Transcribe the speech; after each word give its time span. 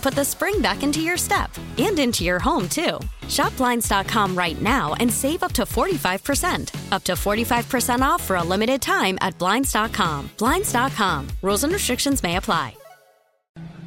put 0.00 0.14
the 0.14 0.24
spring 0.24 0.60
back 0.60 0.82
into 0.82 1.00
your 1.00 1.16
step 1.16 1.50
and 1.78 1.98
into 1.98 2.24
your 2.24 2.38
home, 2.38 2.68
too. 2.68 2.98
Shop 3.28 3.56
Blinds.com 3.56 4.36
right 4.36 4.60
now 4.60 4.94
and 4.94 5.12
save 5.12 5.42
up 5.42 5.52
to 5.52 5.62
45%. 5.62 6.92
Up 6.92 7.04
to 7.04 7.12
45% 7.12 8.00
off 8.00 8.22
for 8.22 8.36
a 8.36 8.42
limited 8.42 8.82
time 8.82 9.18
at 9.20 9.38
Blinds.com. 9.38 10.30
Blinds.com. 10.38 11.28
Rules 11.42 11.64
and 11.64 11.72
restrictions 11.72 12.22
may 12.22 12.36
apply. 12.36 12.74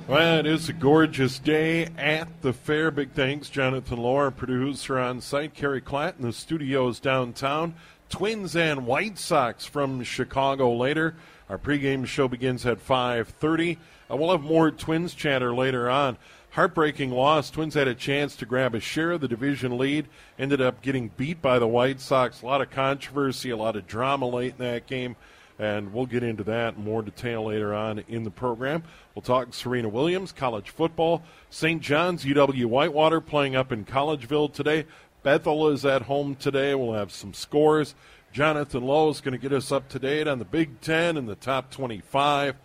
Well, 0.05 0.39
it 0.39 0.45
is 0.45 0.67
a 0.67 0.73
gorgeous 0.73 1.39
day 1.39 1.87
at 1.97 2.27
the 2.41 2.51
fair. 2.51 2.91
Big 2.91 3.11
thanks, 3.11 3.49
Jonathan 3.49 3.99
Lohr, 3.99 4.31
producer 4.31 4.99
on 4.99 5.21
site, 5.21 5.53
Kerry 5.53 5.81
Klatt 5.81 6.17
in 6.19 6.25
the 6.25 6.33
studios 6.33 6.99
downtown. 6.99 7.73
Twins 8.09 8.53
and 8.55 8.85
White 8.85 9.17
Sox 9.17 9.65
from 9.65 10.03
Chicago 10.03 10.75
later. 10.75 11.15
Our 11.49 11.57
pregame 11.57 12.05
show 12.05 12.27
begins 12.27 12.65
at 12.65 12.85
5:30. 12.85 13.77
Uh, 14.13 14.17
we'll 14.17 14.31
have 14.31 14.43
more 14.43 14.69
Twins 14.69 15.13
chatter 15.13 15.53
later 15.53 15.89
on. 15.89 16.17
Heartbreaking 16.51 17.09
loss. 17.09 17.49
Twins 17.49 17.73
had 17.73 17.87
a 17.87 17.95
chance 17.95 18.35
to 18.35 18.45
grab 18.45 18.75
a 18.75 18.79
share 18.79 19.11
of 19.11 19.21
the 19.21 19.27
division 19.27 19.77
lead. 19.77 20.07
Ended 20.37 20.61
up 20.61 20.83
getting 20.83 21.09
beat 21.17 21.41
by 21.41 21.57
the 21.57 21.67
White 21.67 21.99
Sox. 21.99 22.41
A 22.41 22.45
lot 22.45 22.61
of 22.61 22.69
controversy, 22.69 23.49
a 23.49 23.57
lot 23.57 23.75
of 23.75 23.87
drama 23.87 24.27
late 24.27 24.53
in 24.59 24.65
that 24.65 24.85
game 24.85 25.15
and 25.59 25.93
we'll 25.93 26.05
get 26.05 26.23
into 26.23 26.43
that 26.43 26.75
in 26.75 26.83
more 26.83 27.01
detail 27.01 27.45
later 27.45 27.73
on 27.73 28.03
in 28.07 28.23
the 28.23 28.31
program. 28.31 28.83
We'll 29.13 29.21
talk 29.21 29.53
Serena 29.53 29.89
Williams, 29.89 30.31
college 30.31 30.71
football, 30.71 31.23
St. 31.49 31.81
John's, 31.81 32.25
UW 32.25 32.65
Whitewater 32.65 33.21
playing 33.21 33.55
up 33.55 33.71
in 33.71 33.85
Collegeville 33.85 34.51
today. 34.51 34.85
Bethel 35.21 35.69
is 35.69 35.85
at 35.85 36.03
home 36.03 36.35
today. 36.35 36.75
We'll 36.75 36.93
have 36.93 37.11
some 37.11 37.33
scores. 37.33 37.95
Jonathan 38.31 38.83
Lowe 38.83 39.09
is 39.09 39.21
going 39.21 39.33
to 39.33 39.37
get 39.37 39.53
us 39.53 39.71
up 39.71 39.87
to 39.89 39.99
date 39.99 40.27
on 40.27 40.39
the 40.39 40.45
Big 40.45 40.81
Ten 40.81 41.17
and 41.17 41.29
the 41.29 41.35
top 41.35 41.69
25 41.69 42.55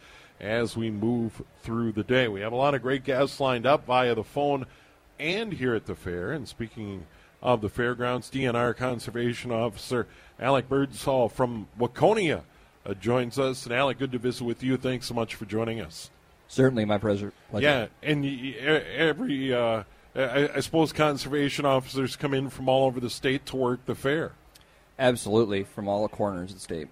as 0.40 0.76
we 0.76 0.90
move 0.90 1.42
through 1.62 1.92
the 1.92 2.04
day. 2.04 2.28
We 2.28 2.40
have 2.40 2.52
a 2.52 2.56
lot 2.56 2.74
of 2.74 2.82
great 2.82 3.04
guests 3.04 3.40
lined 3.40 3.66
up 3.66 3.86
via 3.86 4.14
the 4.14 4.24
phone 4.24 4.66
and 5.18 5.52
here 5.52 5.74
at 5.74 5.86
the 5.86 5.94
fair. 5.94 6.32
And 6.32 6.48
speaking 6.48 7.06
of 7.42 7.60
the 7.60 7.68
fairgrounds, 7.68 8.30
DNR 8.30 8.76
Conservation 8.76 9.50
Officer 9.50 10.06
Alec 10.38 10.68
Birdsall 10.68 11.28
from 11.28 11.68
Waconia 11.78 12.42
uh, 12.86 12.94
joins 12.94 13.38
us. 13.38 13.64
And 13.64 13.74
Alec, 13.74 13.98
good 13.98 14.12
to 14.12 14.18
visit 14.18 14.44
with 14.44 14.62
you. 14.62 14.76
Thanks 14.76 15.06
so 15.06 15.14
much 15.14 15.34
for 15.34 15.44
joining 15.44 15.80
us. 15.80 16.10
Certainly, 16.46 16.86
my 16.86 16.98
pleasure. 16.98 17.32
Yeah, 17.54 17.88
and 18.02 18.24
every 18.54 19.52
uh, 19.52 19.82
I, 20.14 20.48
I, 20.56 20.60
suppose 20.60 20.92
conservation 20.92 21.66
officers 21.66 22.16
come 22.16 22.32
in 22.32 22.48
from 22.48 22.70
all 22.70 22.86
over 22.86 23.00
the 23.00 23.10
state 23.10 23.44
to 23.46 23.56
work 23.56 23.84
the 23.84 23.94
fair. 23.94 24.32
Absolutely, 24.98 25.64
from 25.64 25.88
all 25.88 26.02
the 26.02 26.08
corners 26.08 26.50
of 26.50 26.56
the 26.56 26.62
state. 26.62 26.88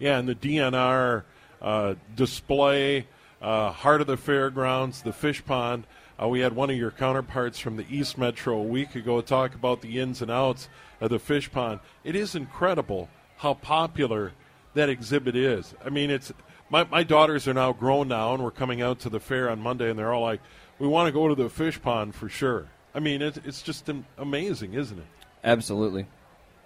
Yeah, 0.00 0.18
and 0.18 0.28
the 0.28 0.34
DNR 0.34 1.22
uh, 1.60 1.94
display, 2.14 3.06
uh, 3.40 3.70
heart 3.70 4.00
of 4.00 4.06
the 4.06 4.16
fairgrounds, 4.16 5.02
the 5.02 5.12
fish 5.12 5.44
pond. 5.44 5.84
Uh, 6.20 6.28
we 6.28 6.40
had 6.40 6.54
one 6.54 6.70
of 6.70 6.76
your 6.76 6.90
counterparts 6.90 7.58
from 7.58 7.76
the 7.76 7.86
East 7.88 8.18
Metro 8.18 8.58
a 8.58 8.62
week 8.62 8.94
ago 8.94 9.20
talk 9.20 9.54
about 9.54 9.80
the 9.80 10.00
ins 10.00 10.20
and 10.20 10.30
outs 10.30 10.68
of 11.00 11.10
the 11.10 11.18
fish 11.18 11.50
pond. 11.50 11.80
It 12.04 12.16
is 12.16 12.34
incredible 12.34 13.08
how 13.36 13.54
popular 13.54 14.32
that 14.74 14.88
exhibit 14.88 15.36
is. 15.36 15.74
I 15.84 15.90
mean, 15.90 16.10
it's 16.10 16.32
my, 16.70 16.84
my 16.84 17.02
daughters 17.02 17.48
are 17.48 17.54
now 17.54 17.72
grown 17.72 18.08
now, 18.08 18.34
and 18.34 18.42
we're 18.42 18.50
coming 18.50 18.82
out 18.82 19.00
to 19.00 19.08
the 19.08 19.20
fair 19.20 19.48
on 19.48 19.60
Monday, 19.60 19.90
and 19.90 19.98
they're 19.98 20.12
all 20.12 20.22
like, 20.22 20.40
"We 20.78 20.86
want 20.86 21.06
to 21.06 21.12
go 21.12 21.28
to 21.28 21.34
the 21.34 21.48
fish 21.48 21.80
pond 21.80 22.14
for 22.14 22.28
sure." 22.28 22.66
I 22.94 23.00
mean, 23.00 23.22
it's 23.22 23.38
it's 23.44 23.62
just 23.62 23.88
amazing, 24.18 24.74
isn't 24.74 24.98
it? 24.98 25.06
Absolutely. 25.44 26.06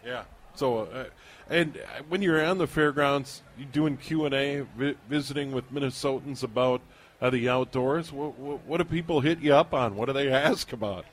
Yeah. 0.04 0.24
So, 0.54 0.80
uh, 0.80 1.04
and 1.52 1.78
when 2.08 2.22
you're 2.22 2.44
on 2.44 2.58
the 2.58 2.66
fairgrounds, 2.66 3.42
you're 3.58 3.68
doing 3.68 3.96
Q 3.96 4.24
and 4.24 4.34
A, 4.34 4.60
vi- 4.76 4.96
visiting 5.08 5.52
with 5.52 5.72
Minnesotans 5.72 6.42
about 6.42 6.80
uh, 7.20 7.30
the 7.30 7.48
outdoors. 7.48 8.12
What, 8.12 8.38
what, 8.38 8.64
what 8.66 8.78
do 8.78 8.84
people 8.84 9.20
hit 9.20 9.40
you 9.40 9.54
up 9.54 9.74
on? 9.74 9.96
What 9.96 10.06
do 10.06 10.12
they 10.12 10.28
ask 10.32 10.72
about? 10.72 11.04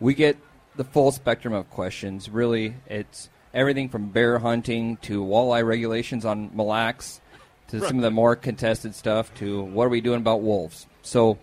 We 0.00 0.14
get 0.14 0.36
the 0.76 0.84
full 0.84 1.12
spectrum 1.12 1.52
of 1.52 1.68
questions. 1.70 2.28
Really, 2.28 2.74
it's 2.86 3.28
everything 3.52 3.88
from 3.88 4.08
bear 4.08 4.38
hunting 4.38 4.96
to 4.98 5.22
walleye 5.22 5.66
regulations 5.66 6.24
on 6.24 6.54
Mille 6.54 6.66
Lacs 6.66 7.20
to 7.68 7.78
right. 7.78 7.88
some 7.88 7.96
of 7.98 8.02
the 8.02 8.10
more 8.10 8.36
contested 8.36 8.94
stuff 8.94 9.34
to 9.34 9.62
what 9.62 9.84
are 9.84 9.90
we 9.90 10.00
doing 10.00 10.20
about 10.20 10.42
wolves. 10.42 10.86
So 11.02 11.38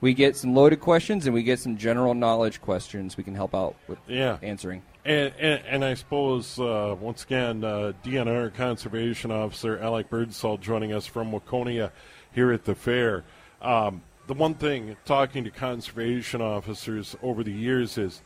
we 0.00 0.14
get 0.14 0.36
some 0.36 0.54
loaded 0.54 0.80
questions 0.80 1.26
and 1.26 1.34
we 1.34 1.42
get 1.42 1.58
some 1.58 1.76
general 1.76 2.14
knowledge 2.14 2.60
questions 2.60 3.16
we 3.16 3.24
can 3.24 3.34
help 3.34 3.54
out 3.54 3.76
with 3.88 3.98
yeah. 4.06 4.38
answering. 4.42 4.82
And, 5.04 5.34
and, 5.38 5.62
and, 5.66 5.84
I 5.84 5.92
suppose, 5.94 6.58
uh, 6.58 6.96
once 6.98 7.24
again, 7.24 7.62
uh, 7.62 7.92
DNR 8.02 8.54
Conservation 8.54 9.30
Officer 9.30 9.78
Alec 9.78 10.08
Birdsall 10.08 10.56
joining 10.56 10.94
us 10.94 11.04
from 11.04 11.30
Waconia 11.30 11.90
here 12.32 12.52
at 12.52 12.64
the 12.64 12.74
fair. 12.74 13.22
Um, 13.60 14.00
the 14.26 14.32
one 14.32 14.54
thing, 14.54 14.96
talking 15.04 15.44
to 15.44 15.50
conservation 15.50 16.40
officers 16.40 17.16
over 17.22 17.44
the 17.44 17.52
years, 17.52 17.98
is 17.98 18.22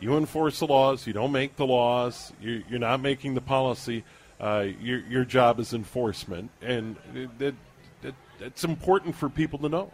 you 0.00 0.16
enforce 0.16 0.60
the 0.60 0.66
laws, 0.66 1.06
you 1.06 1.12
don't 1.12 1.32
make 1.32 1.56
the 1.56 1.66
laws, 1.66 2.32
you're, 2.40 2.62
you're 2.70 2.78
not 2.78 3.00
making 3.00 3.34
the 3.34 3.42
policy. 3.42 4.02
Uh, 4.40 4.66
your, 4.80 5.00
your 5.00 5.24
job 5.26 5.60
is 5.60 5.74
enforcement. 5.74 6.50
And 6.62 6.96
it, 7.14 7.28
it, 7.38 7.54
it, 8.02 8.14
it's 8.40 8.64
important 8.64 9.14
for 9.14 9.28
people 9.28 9.58
to 9.58 9.68
know. 9.68 9.92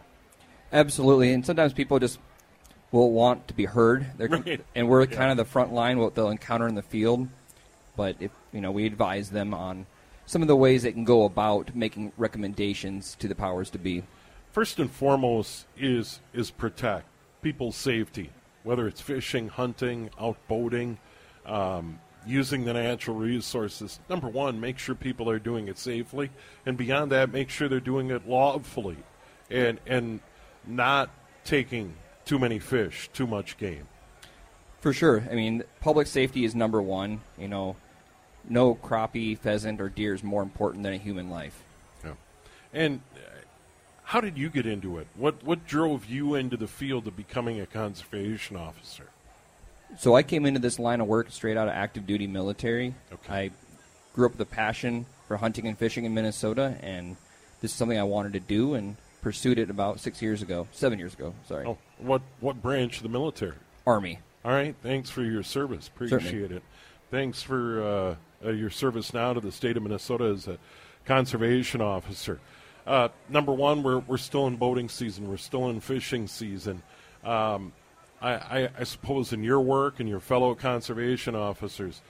Absolutely. 0.71 1.33
And 1.33 1.45
sometimes 1.45 1.73
people 1.73 1.99
just 1.99 2.19
will 2.91 3.11
want 3.11 3.47
to 3.47 3.53
be 3.53 3.65
heard. 3.65 4.07
Right. 4.17 4.61
And 4.75 4.87
we're 4.87 5.05
yeah. 5.05 5.15
kind 5.15 5.31
of 5.31 5.37
the 5.37 5.45
front 5.45 5.73
line, 5.73 5.99
what 5.99 6.15
they'll 6.15 6.29
encounter 6.29 6.67
in 6.67 6.75
the 6.75 6.81
field. 6.81 7.27
But 7.95 8.15
if 8.19 8.31
you 8.51 8.61
know, 8.61 8.71
we 8.71 8.85
advise 8.85 9.29
them 9.29 9.53
on 9.53 9.85
some 10.25 10.41
of 10.41 10.47
the 10.47 10.55
ways 10.55 10.83
they 10.83 10.91
can 10.91 11.03
go 11.03 11.23
about 11.23 11.75
making 11.75 12.11
recommendations 12.17 13.15
to 13.19 13.27
the 13.27 13.35
powers 13.35 13.69
to 13.71 13.77
be. 13.77 14.03
First 14.51 14.79
and 14.79 14.89
foremost 14.89 15.65
is 15.77 16.21
is 16.33 16.51
protect 16.51 17.05
people's 17.41 17.75
safety, 17.75 18.31
whether 18.63 18.87
it's 18.87 19.01
fishing, 19.01 19.49
hunting, 19.49 20.09
out 20.19 20.37
boating, 20.47 20.97
um, 21.45 21.99
using 22.25 22.65
the 22.65 22.73
natural 22.73 23.17
resources. 23.17 23.99
Number 24.09 24.27
one, 24.27 24.59
make 24.59 24.79
sure 24.79 24.95
people 24.95 25.29
are 25.29 25.39
doing 25.39 25.67
it 25.67 25.77
safely, 25.77 26.31
and 26.65 26.77
beyond 26.77 27.11
that, 27.11 27.31
make 27.31 27.49
sure 27.49 27.67
they're 27.67 27.79
doing 27.79 28.09
it 28.09 28.27
lawfully, 28.27 28.97
and 29.49 29.79
and 29.85 30.21
not 30.65 31.09
taking 31.43 31.93
too 32.25 32.39
many 32.39 32.59
fish, 32.59 33.09
too 33.13 33.27
much 33.27 33.57
game. 33.57 33.87
For 34.81 34.93
sure. 34.93 35.27
I 35.31 35.35
mean, 35.35 35.63
public 35.79 36.07
safety 36.07 36.45
is 36.45 36.53
number 36.53 36.81
one. 36.81 37.21
You 37.37 37.47
know, 37.47 37.75
no 38.47 38.75
crappie, 38.75 39.37
pheasant, 39.37 39.81
or 39.81 39.89
deer 39.89 40.13
is 40.13 40.23
more 40.23 40.43
important 40.43 40.83
than 40.83 40.93
a 40.93 40.97
human 40.97 41.29
life. 41.29 41.63
Yeah. 42.03 42.13
And 42.73 43.01
uh, 43.15 43.19
how 44.03 44.21
did 44.21 44.37
you 44.37 44.49
get 44.49 44.65
into 44.65 44.99
it? 44.99 45.07
What 45.15 45.43
what 45.43 45.65
drove 45.65 46.05
you 46.05 46.35
into 46.35 46.57
the 46.57 46.67
field 46.67 47.07
of 47.07 47.15
becoming 47.15 47.59
a 47.59 47.65
conservation 47.65 48.57
officer? 48.57 49.09
So 49.97 50.15
I 50.15 50.23
came 50.23 50.45
into 50.45 50.59
this 50.59 50.79
line 50.79 51.01
of 51.01 51.07
work 51.07 51.31
straight 51.31 51.57
out 51.57 51.67
of 51.67 51.73
active 51.73 52.05
duty 52.05 52.27
military. 52.27 52.93
Okay. 53.13 53.33
I 53.33 53.51
grew 54.13 54.25
up 54.25 54.33
with 54.33 54.41
a 54.41 54.45
passion 54.51 55.05
for 55.27 55.37
hunting 55.37 55.67
and 55.67 55.77
fishing 55.77 56.05
in 56.05 56.13
Minnesota, 56.13 56.77
and 56.81 57.17
this 57.61 57.71
is 57.71 57.77
something 57.77 57.97
I 57.97 58.03
wanted 58.03 58.33
to 58.33 58.39
do 58.39 58.73
and 58.75 58.97
pursued 59.25 59.57
it 59.57 59.71
about 59.71 59.99
six 59.99 60.21
years 60.21 60.43
ago, 60.43 60.67
seven 60.71 60.99
years 60.99 61.15
ago. 61.15 61.33
Sorry, 61.47 61.65
Oh, 61.65 61.79
what 61.97 62.21
what 62.41 62.61
branch 62.61 62.97
of 62.97 63.03
the 63.03 63.09
military? 63.09 63.55
Army. 63.87 64.19
All 64.43 64.51
right. 64.51 64.75
Thanks 64.83 65.09
for 65.09 65.23
your 65.23 65.41
service. 65.41 65.87
Appreciate 65.87 66.21
Certainly. 66.21 66.57
it. 66.57 66.63
Thanks 67.09 67.41
for 67.41 67.81
uh, 67.81 68.15
uh, 68.45 68.51
your 68.51 68.69
service 68.69 69.15
now 69.15 69.33
to 69.33 69.39
the 69.39 69.51
state 69.51 69.77
of 69.77 69.81
Minnesota 69.81 70.25
as 70.25 70.47
a 70.47 70.59
conservation 71.05 71.81
officer. 71.81 72.39
Uh, 72.85 73.07
number 73.27 73.51
one, 73.51 73.81
we're, 73.81 73.97
we're 73.97 74.17
still 74.17 74.45
in 74.45 74.57
boating 74.57 74.89
season. 74.89 75.27
We're 75.27 75.37
still 75.37 75.71
in 75.71 75.79
fishing 75.79 76.27
season. 76.27 76.83
Um, 77.23 77.73
I, 78.21 78.33
I, 78.33 78.69
I 78.77 78.83
suppose 78.83 79.33
in 79.33 79.43
your 79.43 79.59
work 79.59 79.99
and 79.99 80.07
your 80.07 80.19
fellow 80.19 80.53
conservation 80.53 81.35
officers, 81.35 82.03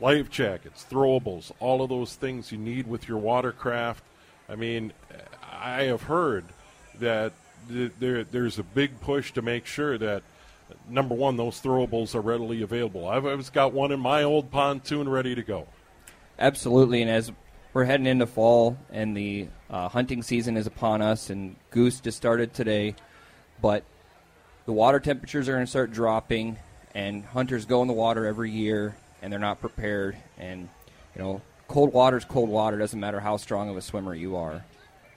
life 0.00 0.28
jackets, 0.28 0.84
throwables, 0.90 1.50
all 1.60 1.80
of 1.80 1.88
those 1.88 2.14
things 2.14 2.52
you 2.52 2.58
need 2.58 2.86
with 2.86 3.08
your 3.08 3.16
watercraft. 3.16 4.04
I 4.50 4.54
mean, 4.56 4.92
I 5.50 5.84
have 5.84 6.02
heard 6.02 6.44
that 7.00 7.32
th- 7.68 7.92
there, 7.98 8.24
there's 8.24 8.58
a 8.58 8.62
big 8.62 9.00
push 9.00 9.32
to 9.32 9.42
make 9.42 9.66
sure 9.66 9.98
that 9.98 10.22
number 10.88 11.14
one, 11.14 11.36
those 11.36 11.60
throwables 11.60 12.14
are 12.14 12.20
readily 12.20 12.62
available. 12.62 13.06
I've, 13.08 13.26
I've 13.26 13.52
got 13.52 13.72
one 13.72 13.92
in 13.92 14.00
my 14.00 14.22
old 14.22 14.50
pontoon 14.50 15.08
ready 15.08 15.34
to 15.34 15.42
go. 15.42 15.66
Absolutely, 16.38 17.02
and 17.02 17.10
as 17.10 17.32
we're 17.72 17.84
heading 17.84 18.06
into 18.06 18.26
fall 18.26 18.76
and 18.90 19.16
the 19.16 19.48
uh, 19.70 19.88
hunting 19.88 20.22
season 20.22 20.56
is 20.56 20.66
upon 20.66 21.02
us, 21.02 21.30
and 21.30 21.56
goose 21.70 22.00
just 22.00 22.16
started 22.16 22.54
today, 22.54 22.94
but 23.60 23.84
the 24.66 24.72
water 24.72 25.00
temperatures 25.00 25.48
are 25.48 25.52
going 25.52 25.64
to 25.64 25.70
start 25.70 25.92
dropping, 25.92 26.58
and 26.94 27.24
hunters 27.24 27.64
go 27.64 27.82
in 27.82 27.88
the 27.88 27.94
water 27.94 28.26
every 28.26 28.50
year, 28.50 28.96
and 29.22 29.32
they're 29.32 29.40
not 29.40 29.60
prepared. 29.60 30.16
And 30.38 30.68
you 31.14 31.22
know, 31.22 31.42
cold 31.66 31.92
water 31.92 32.16
is 32.16 32.24
cold 32.24 32.48
water. 32.48 32.78
Doesn't 32.78 33.00
matter 33.00 33.20
how 33.20 33.36
strong 33.36 33.68
of 33.68 33.76
a 33.76 33.82
swimmer 33.82 34.14
you 34.14 34.36
are. 34.36 34.64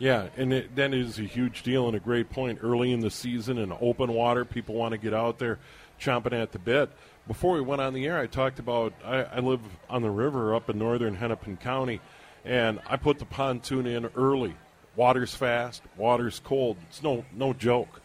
Yeah, 0.01 0.29
and 0.35 0.51
it, 0.51 0.75
that 0.77 0.95
is 0.95 1.19
a 1.19 1.25
huge 1.25 1.61
deal 1.61 1.85
and 1.85 1.95
a 1.95 1.99
great 1.99 2.31
point. 2.31 2.57
Early 2.63 2.91
in 2.91 3.01
the 3.01 3.11
season 3.11 3.59
in 3.59 3.71
open 3.79 4.11
water, 4.11 4.45
people 4.45 4.73
want 4.73 4.93
to 4.93 4.97
get 4.97 5.13
out 5.13 5.37
there 5.37 5.59
chomping 5.99 6.33
at 6.33 6.51
the 6.53 6.57
bit. 6.57 6.89
Before 7.27 7.53
we 7.53 7.61
went 7.61 7.83
on 7.83 7.93
the 7.93 8.07
air, 8.07 8.17
I 8.17 8.25
talked 8.25 8.57
about 8.57 8.93
I, 9.05 9.21
I 9.21 9.39
live 9.41 9.59
on 9.91 10.01
the 10.01 10.09
river 10.09 10.55
up 10.55 10.71
in 10.71 10.79
northern 10.79 11.13
Hennepin 11.13 11.57
County, 11.57 12.01
and 12.43 12.79
I 12.87 12.97
put 12.97 13.19
the 13.19 13.25
pontoon 13.25 13.85
in 13.85 14.07
early. 14.15 14.55
Water's 14.95 15.35
fast, 15.35 15.83
water's 15.95 16.39
cold. 16.39 16.77
It's 16.89 17.03
no 17.03 17.23
no 17.31 17.53
joke. 17.53 18.01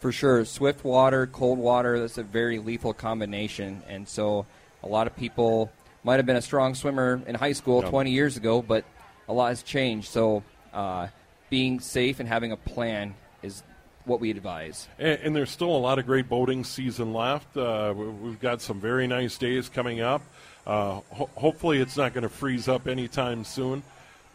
For 0.00 0.12
sure, 0.12 0.46
swift 0.46 0.84
water, 0.84 1.26
cold 1.26 1.58
water, 1.58 2.00
that's 2.00 2.16
a 2.16 2.22
very 2.22 2.58
lethal 2.58 2.94
combination. 2.94 3.82
And 3.86 4.08
so 4.08 4.46
a 4.82 4.88
lot 4.88 5.06
of 5.06 5.14
people 5.16 5.70
might 6.02 6.16
have 6.16 6.24
been 6.24 6.36
a 6.36 6.42
strong 6.42 6.74
swimmer 6.74 7.20
in 7.26 7.34
high 7.34 7.52
school 7.52 7.82
Yeah. 7.82 7.90
20 7.90 8.10
years 8.10 8.38
ago, 8.38 8.62
but 8.62 8.86
a 9.28 9.34
lot 9.34 9.48
has 9.48 9.62
changed. 9.62 10.08
So 10.08 10.42
uh, 10.72 11.08
being 11.48 11.80
safe 11.80 12.20
and 12.20 12.28
having 12.28 12.52
a 12.52 12.56
plan 12.56 13.14
is 13.42 13.62
what 14.04 14.20
we 14.20 14.30
advise. 14.30 14.88
And, 14.98 15.18
and 15.22 15.36
there's 15.36 15.50
still 15.50 15.70
a 15.74 15.78
lot 15.78 15.98
of 15.98 16.06
great 16.06 16.28
boating 16.28 16.64
season 16.64 17.12
left. 17.12 17.56
Uh, 17.56 17.92
we- 17.96 18.06
we've 18.08 18.40
got 18.40 18.60
some 18.62 18.80
very 18.80 19.06
nice 19.06 19.36
days 19.38 19.68
coming 19.68 20.00
up. 20.00 20.22
Uh, 20.66 21.00
ho- 21.10 21.30
hopefully, 21.36 21.78
it's 21.80 21.96
not 21.96 22.12
going 22.14 22.22
to 22.22 22.28
freeze 22.28 22.68
up 22.68 22.86
anytime 22.86 23.44
soon. 23.44 23.82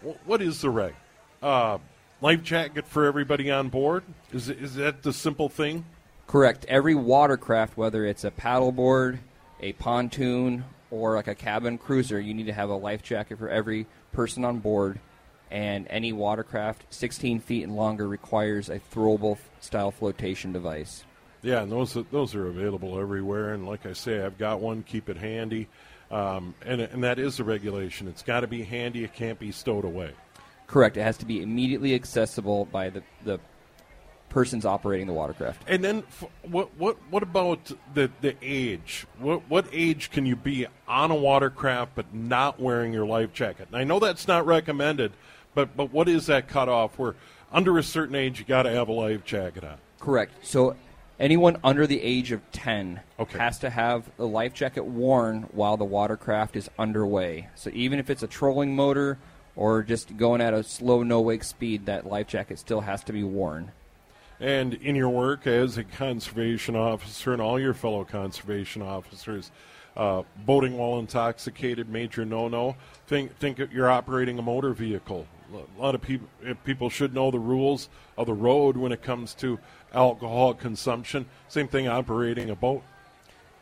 Wh- 0.04 0.28
what 0.28 0.42
is 0.42 0.62
the 0.62 0.70
reg? 0.70 0.94
Uh, 1.42 1.78
life 2.22 2.44
jacket 2.44 2.88
for 2.88 3.06
everybody 3.06 3.52
on 3.52 3.70
board? 3.70 4.04
Is 4.34 4.50
is 4.50 4.76
that 4.76 5.04
the 5.04 5.14
simple 5.14 5.50
thing? 5.50 5.86
Correct. 6.28 6.66
Every 6.68 6.96
watercraft, 6.96 7.78
whether 7.78 8.06
it's 8.06 8.24
a 8.24 8.32
paddleboard, 8.32 9.20
a 9.62 9.74
pontoon, 9.74 10.66
or 10.90 11.16
like 11.16 11.28
a 11.28 11.36
cabin 11.36 11.78
cruiser, 11.78 12.20
you 12.20 12.34
need 12.34 12.48
to 12.48 12.54
have 12.54 12.70
a 12.70 12.76
life 12.76 13.04
jacket 13.04 13.38
for 13.38 13.48
every 13.50 13.86
person 14.12 14.44
on 14.44 14.60
board. 14.60 15.00
And 15.56 15.88
any 15.90 16.12
watercraft 16.12 16.84
16 16.90 17.40
feet 17.40 17.64
and 17.64 17.78
longer 17.78 18.10
requires 18.10 18.68
a 18.68 18.78
throwable 18.78 19.38
style 19.62 19.90
flotation 19.90 20.52
device. 20.52 21.06
Yeah, 21.44 21.62
and 21.62 21.72
those 21.72 21.98
those 22.12 22.36
are 22.36 22.48
available 22.48 23.00
everywhere. 23.00 23.54
And 23.54 23.66
like 23.66 23.86
I 23.86 23.94
say, 23.94 24.22
I've 24.22 24.38
got 24.38 24.60
one. 24.60 24.84
Keep 24.84 25.08
it 25.08 25.16
handy. 25.16 25.70
Um, 26.12 26.56
and 26.66 26.82
and 26.82 27.06
that 27.06 27.20
is 27.20 27.38
the 27.38 27.46
regulation. 27.46 28.10
It's 28.10 28.22
got 28.22 28.42
to 28.42 28.48
be 28.48 28.64
handy. 28.64 29.06
It 29.06 29.14
can't 29.14 29.40
be 29.40 29.54
stowed 29.54 29.86
away. 29.86 30.12
Correct. 30.68 30.98
It 30.98 31.04
has 31.04 31.16
to 31.20 31.26
be 31.26 31.42
immediately 31.42 31.96
accessible 31.96 32.66
by 32.66 32.90
the, 32.90 33.04
the 33.24 33.40
persons 34.28 34.66
operating 34.66 35.08
the 35.08 35.14
watercraft. 35.14 35.64
And 35.70 35.82
then, 35.82 36.04
f- 36.08 36.30
what 36.44 36.76
what 36.78 36.98
what 37.10 37.24
about 37.24 37.72
the 37.94 38.12
the 38.20 38.36
age? 38.42 39.08
What 39.20 39.50
what 39.50 39.68
age 39.72 40.12
can 40.12 40.26
you 40.26 40.36
be 40.36 40.68
on 40.86 41.12
a 41.12 41.16
watercraft 41.16 41.96
but 41.96 42.14
not 42.14 42.60
wearing 42.60 42.92
your 42.92 43.06
life 43.06 43.32
jacket? 43.32 43.68
And 43.68 43.78
I 43.78 43.86
know 43.86 44.00
that's 44.00 44.28
not 44.28 44.46
recommended, 44.46 45.14
but 45.56 45.76
but 45.76 45.92
what 45.92 46.08
is 46.08 46.28
that 46.28 46.48
cutoff 46.48 47.00
where 47.00 47.16
under 47.52 47.78
a 47.78 47.84
certain 47.84 48.16
age 48.16 48.40
you 48.40 48.46
got 48.46 48.64
to 48.64 48.72
have 48.72 48.90
a 48.90 48.92
life 48.92 49.24
jacket 49.26 49.64
on? 49.64 49.78
Correct. 50.00 50.34
So 50.46 50.76
anyone 51.20 51.58
under 51.64 51.88
the 51.88 52.02
age 52.02 52.32
of 52.32 52.42
10 52.52 53.00
Okay. 53.20 53.40
has 53.40 53.58
to 53.60 53.70
have 53.70 54.10
the 54.18 54.28
life 54.28 54.54
jacket 54.54 54.84
worn 54.84 55.44
while 55.54 55.78
the 55.78 55.86
watercraft 55.86 56.56
is 56.56 56.70
underway. 56.78 57.50
So 57.56 57.72
even 57.74 57.98
if 57.98 58.10
it's 58.10 58.22
a 58.24 58.28
trolling 58.28 58.76
motor 58.76 59.18
or 59.56 59.82
just 59.84 60.18
going 60.18 60.42
at 60.42 60.54
a 60.54 60.64
slow 60.64 61.02
no 61.02 61.22
wake 61.22 61.44
speed, 61.46 61.86
that 61.86 62.06
life 62.06 62.28
jacket 62.28 62.60
still 62.60 62.82
has 62.82 63.04
to 63.06 63.14
be 63.14 63.24
worn. 63.24 63.72
And 64.40 64.74
in 64.74 64.98
your 64.98 65.10
work 65.10 65.48
as 65.48 65.78
a 65.78 65.86
conservation 65.86 66.76
officer 66.76 67.32
and 67.32 67.42
all 67.42 67.58
your 67.58 67.74
fellow 67.74 68.04
conservation 68.04 68.82
officers, 68.82 69.50
uh, 69.96 70.24
boating 70.46 70.78
while 70.78 71.00
intoxicated, 71.00 71.88
major 71.88 72.26
no-no. 72.26 72.76
Think 73.08 73.38
think 73.40 73.62
you're 73.72 73.90
operating 73.90 74.38
a 74.38 74.42
motor 74.42 74.74
vehicle. 74.74 75.26
A 75.78 75.82
lot 75.82 75.96
of 75.96 76.02
people 76.02 76.28
people 76.64 76.90
should 76.90 77.14
know 77.14 77.32
the 77.32 77.40
rules 77.40 77.90
of 78.18 78.28
the 78.28 78.34
road 78.34 78.78
when 78.78 78.92
it 78.92 79.02
comes 79.02 79.34
to 79.36 79.60
alcohol 79.94 80.54
consumption. 80.54 81.26
Same 81.48 81.68
thing 81.68 81.88
operating 81.88 82.50
a 82.50 82.56
boat. 82.56 82.84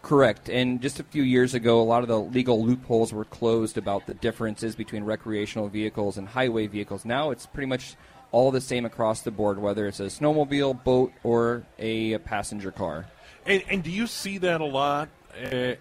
Correct. 0.02 0.50
And 0.50 0.82
just 0.82 1.00
a 1.00 1.04
few 1.04 1.24
years 1.24 1.54
ago, 1.54 1.80
a 1.80 1.84
lot 1.84 2.02
of 2.02 2.10
the 2.10 2.20
legal 2.20 2.64
loopholes 2.64 3.14
were 3.14 3.24
closed 3.24 3.78
about 3.78 4.06
the 4.06 4.14
differences 4.14 4.76
between 4.76 5.06
recreational 5.06 5.70
vehicles 5.70 6.18
and 6.18 6.28
highway 6.28 6.68
vehicles. 6.68 7.06
Now 7.06 7.32
it's 7.32 7.46
pretty 7.46 7.68
much 7.68 7.96
all 8.34 8.52
the 8.52 8.60
same 8.60 8.84
across 8.84 9.22
the 9.22 9.32
board, 9.32 9.60
whether 9.60 9.88
it's 9.88 10.02
a 10.02 10.08
snowmobile, 10.08 10.84
boat, 10.84 11.14
or 11.24 11.64
a 11.80 12.18
passenger 12.20 12.72
car. 12.72 13.06
And, 13.46 13.64
and 13.70 13.82
do 13.82 13.92
you 13.92 14.08
see 14.08 14.40
that 14.40 14.60
a 14.60 14.66
lot? 14.66 15.08
Uh, 15.42 15.76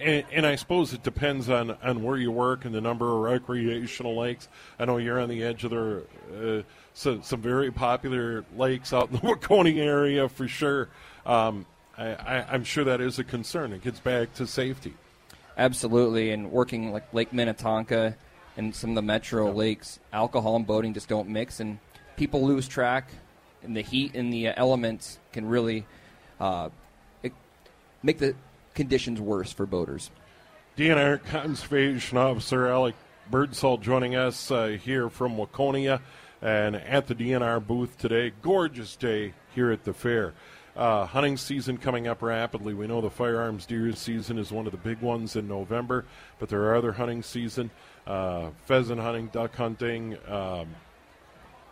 and, 0.00 0.24
and 0.32 0.46
I 0.46 0.56
suppose 0.56 0.92
it 0.92 1.02
depends 1.02 1.48
on, 1.48 1.72
on 1.82 2.02
where 2.02 2.16
you 2.16 2.30
work 2.30 2.64
and 2.64 2.74
the 2.74 2.80
number 2.80 3.10
of 3.12 3.20
recreational 3.20 4.16
lakes. 4.16 4.48
I 4.78 4.84
know 4.84 4.96
you're 4.98 5.20
on 5.20 5.28
the 5.28 5.42
edge 5.42 5.64
of 5.64 5.70
the 5.70 6.02
uh, 6.34 6.62
so, 6.94 7.20
some 7.22 7.40
very 7.40 7.70
popular 7.70 8.44
lakes 8.56 8.92
out 8.92 9.10
in 9.10 9.16
the 9.16 9.20
Waconia 9.22 9.84
area 9.84 10.28
for 10.28 10.48
sure. 10.48 10.88
Um, 11.26 11.66
I, 11.96 12.14
I, 12.14 12.52
I'm 12.52 12.64
sure 12.64 12.84
that 12.84 13.00
is 13.00 13.18
a 13.18 13.24
concern. 13.24 13.72
It 13.72 13.82
gets 13.82 14.00
back 14.00 14.34
to 14.34 14.46
safety. 14.46 14.94
Absolutely, 15.56 16.30
and 16.30 16.50
working 16.50 16.92
like 16.92 17.12
Lake 17.14 17.32
Minnetonka 17.32 18.16
and 18.56 18.74
some 18.74 18.90
of 18.90 18.96
the 18.96 19.02
metro 19.02 19.52
lakes, 19.52 19.98
alcohol 20.12 20.56
and 20.56 20.66
boating 20.66 20.94
just 20.94 21.08
don't 21.08 21.28
mix, 21.28 21.60
and 21.60 21.78
people 22.16 22.44
lose 22.44 22.66
track, 22.66 23.10
and 23.62 23.76
the 23.76 23.80
heat 23.80 24.14
and 24.14 24.32
the 24.32 24.48
elements 24.48 25.18
can 25.32 25.46
really 25.46 25.86
uh, 26.40 26.68
make 28.04 28.18
the 28.18 28.36
conditions 28.74 29.20
worse 29.20 29.52
for 29.52 29.66
boaters. 29.66 30.10
DNR 30.76 31.24
Conservation 31.24 32.18
Officer 32.18 32.66
Alec 32.66 32.94
Birdsall 33.30 33.78
joining 33.78 34.16
us 34.16 34.50
uh, 34.50 34.66
here 34.66 35.08
from 35.08 35.36
Waconia 35.36 36.00
and 36.42 36.76
at 36.76 37.06
the 37.06 37.14
DNR 37.14 37.64
booth 37.64 37.96
today. 37.96 38.32
Gorgeous 38.42 38.96
day 38.96 39.32
here 39.54 39.70
at 39.70 39.84
the 39.84 39.94
fair. 39.94 40.34
Uh, 40.76 41.06
hunting 41.06 41.36
season 41.36 41.78
coming 41.78 42.08
up 42.08 42.20
rapidly. 42.20 42.74
We 42.74 42.88
know 42.88 43.00
the 43.00 43.08
firearms 43.08 43.64
deer 43.64 43.92
season 43.92 44.38
is 44.38 44.50
one 44.50 44.66
of 44.66 44.72
the 44.72 44.78
big 44.78 45.00
ones 45.00 45.36
in 45.36 45.46
November, 45.46 46.04
but 46.40 46.48
there 46.48 46.62
are 46.64 46.74
other 46.74 46.92
hunting 46.92 47.22
season, 47.22 47.70
uh, 48.08 48.50
pheasant 48.66 49.00
hunting, 49.00 49.28
duck 49.28 49.54
hunting, 49.54 50.18
um, 50.28 50.66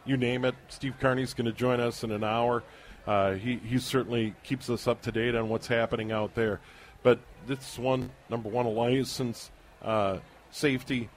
you 0.05 0.17
name 0.17 0.45
it. 0.45 0.55
Steve 0.69 0.95
Carney's 1.01 1.35
going 1.35 1.47
to 1.47 1.53
join 1.53 1.81
us 1.81 2.05
in 2.05 2.13
an 2.13 2.23
hour. 2.23 2.63
Uh, 3.07 3.33
he, 3.33 3.57
he 3.57 3.79
certainly 3.79 4.35
keeps 4.45 4.71
us 4.71 4.87
up 4.87 5.03
to 5.03 5.13
date 5.13 5.35
on 5.35 5.49
what's 5.49 5.67
happening 5.67 6.13
out 6.13 6.35
there. 6.35 6.61
But 7.03 7.21
this 7.47 7.79
one, 7.79 8.11
number 8.29 8.49
one, 8.49 8.67
a 8.67 8.71
license, 8.71 9.51
uh, 9.83 10.19
safety 10.51 11.09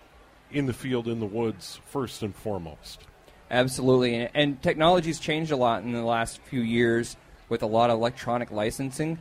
in 0.51 0.65
the 0.65 0.73
field, 0.73 1.07
in 1.07 1.19
the 1.19 1.25
woods, 1.25 1.79
first 1.85 2.21
and 2.23 2.35
foremost. 2.35 3.01
Absolutely, 3.51 4.15
and, 4.15 4.29
and 4.33 4.61
technology's 4.61 5.19
changed 5.19 5.51
a 5.51 5.55
lot 5.55 5.83
in 5.83 5.91
the 5.91 6.03
last 6.03 6.39
few 6.41 6.61
years 6.61 7.15
with 7.49 7.61
a 7.61 7.67
lot 7.67 7.89
of 7.89 7.99
electronic 7.99 8.51
licensing. 8.51 9.19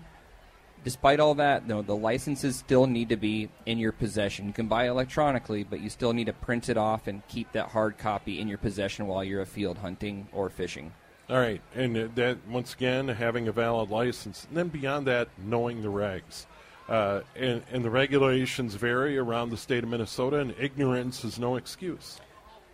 Despite 0.83 1.18
all 1.18 1.35
that, 1.37 1.66
though, 1.66 1.80
the 1.80 1.97
licenses 1.97 2.56
still 2.56 2.87
need 2.87 3.09
to 3.09 3.16
be 3.16 3.49
in 3.64 3.78
your 3.78 3.92
possession. 3.92 4.47
You 4.47 4.52
can 4.52 4.66
buy 4.66 4.87
electronically, 4.87 5.64
but 5.64 5.80
you 5.80 5.88
still 5.88 6.12
need 6.12 6.26
to 6.26 6.35
print 6.35 6.68
it 6.68 6.76
off 6.76 7.06
and 7.06 7.26
keep 7.26 7.52
that 7.52 7.71
hard 7.71 7.97
copy 7.97 8.38
in 8.38 8.49
your 8.49 8.59
possession 8.59 9.06
while 9.06 9.25
you're 9.25 9.40
afield 9.40 9.78
hunting 9.78 10.28
or 10.33 10.50
fishing. 10.50 10.92
All 11.30 11.38
right, 11.38 11.62
and 11.75 11.97
uh, 11.97 12.09
that 12.16 12.47
once 12.47 12.75
again 12.75 13.09
having 13.09 13.49
a 13.49 13.52
valid 13.52 13.88
license, 13.88 14.47
and 14.47 14.59
then 14.59 14.68
beyond 14.68 15.06
that, 15.06 15.28
knowing 15.38 15.80
the 15.80 15.88
regs. 15.88 16.44
Uh, 16.88 17.22
and, 17.34 17.62
and 17.72 17.84
the 17.84 17.90
regulations 17.90 18.74
vary 18.74 19.16
around 19.16 19.50
the 19.50 19.56
state 19.56 19.82
of 19.84 19.90
Minnesota, 19.90 20.38
and 20.38 20.54
ignorance 20.58 21.24
is 21.24 21.38
no 21.38 21.56
excuse. 21.56 22.20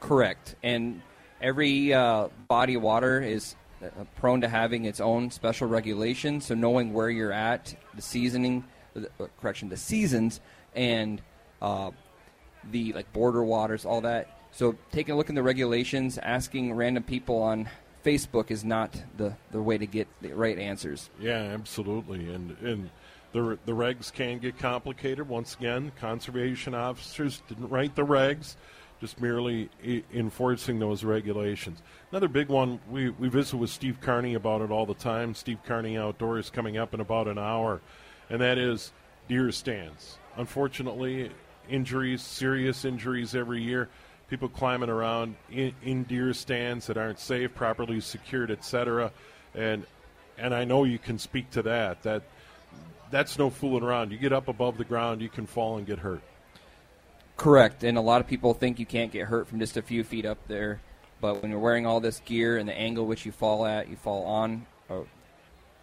Correct. 0.01 0.57
And 0.63 1.03
every 1.41 1.95
uh, 1.95 2.29
body 2.49 2.75
of 2.75 2.83
water 2.83 3.21
is 3.21 3.55
uh, 3.83 3.89
prone 4.17 4.41
to 4.41 4.49
having 4.49 4.85
its 4.85 5.01
own 5.01 5.31
special 5.31 5.69
regulations. 5.69 6.47
So 6.47 6.55
knowing 6.55 6.93
where 6.93 7.09
you're 7.09 7.33
at, 7.33 7.75
the 7.95 8.03
seasoning, 8.03 8.65
uh, 8.97 9.27
correction, 9.41 9.69
the 9.69 9.77
seasons, 9.77 10.41
and 10.75 11.23
uh, 11.63 11.91
the 12.71 12.93
like 12.93 13.13
border 13.13 13.45
waters, 13.45 13.85
all 13.85 14.01
that. 14.01 14.39
So 14.53 14.77
taking 14.91 15.15
a 15.15 15.17
look 15.17 15.29
in 15.29 15.37
the 15.37 15.43
regulations, 15.43 16.19
asking 16.19 16.75
random 16.75 17.05
people 17.05 17.41
on 17.43 17.69
Facebook 18.05 18.51
is 18.51 18.65
not 18.65 19.01
the, 19.17 19.37
the 19.53 19.63
way 19.63 19.79
to 19.79 19.87
get 19.87 20.09
the 20.21 20.33
right 20.33 20.59
answers. 20.59 21.11
Yeah, 21.21 21.39
absolutely. 21.39 22.29
And 22.33 22.57
and 22.59 22.91
the 23.33 23.59
the 23.65 23.73
regs 23.73 24.13
can 24.13 24.39
get 24.39 24.59
complicated. 24.59 25.29
Once 25.29 25.55
again, 25.55 25.93
conservation 26.01 26.75
officers 26.75 27.43
didn't 27.49 27.69
write 27.69 27.95
the 27.95 28.05
regs, 28.05 28.57
just 29.01 29.21
merely 29.21 29.71
enforcing 30.13 30.79
those 30.79 31.05
regulations. 31.05 31.83
Another 32.11 32.29
big 32.29 32.49
one 32.49 32.81
we 32.91 33.11
we 33.11 33.29
visit 33.29 33.57
with 33.57 33.71
Steve 33.71 33.99
Carney 34.01 34.35
about 34.35 34.63
it 34.63 34.71
all 34.71 34.87
the 34.87 34.95
time. 34.95 35.35
Steve 35.35 35.59
Carney 35.65 35.97
Outdoors 35.97 36.51
coming 36.51 36.77
up 36.77 36.95
in 36.95 37.01
about 37.01 37.29
an 37.29 37.39
hour, 37.39 37.81
and 38.29 38.41
that 38.41 38.59
is 38.59 38.93
deer 39.29 39.53
stands. 39.53 40.19
Unfortunately, 40.37 41.31
injuries, 41.69 42.23
serious 42.23 42.85
injuries 42.85 43.35
every 43.35 43.63
year. 43.63 43.89
People 44.29 44.49
climbing 44.49 44.89
around 44.89 45.35
in, 45.51 45.73
in 45.83 46.05
deer 46.05 46.33
stands 46.33 46.87
that 46.87 46.97
aren't 46.97 47.19
safe, 47.19 47.53
properly 47.55 48.01
secured, 48.01 48.51
etc. 48.51 49.13
And 49.55 49.87
and 50.39 50.55
I 50.55 50.65
know 50.65 50.85
you 50.85 50.99
can 50.99 51.19
speak 51.19 51.51
to 51.51 51.63
that. 51.63 52.03
That 52.03 52.23
that's 53.11 53.39
no 53.39 53.51
fooling 53.51 53.83
around. 53.83 54.13
You 54.13 54.19
get 54.19 54.33
up 54.33 54.49
above 54.49 54.79
the 54.79 54.85
ground, 54.85 55.21
you 55.21 55.29
can 55.29 55.47
fall 55.47 55.77
and 55.77 55.87
get 55.87 55.99
hurt. 55.99 56.23
Correct. 57.37 57.85
And 57.85 57.97
a 57.97 58.03
lot 58.03 58.21
of 58.21 58.27
people 58.27 58.55
think 58.55 58.79
you 58.79 58.87
can't 58.87 59.11
get 59.11 59.27
hurt 59.27 59.49
from 59.49 59.61
just 59.61 59.77
a 59.77 59.83
few 59.83 60.05
feet 60.05 60.27
up 60.27 60.39
there. 60.47 60.81
But 61.21 61.43
when 61.43 61.51
you're 61.51 61.61
wearing 61.61 61.87
all 61.87 62.01
this 62.01 62.21
gear 62.25 62.59
and 62.59 62.69
the 62.69 62.79
angle 62.79 63.07
which 63.07 63.27
you 63.27 63.33
fall 63.33 63.67
at, 63.67 63.89
you 63.89 63.97
fall 63.97 64.25
on 64.25 64.67
a 64.89 65.03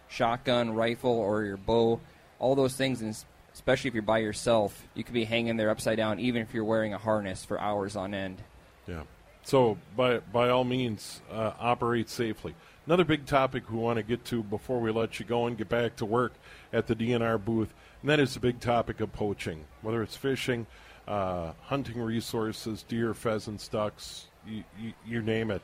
shotgun, 0.08 0.74
rifle, 0.74 1.12
or 1.12 1.44
your 1.44 1.56
bow, 1.56 2.00
all 2.38 2.54
those 2.54 2.74
things, 2.74 3.02
and 3.02 3.16
especially 3.54 3.88
if 3.88 3.94
you're 3.94 4.02
by 4.02 4.18
yourself, 4.18 4.86
you 4.94 5.04
could 5.04 5.14
be 5.14 5.24
hanging 5.24 5.56
there 5.56 5.70
upside 5.70 5.96
down, 5.96 6.20
even 6.20 6.42
if 6.42 6.54
you're 6.54 6.64
wearing 6.64 6.94
a 6.94 6.98
harness 6.98 7.44
for 7.44 7.60
hours 7.60 7.96
on 7.96 8.14
end. 8.14 8.42
Yeah. 8.86 9.02
So 9.42 9.78
by 9.96 10.18
by 10.18 10.50
all 10.50 10.64
means, 10.64 11.22
uh, 11.30 11.52
operate 11.58 12.08
safely. 12.08 12.54
Another 12.88 13.04
big 13.04 13.26
topic 13.26 13.70
we 13.70 13.76
want 13.76 13.98
to 13.98 14.02
get 14.02 14.24
to 14.24 14.42
before 14.42 14.80
we 14.80 14.90
let 14.90 15.20
you 15.20 15.26
go 15.26 15.44
and 15.44 15.58
get 15.58 15.68
back 15.68 15.96
to 15.96 16.06
work 16.06 16.32
at 16.72 16.86
the 16.86 16.96
DNR 16.96 17.44
booth, 17.44 17.74
and 18.00 18.08
that 18.08 18.18
is 18.18 18.32
the 18.32 18.40
big 18.40 18.60
topic 18.60 19.00
of 19.00 19.12
poaching. 19.12 19.66
Whether 19.82 20.02
it's 20.02 20.16
fishing, 20.16 20.66
uh, 21.06 21.52
hunting 21.64 22.00
resources, 22.00 22.82
deer, 22.88 23.12
pheasants, 23.12 23.68
ducks, 23.68 24.28
you, 24.46 24.64
you, 24.80 24.94
you 25.06 25.20
name 25.20 25.50
it. 25.50 25.60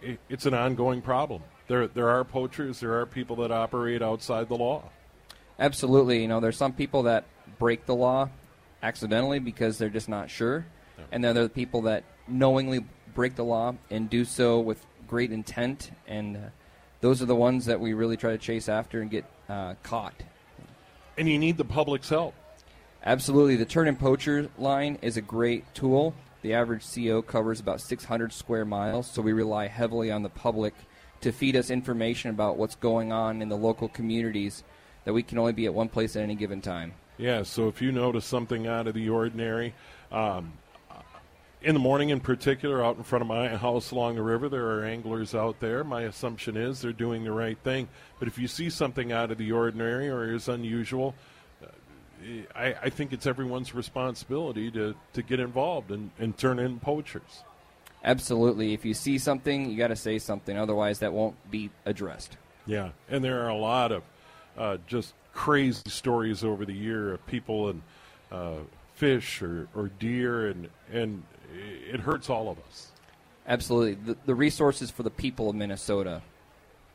it. 0.00 0.18
It's 0.30 0.46
an 0.46 0.54
ongoing 0.54 1.02
problem. 1.02 1.42
There 1.68 1.88
there 1.88 2.08
are 2.08 2.24
poachers. 2.24 2.80
There 2.80 2.98
are 2.98 3.04
people 3.04 3.36
that 3.36 3.52
operate 3.52 4.00
outside 4.00 4.48
the 4.48 4.56
law. 4.56 4.84
Absolutely. 5.58 6.22
You 6.22 6.28
know, 6.28 6.40
there's 6.40 6.56
some 6.56 6.72
people 6.72 7.02
that 7.02 7.26
break 7.58 7.84
the 7.84 7.94
law 7.94 8.30
accidentally 8.82 9.40
because 9.40 9.76
they're 9.76 9.90
just 9.90 10.08
not 10.08 10.30
sure, 10.30 10.64
and 11.10 11.22
then 11.22 11.34
there 11.34 11.44
are 11.44 11.48
the 11.48 11.52
people 11.52 11.82
that 11.82 12.04
knowingly 12.26 12.86
break 13.14 13.34
the 13.34 13.44
law 13.44 13.74
and 13.90 14.08
do 14.08 14.24
so 14.24 14.58
with 14.58 14.82
great 15.06 15.30
intent, 15.30 15.90
and 16.06 16.38
uh, 16.38 16.40
those 17.02 17.20
are 17.20 17.26
the 17.26 17.36
ones 17.36 17.66
that 17.66 17.80
we 17.80 17.92
really 17.92 18.16
try 18.16 18.30
to 18.30 18.38
chase 18.38 18.68
after 18.68 19.02
and 19.02 19.10
get 19.10 19.26
uh, 19.48 19.74
caught. 19.82 20.14
And 21.18 21.28
you 21.28 21.38
need 21.38 21.58
the 21.58 21.64
public's 21.64 22.08
help. 22.08 22.34
Absolutely. 23.04 23.56
The 23.56 23.66
Turn 23.66 23.88
In 23.88 23.96
Poacher 23.96 24.48
line 24.56 24.98
is 25.02 25.16
a 25.16 25.20
great 25.20 25.64
tool. 25.74 26.14
The 26.40 26.54
average 26.54 26.84
CO 26.94 27.20
covers 27.20 27.60
about 27.60 27.80
600 27.80 28.32
square 28.32 28.64
miles, 28.64 29.10
so 29.10 29.20
we 29.20 29.32
rely 29.32 29.66
heavily 29.66 30.10
on 30.10 30.22
the 30.22 30.28
public 30.28 30.74
to 31.20 31.32
feed 31.32 31.56
us 31.56 31.70
information 31.70 32.30
about 32.30 32.56
what's 32.56 32.76
going 32.76 33.12
on 33.12 33.42
in 33.42 33.48
the 33.48 33.56
local 33.56 33.88
communities 33.88 34.62
that 35.04 35.12
we 35.12 35.22
can 35.22 35.38
only 35.38 35.52
be 35.52 35.66
at 35.66 35.74
one 35.74 35.88
place 35.88 36.16
at 36.16 36.22
any 36.22 36.34
given 36.34 36.60
time. 36.60 36.94
Yeah, 37.18 37.42
so 37.42 37.68
if 37.68 37.82
you 37.82 37.92
notice 37.92 38.24
something 38.24 38.66
out 38.66 38.86
of 38.86 38.94
the 38.94 39.08
ordinary, 39.08 39.74
um, 40.10 40.52
in 41.64 41.74
the 41.74 41.80
morning 41.80 42.10
in 42.10 42.20
particular, 42.20 42.84
out 42.84 42.96
in 42.96 43.02
front 43.02 43.22
of 43.22 43.28
my 43.28 43.48
house 43.56 43.90
along 43.90 44.16
the 44.16 44.22
river, 44.22 44.48
there 44.48 44.66
are 44.66 44.84
anglers 44.84 45.34
out 45.34 45.60
there. 45.60 45.84
My 45.84 46.02
assumption 46.02 46.56
is 46.56 46.80
they're 46.80 46.92
doing 46.92 47.24
the 47.24 47.32
right 47.32 47.58
thing. 47.58 47.88
But 48.18 48.28
if 48.28 48.38
you 48.38 48.48
see 48.48 48.70
something 48.70 49.12
out 49.12 49.30
of 49.30 49.38
the 49.38 49.52
ordinary 49.52 50.08
or 50.08 50.32
is 50.34 50.48
unusual, 50.48 51.14
uh, 51.62 51.66
I, 52.54 52.74
I 52.82 52.90
think 52.90 53.12
it's 53.12 53.26
everyone's 53.26 53.74
responsibility 53.74 54.70
to, 54.72 54.94
to 55.12 55.22
get 55.22 55.40
involved 55.40 55.90
and, 55.90 56.10
and 56.18 56.36
turn 56.36 56.58
in 56.58 56.80
poachers. 56.80 57.44
Absolutely. 58.04 58.74
If 58.74 58.84
you 58.84 58.94
see 58.94 59.18
something, 59.18 59.70
you 59.70 59.78
got 59.78 59.88
to 59.88 59.96
say 59.96 60.18
something. 60.18 60.58
Otherwise, 60.58 60.98
that 61.00 61.12
won't 61.12 61.36
be 61.50 61.70
addressed. 61.86 62.36
Yeah, 62.66 62.90
and 63.08 63.24
there 63.24 63.44
are 63.44 63.48
a 63.48 63.56
lot 63.56 63.92
of 63.92 64.02
uh, 64.56 64.76
just 64.86 65.14
crazy 65.32 65.82
stories 65.88 66.44
over 66.44 66.64
the 66.64 66.74
year 66.74 67.14
of 67.14 67.26
people 67.26 67.68
and 67.70 67.82
uh, 68.30 68.58
fish 68.94 69.42
or, 69.42 69.68
or 69.74 69.88
deer, 69.98 70.48
and 70.48 70.68
and 70.92 71.22
it 71.52 72.00
hurts 72.00 72.30
all 72.30 72.48
of 72.48 72.58
us. 72.68 72.88
Absolutely. 73.46 73.94
The, 73.94 74.16
the 74.26 74.34
resources 74.34 74.90
for 74.90 75.02
the 75.02 75.10
people 75.10 75.50
of 75.50 75.56
Minnesota. 75.56 76.22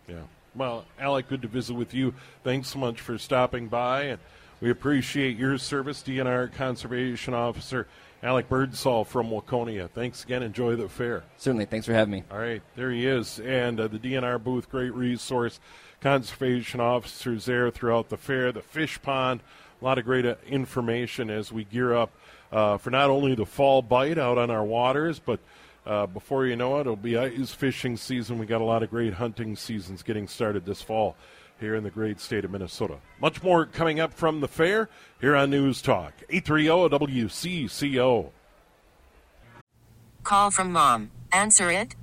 Yeah. 0.07 0.21
Well, 0.55 0.85
Alec, 0.99 1.27
good 1.27 1.41
to 1.41 1.47
visit 1.47 1.73
with 1.73 1.93
you. 1.93 2.13
Thanks 2.43 2.69
so 2.69 2.79
much 2.79 3.01
for 3.01 3.17
stopping 3.17 3.67
by, 3.67 4.03
and 4.03 4.19
we 4.59 4.71
appreciate 4.71 5.37
your 5.37 5.57
service, 5.57 6.01
DNR 6.01 6.51
Conservation 6.53 7.33
Officer 7.33 7.87
Alec 8.23 8.49
Birdsall 8.49 9.03
from 9.05 9.29
Waconia. 9.29 9.89
Thanks 9.89 10.23
again. 10.23 10.41
Enjoy 10.41 10.75
the 10.75 10.89
fair. 10.89 11.23
Certainly. 11.37 11.65
Thanks 11.65 11.85
for 11.85 11.93
having 11.93 12.11
me. 12.11 12.23
All 12.31 12.39
right, 12.39 12.63
there 12.75 12.89
he 12.89 13.05
is, 13.05 13.39
and 13.39 13.79
uh, 13.79 13.87
the 13.87 13.99
DNR 13.99 14.43
booth, 14.43 14.69
great 14.69 14.93
resource. 14.93 15.59
Conservation 16.01 16.79
officers 16.79 17.45
there 17.45 17.69
throughout 17.69 18.09
the 18.09 18.17
fair, 18.17 18.51
the 18.51 18.61
fish 18.61 18.99
pond, 19.01 19.41
a 19.79 19.85
lot 19.85 19.97
of 19.99 20.05
great 20.05 20.25
uh, 20.25 20.35
information 20.47 21.29
as 21.29 21.51
we 21.51 21.63
gear 21.65 21.95
up 21.95 22.11
uh, 22.51 22.77
for 22.77 22.89
not 22.89 23.09
only 23.09 23.35
the 23.35 23.45
fall 23.45 23.81
bite 23.81 24.17
out 24.17 24.37
on 24.37 24.49
our 24.49 24.63
waters, 24.63 25.19
but 25.19 25.39
uh, 25.85 26.05
before 26.05 26.45
you 26.45 26.55
know 26.55 26.77
it, 26.77 26.81
it'll 26.81 26.95
be 26.95 27.17
ice 27.17 27.51
fishing 27.51 27.97
season. 27.97 28.37
We 28.37 28.45
got 28.45 28.61
a 28.61 28.65
lot 28.65 28.83
of 28.83 28.89
great 28.89 29.13
hunting 29.13 29.55
seasons 29.55 30.03
getting 30.03 30.27
started 30.27 30.65
this 30.65 30.81
fall 30.81 31.15
here 31.59 31.75
in 31.75 31.83
the 31.83 31.89
great 31.89 32.19
state 32.19 32.45
of 32.45 32.51
Minnesota. 32.51 32.97
Much 33.19 33.41
more 33.41 33.65
coming 33.65 33.99
up 33.99 34.13
from 34.13 34.41
the 34.41 34.47
fair 34.47 34.89
here 35.19 35.35
on 35.35 35.49
News 35.49 35.81
Talk 35.81 36.13
830 36.29 37.23
WCCO. 37.23 38.29
Call 40.23 40.51
from 40.51 40.71
mom. 40.71 41.11
Answer 41.31 41.71
it. 41.71 41.95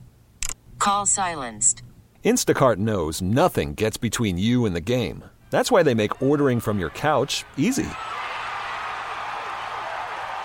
Call 0.78 1.06
silenced. 1.06 1.82
Instacart 2.24 2.78
knows 2.78 3.20
nothing 3.20 3.74
gets 3.74 3.98
between 3.98 4.38
you 4.38 4.64
and 4.64 4.74
the 4.74 4.80
game. 4.80 5.24
That's 5.50 5.70
why 5.70 5.82
they 5.82 5.94
make 5.94 6.22
ordering 6.22 6.58
from 6.58 6.78
your 6.78 6.90
couch 6.90 7.44
easy. 7.56 7.86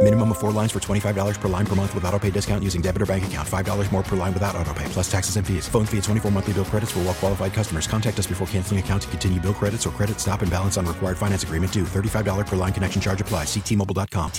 Minimum 0.00 0.30
of 0.30 0.38
four 0.38 0.52
lines 0.52 0.70
for 0.70 0.78
$25 0.78 1.40
per 1.40 1.48
line 1.48 1.66
per 1.66 1.74
month 1.74 1.92
with 1.92 2.04
auto 2.04 2.20
pay 2.20 2.30
discount 2.30 2.62
using 2.62 2.80
debit 2.80 3.02
or 3.02 3.06
bank 3.06 3.26
account. 3.26 3.48
$5 3.48 3.92
more 3.92 4.02
per 4.02 4.14
line 4.14 4.32
without 4.32 4.54
auto 4.54 4.72
pay, 4.72 4.84
plus 4.86 5.10
taxes 5.10 5.36
and 5.36 5.44
fees. 5.44 5.68
Phone 5.68 5.84
fee 5.84 5.96
at 5.98 6.04
24 6.04 6.30
monthly 6.30 6.52
bill 6.52 6.64
credits 6.64 6.92
for 6.92 7.00
all 7.00 7.06
well 7.06 7.14
qualified 7.14 7.52
customers. 7.52 7.88
Contact 7.88 8.16
us 8.16 8.26
before 8.28 8.46
canceling 8.46 8.78
account 8.78 9.02
to 9.02 9.08
continue 9.08 9.40
bill 9.40 9.54
credits 9.54 9.88
or 9.88 9.90
credit 9.90 10.20
stop 10.20 10.42
and 10.42 10.50
balance 10.52 10.76
on 10.76 10.86
required 10.86 11.18
finance 11.18 11.42
agreement 11.42 11.72
due. 11.72 11.82
$35 11.82 12.46
per 12.46 12.54
line 12.54 12.72
connection 12.72 13.02
charge 13.02 13.20
apply. 13.20 13.42
Ctmobile.com. 13.42 14.30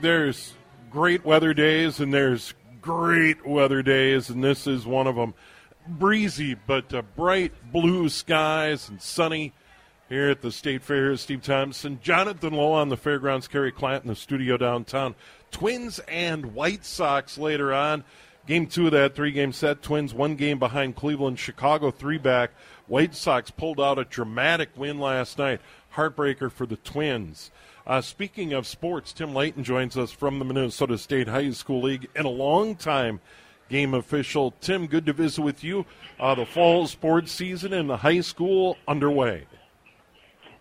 There's 0.00 0.54
great 0.90 1.24
weather 1.24 1.54
days 1.54 2.00
and 2.00 2.12
there's 2.12 2.52
great 2.80 3.46
weather 3.46 3.82
days, 3.82 4.30
and 4.30 4.42
this 4.42 4.66
is 4.66 4.84
one 4.84 5.06
of 5.06 5.14
them. 5.14 5.32
Breezy, 5.86 6.56
but 6.66 6.92
uh, 6.92 7.02
bright 7.14 7.52
blue 7.72 8.08
skies 8.08 8.88
and 8.88 9.00
sunny 9.00 9.52
here 10.12 10.28
at 10.28 10.42
the 10.42 10.52
State 10.52 10.82
Fair. 10.82 11.16
Steve 11.16 11.42
Thompson, 11.42 11.98
Jonathan 12.02 12.52
Lowe 12.52 12.72
on 12.72 12.90
the 12.90 12.96
fairgrounds, 12.98 13.48
Kerry 13.48 13.72
Klatt 13.72 14.02
in 14.02 14.08
the 14.08 14.14
studio 14.14 14.58
downtown. 14.58 15.14
Twins 15.50 16.00
and 16.00 16.54
White 16.54 16.84
Sox 16.84 17.38
later 17.38 17.72
on. 17.72 18.04
Game 18.46 18.66
two 18.66 18.86
of 18.86 18.92
that 18.92 19.14
three 19.14 19.32
game 19.32 19.52
set. 19.52 19.80
Twins 19.80 20.12
one 20.12 20.36
game 20.36 20.58
behind 20.58 20.96
Cleveland. 20.96 21.38
Chicago 21.38 21.90
three 21.90 22.18
back. 22.18 22.50
White 22.88 23.14
Sox 23.14 23.50
pulled 23.50 23.80
out 23.80 23.98
a 23.98 24.04
dramatic 24.04 24.68
win 24.76 24.98
last 24.98 25.38
night. 25.38 25.60
Heartbreaker 25.94 26.52
for 26.52 26.66
the 26.66 26.76
Twins. 26.76 27.50
Uh, 27.86 28.02
speaking 28.02 28.52
of 28.52 28.66
sports, 28.66 29.14
Tim 29.14 29.34
Leighton 29.34 29.64
joins 29.64 29.96
us 29.96 30.10
from 30.10 30.38
the 30.38 30.44
Minnesota 30.44 30.98
State 30.98 31.28
High 31.28 31.50
School 31.52 31.82
League 31.82 32.08
and 32.14 32.26
a 32.26 32.30
long 32.30 32.76
time 32.76 33.20
game 33.70 33.94
official. 33.94 34.52
Tim, 34.60 34.86
good 34.86 35.06
to 35.06 35.14
visit 35.14 35.40
with 35.40 35.64
you. 35.64 35.86
Uh, 36.20 36.34
the 36.34 36.44
fall 36.44 36.86
sports 36.86 37.32
season 37.32 37.72
in 37.72 37.86
the 37.86 37.96
high 37.96 38.20
school 38.20 38.76
underway. 38.86 39.46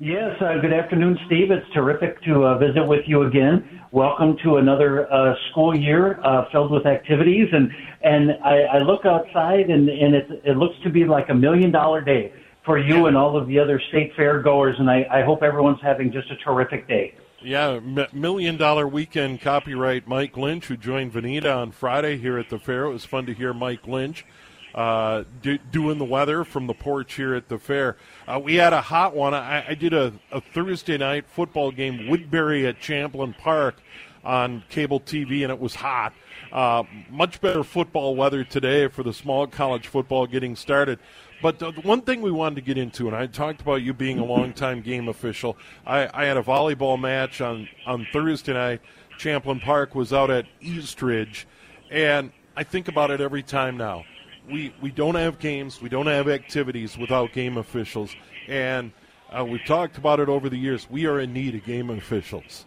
Yes, 0.03 0.35
uh, 0.41 0.57
good 0.59 0.73
afternoon, 0.73 1.15
Steve. 1.27 1.51
It's 1.51 1.71
terrific 1.75 2.19
to 2.23 2.43
uh, 2.43 2.57
visit 2.57 2.83
with 2.87 3.01
you 3.05 3.21
again. 3.21 3.83
Welcome 3.91 4.35
to 4.43 4.55
another 4.55 5.05
uh, 5.13 5.35
school 5.51 5.77
year 5.77 6.19
uh, 6.25 6.45
filled 6.51 6.71
with 6.71 6.87
activities, 6.87 7.47
and 7.51 7.69
and 8.01 8.31
I, 8.43 8.61
I 8.61 8.77
look 8.79 9.05
outside 9.05 9.69
and 9.69 9.87
and 9.89 10.15
it, 10.15 10.27
it 10.43 10.57
looks 10.57 10.73
to 10.85 10.89
be 10.89 11.05
like 11.05 11.29
a 11.29 11.35
million 11.35 11.69
dollar 11.69 12.01
day 12.01 12.33
for 12.65 12.79
you 12.79 13.05
and 13.05 13.15
all 13.15 13.37
of 13.37 13.47
the 13.47 13.59
other 13.59 13.79
state 13.89 14.11
fair 14.15 14.41
goers, 14.41 14.75
and 14.79 14.89
I, 14.89 15.05
I 15.11 15.21
hope 15.21 15.43
everyone's 15.43 15.83
having 15.83 16.11
just 16.11 16.31
a 16.31 16.35
terrific 16.37 16.87
day. 16.87 17.13
Yeah, 17.43 17.79
million 18.11 18.57
dollar 18.57 18.87
weekend 18.87 19.41
copyright 19.41 20.07
Mike 20.07 20.35
Lynch, 20.35 20.65
who 20.65 20.77
joined 20.77 21.13
Vanita 21.13 21.55
on 21.55 21.69
Friday 21.69 22.17
here 22.17 22.39
at 22.39 22.49
the 22.49 22.57
fair. 22.57 22.85
It 22.85 22.93
was 22.93 23.05
fun 23.05 23.27
to 23.27 23.35
hear 23.35 23.53
Mike 23.53 23.85
Lynch 23.85 24.25
uh, 24.73 25.23
do, 25.41 25.57
doing 25.57 25.97
the 25.97 26.05
weather 26.05 26.43
from 26.43 26.67
the 26.67 26.73
porch 26.73 27.15
here 27.15 27.35
at 27.35 27.49
the 27.49 27.57
fair. 27.57 27.97
Uh, 28.27 28.39
we 28.39 28.55
had 28.55 28.73
a 28.73 28.81
hot 28.81 29.15
one. 29.15 29.33
I, 29.33 29.69
I 29.69 29.75
did 29.75 29.93
a, 29.93 30.13
a, 30.31 30.41
Thursday 30.41 30.97
night 30.97 31.25
football 31.27 31.71
game, 31.71 32.07
Woodbury 32.07 32.65
at 32.67 32.79
Champlin 32.79 33.33
Park 33.33 33.75
on 34.23 34.63
cable 34.69 34.99
TV, 34.99 35.43
and 35.43 35.51
it 35.51 35.59
was 35.59 35.75
hot. 35.75 36.13
Uh, 36.51 36.83
much 37.09 37.41
better 37.41 37.63
football 37.63 38.15
weather 38.15 38.43
today 38.43 38.87
for 38.87 39.03
the 39.03 39.13
small 39.13 39.47
college 39.47 39.87
football 39.87 40.27
getting 40.27 40.55
started. 40.55 40.99
But 41.41 41.59
the 41.59 41.71
one 41.71 42.01
thing 42.01 42.21
we 42.21 42.31
wanted 42.31 42.55
to 42.55 42.61
get 42.61 42.77
into, 42.77 43.07
and 43.07 43.15
I 43.15 43.25
talked 43.25 43.61
about 43.61 43.81
you 43.81 43.93
being 43.93 44.19
a 44.19 44.25
longtime 44.25 44.81
game 44.81 45.07
official. 45.07 45.57
I, 45.85 46.07
I 46.13 46.25
had 46.25 46.37
a 46.37 46.43
volleyball 46.43 46.99
match 46.99 47.41
on, 47.41 47.67
on 47.85 48.07
Thursday 48.13 48.53
night. 48.53 48.81
Champlin 49.17 49.59
Park 49.59 49.95
was 49.95 50.13
out 50.13 50.29
at 50.29 50.45
Eastridge, 50.61 51.47
and 51.89 52.31
I 52.55 52.63
think 52.63 52.87
about 52.87 53.11
it 53.11 53.21
every 53.21 53.43
time 53.43 53.77
now. 53.77 54.03
We 54.51 54.73
we 54.81 54.91
don't 54.91 55.15
have 55.15 55.39
games, 55.39 55.81
we 55.81 55.89
don't 55.89 56.07
have 56.07 56.27
activities 56.27 56.97
without 56.97 57.31
game 57.31 57.57
officials, 57.57 58.13
and 58.47 58.91
uh, 59.31 59.45
we've 59.45 59.63
talked 59.65 59.97
about 59.97 60.19
it 60.19 60.27
over 60.27 60.49
the 60.49 60.57
years. 60.57 60.89
We 60.89 61.05
are 61.05 61.19
in 61.19 61.31
need 61.31 61.55
of 61.55 61.63
game 61.63 61.89
officials. 61.89 62.65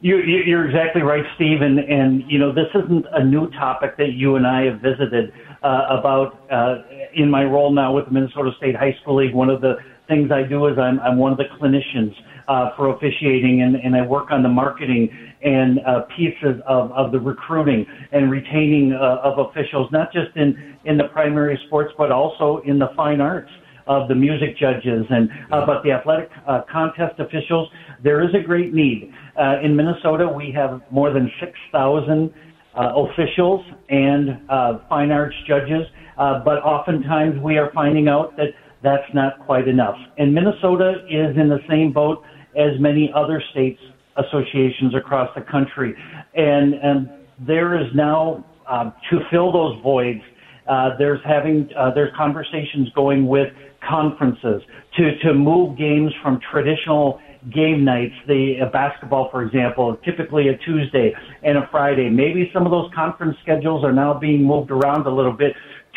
You, 0.00 0.18
you're 0.18 0.66
exactly 0.66 1.00
right, 1.00 1.24
Steve, 1.36 1.62
and, 1.62 1.78
and 1.78 2.30
you 2.30 2.38
know 2.38 2.52
this 2.52 2.68
isn't 2.74 3.06
a 3.12 3.24
new 3.24 3.50
topic 3.52 3.96
that 3.96 4.12
you 4.12 4.36
and 4.36 4.46
I 4.46 4.66
have 4.66 4.80
visited 4.80 5.32
uh, 5.62 5.86
about 5.88 6.38
uh, 6.50 6.82
in 7.14 7.30
my 7.30 7.44
role 7.44 7.72
now 7.72 7.94
with 7.94 8.04
the 8.04 8.10
Minnesota 8.10 8.50
State 8.58 8.76
High 8.76 8.94
School 9.00 9.16
League. 9.16 9.32
One 9.32 9.48
of 9.48 9.62
the 9.62 9.76
things 10.06 10.30
I 10.30 10.42
do 10.42 10.66
is 10.66 10.78
I'm, 10.78 11.00
I'm 11.00 11.16
one 11.16 11.32
of 11.32 11.38
the 11.38 11.44
clinicians 11.58 12.14
uh, 12.48 12.70
for 12.76 12.94
officiating, 12.94 13.62
and, 13.62 13.76
and 13.76 13.96
I 13.96 14.06
work 14.06 14.30
on 14.30 14.42
the 14.42 14.48
marketing 14.48 15.08
and 15.42 15.80
uh, 15.80 16.02
pieces 16.16 16.60
of, 16.66 16.92
of 16.92 17.12
the 17.12 17.20
recruiting 17.20 17.86
and 18.12 18.30
retaining 18.30 18.92
uh, 18.92 19.20
of 19.22 19.38
officials, 19.48 19.88
not 19.92 20.12
just 20.12 20.36
in, 20.36 20.76
in 20.84 20.96
the 20.96 21.04
primary 21.12 21.58
sports, 21.66 21.92
but 21.96 22.10
also 22.10 22.62
in 22.66 22.78
the 22.78 22.88
fine 22.96 23.20
arts 23.20 23.50
of 23.86 24.08
the 24.08 24.14
music 24.14 24.56
judges 24.58 25.04
and 25.10 25.28
uh, 25.52 25.66
but 25.66 25.82
the 25.82 25.92
athletic 25.92 26.30
uh, 26.48 26.62
contest 26.72 27.18
officials. 27.18 27.68
There 28.02 28.22
is 28.22 28.34
a 28.34 28.42
great 28.42 28.72
need 28.72 29.12
uh, 29.38 29.56
in 29.62 29.76
Minnesota. 29.76 30.26
We 30.26 30.52
have 30.52 30.80
more 30.90 31.12
than 31.12 31.30
six 31.40 31.52
thousand 31.70 32.32
uh, 32.74 32.92
officials 32.96 33.64
and 33.90 34.40
uh, 34.48 34.78
fine 34.88 35.10
arts 35.10 35.36
judges, 35.46 35.86
uh, 36.18 36.42
but 36.44 36.62
oftentimes 36.62 37.40
we 37.42 37.58
are 37.58 37.70
finding 37.74 38.08
out 38.08 38.36
that 38.36 38.48
that's 38.82 39.14
not 39.14 39.44
quite 39.46 39.68
enough. 39.68 39.96
And 40.18 40.34
Minnesota 40.34 41.04
is 41.08 41.36
in 41.36 41.48
the 41.48 41.60
same 41.68 41.92
boat 41.92 42.22
as 42.56 42.78
many 42.80 43.10
other 43.14 43.42
states 43.50 43.80
associations 44.16 44.94
across 44.94 45.28
the 45.34 45.42
country, 45.42 45.94
and 46.34 46.74
and 46.74 47.10
there 47.38 47.78
is 47.78 47.88
now 47.94 48.44
uh, 48.68 48.90
to 49.10 49.20
fill 49.30 49.52
those 49.52 49.80
voids. 49.82 50.20
Uh, 50.68 50.96
there's 50.98 51.20
having 51.24 51.68
uh, 51.76 51.90
there's 51.94 52.14
conversations 52.16 52.88
going 52.94 53.26
with 53.26 53.48
conferences 53.88 54.62
to 54.96 55.18
to 55.18 55.34
move 55.34 55.76
games 55.76 56.12
from 56.22 56.40
traditional 56.50 57.20
game 57.52 57.84
nights, 57.84 58.14
the 58.26 58.56
uh, 58.62 58.70
basketball, 58.70 59.30
for 59.30 59.42
example, 59.42 59.96
typically 60.04 60.48
a 60.48 60.56
Tuesday 60.58 61.12
and 61.42 61.58
a 61.58 61.68
Friday. 61.70 62.08
Maybe 62.08 62.50
some 62.54 62.64
of 62.64 62.70
those 62.70 62.90
conference 62.94 63.36
schedules 63.42 63.84
are 63.84 63.92
now 63.92 64.18
being 64.18 64.44
moved 64.44 64.70
around 64.70 65.06
a 65.06 65.14
little 65.14 65.32
bit 65.32 65.52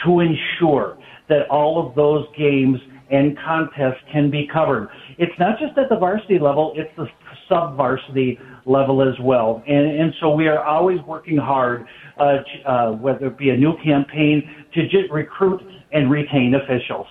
to 0.05 0.19
ensure 0.19 0.97
that 1.29 1.49
all 1.49 1.87
of 1.87 1.95
those 1.95 2.25
games 2.37 2.79
and 3.09 3.37
contests 3.39 4.01
can 4.11 4.29
be 4.29 4.47
covered. 4.51 4.89
It's 5.17 5.37
not 5.39 5.59
just 5.59 5.77
at 5.77 5.89
the 5.89 5.95
varsity 5.95 6.39
level, 6.39 6.73
it's 6.75 6.93
the 6.97 7.07
sub 7.47 7.77
varsity 7.77 8.39
level 8.65 9.01
as 9.01 9.17
well. 9.21 9.63
And, 9.67 9.99
and 9.99 10.13
so 10.19 10.31
we 10.31 10.47
are 10.47 10.63
always 10.63 10.99
working 11.01 11.37
hard, 11.37 11.87
uh, 12.19 12.37
uh, 12.65 12.91
whether 12.91 13.27
it 13.27 13.37
be 13.37 13.49
a 13.49 13.57
new 13.57 13.75
campaign, 13.83 14.65
to 14.73 15.07
recruit 15.11 15.61
and 15.91 16.11
retain 16.11 16.55
officials. 16.55 17.07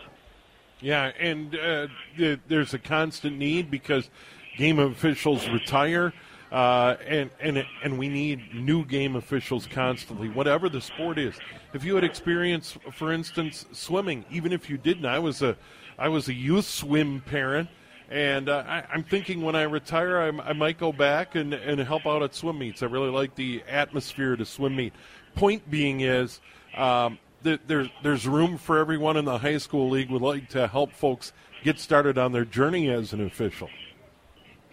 Yeah, 0.80 1.12
and 1.18 1.56
uh, 1.56 1.86
th- 2.16 2.40
there's 2.48 2.74
a 2.74 2.78
constant 2.78 3.38
need 3.38 3.70
because 3.70 4.10
game 4.58 4.78
officials 4.78 5.48
retire, 5.48 6.12
uh, 6.52 6.96
and 7.06 7.30
and 7.40 7.64
and 7.82 7.98
we 7.98 8.08
need 8.08 8.54
new 8.54 8.84
game 8.84 9.16
officials 9.16 9.66
constantly, 9.66 10.28
whatever 10.28 10.68
the 10.68 10.80
sport 10.80 11.18
is. 11.18 11.34
If 11.72 11.82
you 11.82 11.94
had 11.94 12.04
experience, 12.04 12.76
for 12.92 13.12
instance, 13.12 13.64
swimming, 13.72 14.26
even 14.30 14.52
if 14.52 14.68
you 14.68 14.76
didn't, 14.76 15.06
I 15.06 15.18
was 15.18 15.42
a 15.42 15.56
I 15.98 16.08
was 16.08 16.28
a 16.28 16.34
youth 16.34 16.66
swim 16.66 17.20
parent. 17.20 17.68
And 18.08 18.48
uh, 18.48 18.62
I, 18.66 18.84
am 18.94 19.02
thinking 19.02 19.42
when 19.42 19.56
I 19.56 19.62
retire, 19.62 20.18
I, 20.18 20.50
I 20.50 20.52
might 20.52 20.78
go 20.78 20.92
back 20.92 21.34
and, 21.34 21.52
and 21.52 21.80
help 21.80 22.06
out 22.06 22.22
at 22.22 22.34
swim 22.34 22.58
meets. 22.58 22.82
I 22.82 22.86
really 22.86 23.10
like 23.10 23.34
the 23.34 23.64
atmosphere 23.68 24.34
at 24.34 24.40
a 24.40 24.44
swim 24.44 24.76
meet. 24.76 24.92
Point 25.34 25.68
being 25.68 26.00
is, 26.02 26.40
um, 26.76 27.18
there, 27.42 27.88
there's 28.02 28.26
room 28.26 28.58
for 28.58 28.78
everyone 28.78 29.16
in 29.16 29.24
the 29.24 29.38
high 29.38 29.58
school 29.58 29.90
league 29.90 30.10
would 30.10 30.22
like 30.22 30.48
to 30.50 30.68
help 30.68 30.92
folks 30.92 31.32
get 31.64 31.78
started 31.78 32.16
on 32.16 32.32
their 32.32 32.44
journey 32.44 32.90
as 32.90 33.12
an 33.12 33.24
official. 33.24 33.68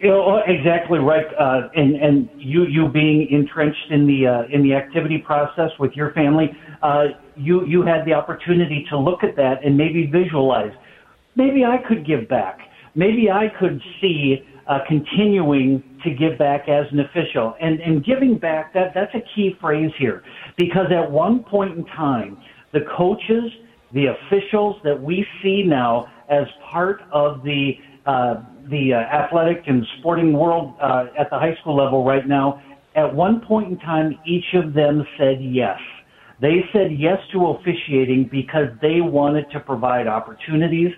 You 0.00 0.08
know, 0.08 0.42
exactly 0.46 0.98
right. 0.98 1.26
Uh, 1.38 1.68
and 1.76 1.94
and 1.96 2.28
you 2.36 2.64
you 2.64 2.88
being 2.88 3.28
entrenched 3.30 3.90
in 3.90 4.06
the 4.06 4.26
uh, 4.26 4.42
in 4.50 4.62
the 4.62 4.74
activity 4.74 5.18
process 5.18 5.70
with 5.78 5.92
your 5.92 6.12
family, 6.12 6.50
uh, 6.82 7.04
you 7.36 7.64
you 7.64 7.82
had 7.82 8.04
the 8.04 8.12
opportunity 8.12 8.84
to 8.90 8.98
look 8.98 9.22
at 9.22 9.36
that 9.36 9.64
and 9.64 9.76
maybe 9.78 10.06
visualize. 10.06 10.72
Maybe 11.36 11.64
I 11.64 11.78
could 11.86 12.06
give 12.06 12.28
back. 12.28 12.58
Maybe 12.94 13.30
I 13.30 13.48
could 13.58 13.80
see 14.00 14.44
uh, 14.68 14.78
continuing 14.86 15.82
to 16.04 16.10
give 16.10 16.38
back 16.38 16.68
as 16.68 16.86
an 16.92 17.00
official. 17.00 17.54
And 17.60 17.80
and 17.80 18.04
giving 18.04 18.38
back 18.38 18.72
that 18.74 18.92
that's 18.94 19.14
a 19.14 19.22
key 19.34 19.56
phrase 19.60 19.90
here, 19.98 20.22
because 20.56 20.86
at 20.92 21.10
one 21.10 21.44
point 21.44 21.76
in 21.76 21.84
time 21.86 22.38
the 22.72 22.80
coaches, 22.96 23.50
the 23.92 24.06
officials 24.06 24.76
that 24.84 25.00
we 25.00 25.26
see 25.42 25.62
now 25.64 26.06
as 26.28 26.46
part 26.70 27.02
of 27.12 27.42
the 27.42 27.72
uh, 28.06 28.42
the 28.70 28.92
uh, 28.94 28.98
athletic 28.98 29.64
and 29.66 29.84
sporting 29.98 30.32
world 30.32 30.74
uh, 30.80 31.06
at 31.18 31.30
the 31.30 31.38
high 31.38 31.54
school 31.60 31.76
level 31.76 32.04
right 32.04 32.26
now. 32.26 32.62
At 32.96 33.12
one 33.12 33.40
point 33.40 33.72
in 33.72 33.78
time, 33.78 34.18
each 34.24 34.54
of 34.54 34.72
them 34.72 35.04
said 35.18 35.38
yes. 35.40 35.78
They 36.40 36.64
said 36.72 36.92
yes 36.96 37.18
to 37.32 37.46
officiating 37.46 38.28
because 38.30 38.68
they 38.80 39.00
wanted 39.00 39.50
to 39.52 39.60
provide 39.60 40.06
opportunities 40.06 40.92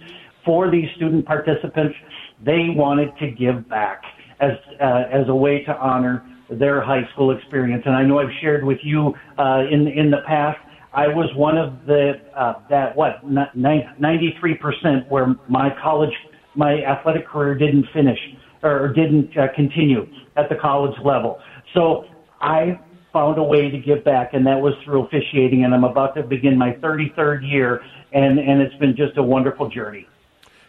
for 0.46 0.70
these 0.70 0.88
student 0.96 1.26
participants. 1.26 1.94
They 2.42 2.68
wanted 2.70 3.10
to 3.18 3.30
give 3.32 3.68
back 3.68 4.02
as 4.40 4.52
uh, 4.80 5.04
as 5.12 5.28
a 5.28 5.34
way 5.34 5.64
to 5.64 5.76
honor 5.76 6.24
their 6.48 6.80
high 6.80 7.02
school 7.12 7.36
experience. 7.36 7.82
And 7.84 7.94
I 7.94 8.04
know 8.04 8.20
I've 8.20 8.32
shared 8.40 8.64
with 8.64 8.78
you 8.82 9.12
uh, 9.38 9.64
in 9.70 9.88
in 9.88 10.10
the 10.10 10.22
past. 10.26 10.58
I 10.94 11.08
was 11.08 11.28
one 11.36 11.58
of 11.58 11.86
the 11.86 12.12
uh, 12.34 12.54
that 12.70 12.96
what 12.96 13.26
ninety 13.26 14.34
three 14.40 14.54
percent 14.54 15.10
where 15.10 15.34
my 15.48 15.70
college 15.82 16.14
my 16.54 16.82
athletic 16.84 17.26
career 17.26 17.54
didn't 17.54 17.86
finish 17.92 18.18
or 18.62 18.88
didn't 18.94 19.36
uh, 19.36 19.48
continue 19.54 20.06
at 20.36 20.48
the 20.48 20.56
college 20.56 20.96
level. 21.04 21.38
So 21.74 22.04
I 22.40 22.80
found 23.12 23.38
a 23.38 23.42
way 23.42 23.70
to 23.70 23.78
give 23.78 24.04
back, 24.04 24.30
and 24.32 24.46
that 24.46 24.60
was 24.60 24.74
through 24.84 25.06
officiating. 25.06 25.64
And 25.64 25.74
I'm 25.74 25.84
about 25.84 26.14
to 26.16 26.22
begin 26.22 26.56
my 26.56 26.72
33rd 26.82 27.50
year, 27.50 27.80
and 28.12 28.38
and 28.38 28.60
it's 28.60 28.74
been 28.76 28.96
just 28.96 29.16
a 29.18 29.22
wonderful 29.22 29.68
journey. 29.68 30.06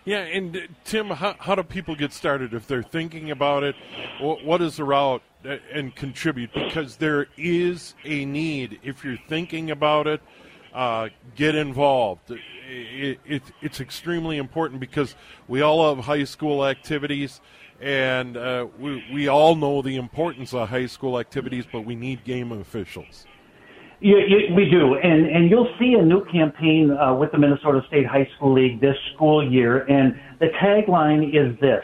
Yeah, 0.08 0.20
and 0.20 0.56
uh, 0.56 0.60
Tim, 0.86 1.10
how, 1.10 1.36
how 1.38 1.56
do 1.56 1.64
people 1.64 1.94
get 1.94 2.14
started 2.14 2.54
if 2.54 2.66
they're 2.66 2.82
thinking 2.82 3.30
about 3.30 3.64
it? 3.64 3.76
What, 4.22 4.62
is 4.62 4.78
the 4.78 4.86
route 4.86 5.22
uh, 5.44 5.58
and 5.74 5.94
contribute? 5.94 6.54
Because 6.54 6.96
there 6.96 7.28
is 7.36 7.94
a 8.06 8.24
need. 8.24 8.80
If 8.84 9.04
you're 9.04 9.20
thinking 9.28 9.70
about 9.70 10.08
it, 10.08 10.22
uh, 10.74 11.10
get 11.36 11.56
involved. 11.56 12.32
It, 12.70 13.20
it, 13.26 13.44
it's 13.62 13.82
extremely 13.82 14.38
important 14.38 14.80
because 14.80 15.14
we 15.50 15.60
all 15.60 15.94
have 15.94 16.06
high 16.06 16.24
school 16.24 16.66
activities 16.66 17.42
and 17.82 18.38
uh, 18.38 18.66
we, 18.80 19.04
we 19.12 19.28
all 19.28 19.56
know 19.56 19.82
the 19.82 19.98
importance 19.98 20.54
of 20.54 20.70
high 20.70 20.86
school 20.86 21.20
activities, 21.20 21.66
but 21.70 21.82
we 21.82 21.96
need 21.96 22.24
game 22.24 22.54
officials. 22.54 23.26
Yeah, 24.00 24.54
we 24.56 24.70
do, 24.70 24.94
and 24.96 25.26
and 25.26 25.50
you'll 25.50 25.74
see 25.80 25.96
a 25.96 26.02
new 26.04 26.24
campaign 26.26 26.92
uh, 26.92 27.16
with 27.16 27.32
the 27.32 27.40
Minnesota 27.40 27.82
State 27.88 28.06
High 28.06 28.30
School 28.36 28.54
League 28.54 28.80
this 28.80 28.96
school 29.16 29.44
year, 29.44 29.86
and 29.90 30.16
the 30.40 30.50
tagline 30.62 31.30
is 31.30 31.60
this: 31.60 31.84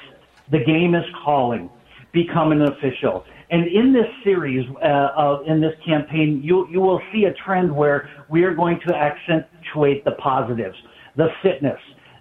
"The 0.52 0.64
game 0.64 0.94
is 0.94 1.06
calling, 1.26 1.72
become 2.12 2.52
an 2.52 2.62
official." 2.62 3.26
And 3.50 3.66
in 3.66 3.94
this 3.94 4.06
series, 4.24 4.64
uh, 4.78 5.40
in 5.48 5.60
this 5.60 5.74
campaign, 5.84 6.42
you 6.44 6.68
you 6.70 6.82
will 6.82 7.02
see 7.12 7.26
a 7.26 7.34
trend 7.34 7.76
where 7.76 8.08
we 8.30 8.44
are 8.44 8.54
going 8.54 8.80
to 8.88 8.94
accentuate 8.94 10.06
the 10.06 10.12
positives, 10.12 10.78
the 11.16 11.30
fitness, 11.42 11.80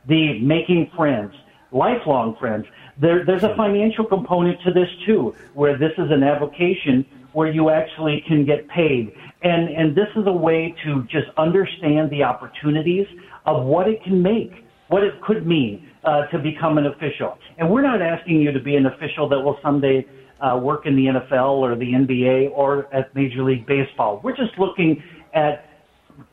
the 0.08 0.38
making 0.40 0.90
friends, 0.96 1.34
lifelong 1.70 2.34
friends, 2.36 2.64
there, 2.98 3.24
there's 3.24 3.44
a 3.44 3.54
financial 3.56 4.04
component 4.04 4.60
to 4.62 4.72
this 4.72 4.88
too, 5.06 5.34
where 5.54 5.76
this 5.76 5.92
is 5.98 6.10
an 6.10 6.22
avocation 6.22 7.04
where 7.32 7.50
you 7.50 7.70
actually 7.70 8.22
can 8.26 8.44
get 8.44 8.68
paid. 8.68 9.12
And, 9.42 9.68
and 9.68 9.96
this 9.96 10.08
is 10.16 10.24
a 10.26 10.32
way 10.32 10.74
to 10.84 11.02
just 11.04 11.26
understand 11.36 12.10
the 12.10 12.22
opportunities 12.22 13.06
of 13.46 13.64
what 13.64 13.88
it 13.88 14.02
can 14.04 14.22
make, 14.22 14.52
what 14.88 15.02
it 15.02 15.14
could 15.22 15.46
mean 15.46 15.88
uh, 16.04 16.26
to 16.26 16.38
become 16.38 16.78
an 16.78 16.86
official. 16.86 17.38
And 17.58 17.70
we're 17.70 17.82
not 17.82 18.02
asking 18.02 18.40
you 18.40 18.52
to 18.52 18.60
be 18.60 18.76
an 18.76 18.86
official 18.86 19.28
that 19.30 19.40
will 19.40 19.58
someday 19.62 20.06
uh, 20.40 20.58
work 20.58 20.86
in 20.86 20.96
the 20.96 21.06
NFL 21.06 21.58
or 21.58 21.74
the 21.76 21.92
NBA 21.92 22.50
or 22.52 22.92
at 22.94 23.14
Major 23.14 23.44
League 23.44 23.66
Baseball. 23.66 24.20
We're 24.22 24.36
just 24.36 24.58
looking 24.58 25.02
at 25.34 25.68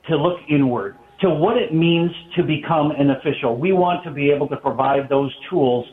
to 0.07 0.17
look 0.17 0.39
inward 0.49 0.97
to 1.21 1.29
what 1.29 1.57
it 1.57 1.73
means 1.73 2.11
to 2.35 2.43
become 2.43 2.91
an 2.91 3.11
official. 3.11 3.57
We 3.57 3.71
want 3.71 4.03
to 4.05 4.11
be 4.11 4.31
able 4.31 4.47
to 4.49 4.57
provide 4.57 5.09
those 5.09 5.33
tools 5.49 5.85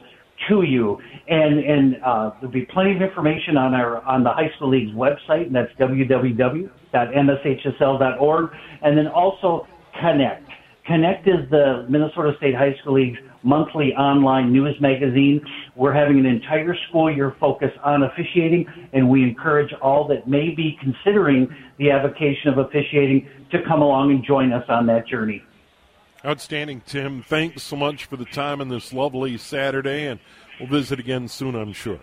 to 0.49 0.63
you. 0.63 0.99
And 1.29 1.59
and 1.61 1.97
uh, 2.05 2.31
there'll 2.41 2.53
be 2.53 2.67
plenty 2.67 2.95
of 2.95 3.03
information 3.03 3.57
on 3.57 3.75
our 3.75 4.03
on 4.03 4.23
the 4.25 4.31
high 4.31 4.51
school 4.57 4.69
league's 4.71 4.93
website, 4.93 5.47
and 5.47 5.55
that's 5.55 5.73
www.mshsl.org. 5.81 6.71
And 8.83 8.99
then 8.99 9.09
also 9.09 9.67
Connect. 10.01 10.49
Connect 10.87 11.27
is 11.27 11.49
the 11.51 11.87
Minnesota 11.89 12.33
State 12.39 12.55
High 12.55 12.75
School 12.81 12.95
League's 12.95 13.19
monthly 13.43 13.93
online 13.95 14.53
news 14.53 14.77
magazine. 14.81 15.41
We're 15.75 15.93
having 15.93 16.19
an 16.19 16.27
entire 16.27 16.77
school 16.89 17.13
year 17.13 17.35
focus 17.41 17.71
on 17.83 18.03
officiating, 18.03 18.67
and 18.93 19.09
we 19.09 19.23
encourage 19.23 19.73
all 19.83 20.07
that 20.09 20.29
may 20.29 20.51
be 20.51 20.79
considering 20.81 21.49
the 21.79 21.91
avocation 21.91 22.51
of 22.53 22.59
officiating 22.59 23.29
to 23.51 23.59
come 23.67 23.83
along 23.83 24.11
and 24.11 24.25
join 24.25 24.53
us 24.53 24.65
on 24.69 24.87
that 24.87 25.09
journey. 25.09 25.43
Outstanding, 26.27 26.83
Tim. 26.85 27.23
Thanks 27.23 27.63
so 27.63 27.77
much 27.77 28.07
for 28.07 28.17
the 28.17 28.25
time 28.25 28.61
on 28.61 28.69
this 28.69 28.93
lovely 28.93 29.39
Saturday, 29.39 30.09
and 30.09 30.19
we'll 30.59 30.69
visit 30.69 30.99
again 30.99 31.29
soon, 31.29 31.55
I'm 31.55 31.73
sure. 31.73 32.01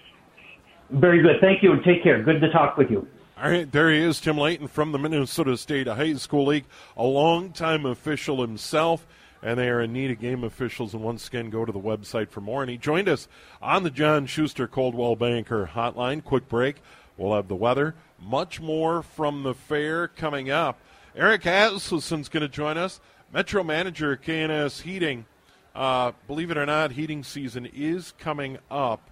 Very 0.92 1.22
good. 1.22 1.42
Thank 1.42 1.62
you, 1.62 1.74
and 1.74 1.84
take 1.84 2.04
care. 2.04 2.24
Good 2.24 2.40
to 2.40 2.50
talk 2.50 2.78
with 2.78 2.90
you. 2.90 3.06
All 3.38 3.50
right, 3.50 3.70
there 3.70 3.92
he 3.92 3.98
is, 3.98 4.22
Tim 4.22 4.38
Leighton 4.38 4.68
from 4.68 4.94
the 4.94 4.98
Minnesota 4.98 5.58
State 5.58 5.88
High 5.88 6.14
School 6.14 6.46
League, 6.46 6.64
a 6.96 7.04
longtime 7.04 7.86
official 7.86 8.40
himself, 8.40 9.06
and 9.42 9.60
they 9.60 9.68
are 9.68 9.82
in 9.82 9.92
need 9.92 10.12
of 10.12 10.22
game 10.22 10.46
officials. 10.46 10.94
And 10.94 11.04
once 11.04 11.28
again, 11.28 11.50
go 11.50 11.66
to 11.66 11.72
the 11.74 11.80
website 11.80 12.30
for 12.30 12.40
more. 12.40 12.62
And 12.62 12.72
he 12.72 12.78
joined 12.78 13.10
us 13.10 13.28
on 13.62 13.84
the 13.84 13.90
John 13.90 14.26
Schuster 14.26 14.70
Coldwell 14.70 15.18
Banker 15.18 15.70
Hotline. 15.74 16.24
Quick 16.24 16.48
break. 16.48 16.78
We'll 17.18 17.36
have 17.36 17.50
the 17.50 17.56
weather, 17.56 17.96
much 18.22 18.62
more 18.62 19.04
from 19.04 19.44
the 19.44 19.54
fair 19.54 20.08
coming 20.08 20.50
up. 20.50 20.80
Eric 21.16 21.42
Asleson's 21.46 22.30
going 22.30 22.42
to 22.42 22.48
join 22.48 22.78
us. 22.78 23.02
Metro 23.34 23.64
manager 23.64 24.16
K&S 24.16 24.82
Heating, 24.82 25.26
uh, 25.74 26.12
believe 26.28 26.52
it 26.52 26.58
or 26.58 26.68
not, 26.68 26.92
heating 26.92 27.24
season 27.24 27.68
is 27.74 28.14
coming 28.20 28.60
up, 28.70 29.10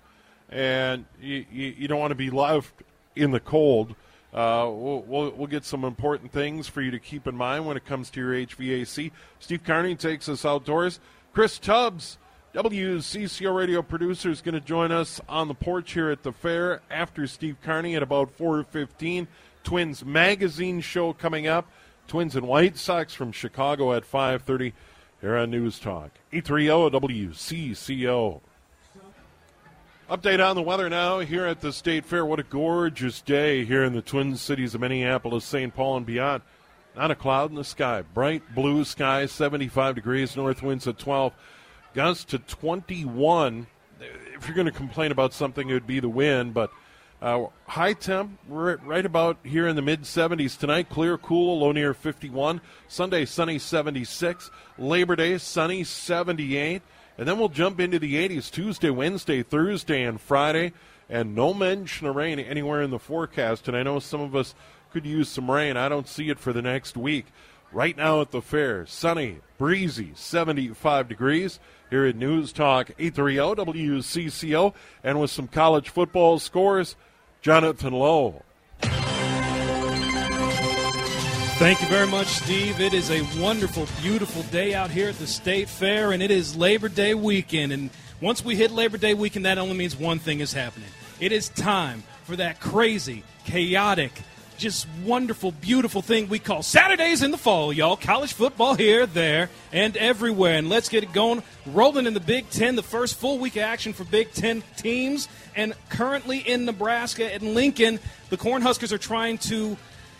and 0.47 1.05
you, 1.19 1.43
you, 1.51 1.73
you 1.75 1.87
don't 1.87 1.99
want 1.99 2.11
to 2.11 2.15
be 2.15 2.29
left 2.29 2.71
in 3.15 3.31
the 3.31 3.39
cold. 3.39 3.95
Uh, 4.31 4.69
we'll, 4.69 5.01
we'll, 5.07 5.31
we'll, 5.31 5.47
get 5.47 5.65
some 5.65 5.83
important 5.83 6.31
things 6.31 6.67
for 6.67 6.83
you 6.83 6.91
to 6.91 6.99
keep 6.99 7.25
in 7.25 7.35
mind 7.35 7.65
when 7.65 7.75
it 7.75 7.83
comes 7.83 8.11
to 8.11 8.19
your 8.19 8.33
HVAC. 8.33 9.11
Steve 9.39 9.63
Carney 9.63 9.95
takes 9.95 10.29
us 10.29 10.45
outdoors. 10.45 10.99
Chris 11.33 11.57
Tubbs, 11.57 12.19
WCCO 12.53 13.55
radio 13.55 13.81
producer, 13.81 14.29
is 14.29 14.41
going 14.41 14.53
to 14.53 14.61
join 14.61 14.91
us 14.91 15.19
on 15.27 15.47
the 15.47 15.55
porch 15.55 15.93
here 15.93 16.11
at 16.11 16.21
the 16.21 16.31
fair 16.31 16.81
after 16.91 17.25
Steve 17.25 17.57
Carney 17.63 17.95
at 17.95 18.03
about 18.03 18.37
4.15. 18.37 19.25
Twins 19.63 20.05
Magazine 20.05 20.79
show 20.79 21.11
coming 21.11 21.47
up. 21.47 21.67
Twins 22.11 22.35
and 22.35 22.45
White 22.45 22.75
Sox 22.77 23.13
from 23.13 23.31
Chicago 23.31 23.93
at 23.93 24.03
5:30 24.03 24.73
here 25.21 25.37
on 25.37 25.49
News 25.49 25.79
Talk. 25.79 26.11
830 26.33 26.89
WCCO. 26.89 28.41
Update 30.09 30.45
on 30.45 30.57
the 30.57 30.61
weather 30.61 30.89
now 30.89 31.19
here 31.19 31.45
at 31.45 31.61
the 31.61 31.71
State 31.71 32.03
Fair. 32.03 32.25
What 32.25 32.41
a 32.41 32.43
gorgeous 32.43 33.21
day 33.21 33.63
here 33.63 33.85
in 33.85 33.93
the 33.93 34.01
Twin 34.01 34.35
Cities 34.35 34.75
of 34.75 34.81
Minneapolis, 34.81 35.45
St. 35.45 35.73
Paul, 35.73 35.95
and 35.95 36.05
beyond. 36.05 36.41
Not 36.97 37.11
a 37.11 37.15
cloud 37.15 37.49
in 37.49 37.55
the 37.55 37.63
sky. 37.63 38.01
Bright 38.01 38.53
blue 38.53 38.83
sky, 38.83 39.25
75 39.25 39.95
degrees, 39.95 40.35
north 40.35 40.61
winds 40.61 40.89
at 40.89 40.99
12, 40.99 41.31
gusts 41.93 42.25
to 42.25 42.39
21. 42.39 43.67
If 44.35 44.47
you're 44.49 44.55
going 44.55 44.65
to 44.65 44.73
complain 44.73 45.13
about 45.13 45.31
something, 45.31 45.69
it 45.69 45.73
would 45.73 45.87
be 45.87 46.01
the 46.01 46.09
wind, 46.09 46.53
but 46.53 46.71
uh, 47.21 47.45
high 47.67 47.93
temp, 47.93 48.39
right 48.47 49.05
about 49.05 49.37
here 49.43 49.67
in 49.67 49.75
the 49.75 49.81
mid 49.81 50.01
70s 50.01 50.57
tonight. 50.57 50.89
Clear, 50.89 51.17
cool, 51.17 51.59
low 51.59 51.71
near 51.71 51.93
51. 51.93 52.61
Sunday, 52.87 53.25
sunny 53.25 53.59
76. 53.59 54.49
Labor 54.79 55.15
Day, 55.15 55.37
sunny 55.37 55.83
78. 55.83 56.81
And 57.17 57.27
then 57.27 57.37
we'll 57.37 57.49
jump 57.49 57.79
into 57.79 57.99
the 57.99 58.15
80s 58.27 58.49
Tuesday, 58.49 58.89
Wednesday, 58.89 59.43
Thursday, 59.43 60.01
and 60.03 60.19
Friday. 60.19 60.73
And 61.09 61.35
no 61.35 61.53
mention 61.53 62.07
of 62.07 62.15
rain 62.15 62.39
anywhere 62.39 62.81
in 62.81 62.89
the 62.89 62.97
forecast. 62.97 63.67
And 63.67 63.77
I 63.77 63.83
know 63.83 63.99
some 63.99 64.21
of 64.21 64.35
us 64.35 64.55
could 64.91 65.05
use 65.05 65.29
some 65.29 65.51
rain. 65.51 65.77
I 65.77 65.89
don't 65.89 66.07
see 66.07 66.29
it 66.29 66.39
for 66.39 66.53
the 66.53 66.61
next 66.61 66.97
week. 66.97 67.27
Right 67.71 67.95
now 67.95 68.19
at 68.21 68.31
the 68.31 68.41
fair, 68.41 68.85
sunny, 68.85 69.39
breezy, 69.57 70.11
75 70.15 71.07
degrees 71.07 71.59
here 71.89 72.05
at 72.05 72.15
News 72.15 72.51
Talk 72.51 72.91
830 72.97 73.71
WCCO. 73.71 74.73
And 75.03 75.21
with 75.21 75.29
some 75.29 75.47
college 75.47 75.89
football 75.89 76.39
scores, 76.39 76.95
Jonathan 77.41 77.93
Lowell. 77.93 78.43
Thank 81.61 81.81
you 81.81 81.87
very 81.87 82.07
much, 82.07 82.27
Steve. 82.27 82.79
It 82.79 82.93
is 82.93 83.11
a 83.11 83.21
wonderful, 83.39 83.87
beautiful 84.01 84.41
day 84.43 84.73
out 84.73 84.89
here 84.89 85.09
at 85.09 85.19
the 85.19 85.27
State 85.27 85.69
Fair, 85.69 86.11
and 86.11 86.23
it 86.23 86.31
is 86.31 86.55
Labor 86.55 86.89
Day 86.89 87.13
weekend. 87.13 87.71
And 87.71 87.91
once 88.19 88.43
we 88.43 88.55
hit 88.55 88.71
Labor 88.71 88.97
Day 88.97 89.13
weekend, 89.13 89.45
that 89.45 89.59
only 89.59 89.75
means 89.75 89.95
one 89.95 90.17
thing 90.17 90.39
is 90.39 90.53
happening. 90.53 90.89
It 91.19 91.31
is 91.31 91.49
time 91.49 92.03
for 92.23 92.35
that 92.35 92.59
crazy, 92.59 93.23
chaotic, 93.45 94.11
just 94.61 94.87
wonderful, 95.03 95.51
beautiful 95.51 96.03
thing 96.03 96.29
we 96.29 96.37
call 96.37 96.61
Saturdays 96.61 97.23
in 97.23 97.31
the 97.31 97.37
fall, 97.37 97.73
y'all. 97.73 97.97
College 97.97 98.33
football 98.33 98.75
here, 98.75 99.07
there, 99.07 99.49
and 99.73 99.97
everywhere. 99.97 100.55
And 100.55 100.69
let's 100.69 100.87
get 100.87 101.01
it 101.01 101.11
going. 101.11 101.41
Rolling 101.65 102.05
in 102.05 102.13
the 102.13 102.19
Big 102.19 102.47
Ten, 102.51 102.75
the 102.75 102.83
first 102.83 103.17
full 103.17 103.39
week 103.39 103.55
of 103.55 103.63
action 103.63 103.91
for 103.91 104.03
Big 104.03 104.31
Ten 104.33 104.61
teams. 104.77 105.27
And 105.55 105.73
currently 105.89 106.37
in 106.37 106.65
Nebraska 106.65 107.33
and 107.33 107.55
Lincoln, 107.55 107.99
the 108.29 108.37
Cornhuskers 108.37 108.91
are 108.91 108.99
trying 108.99 109.39
to 109.39 109.77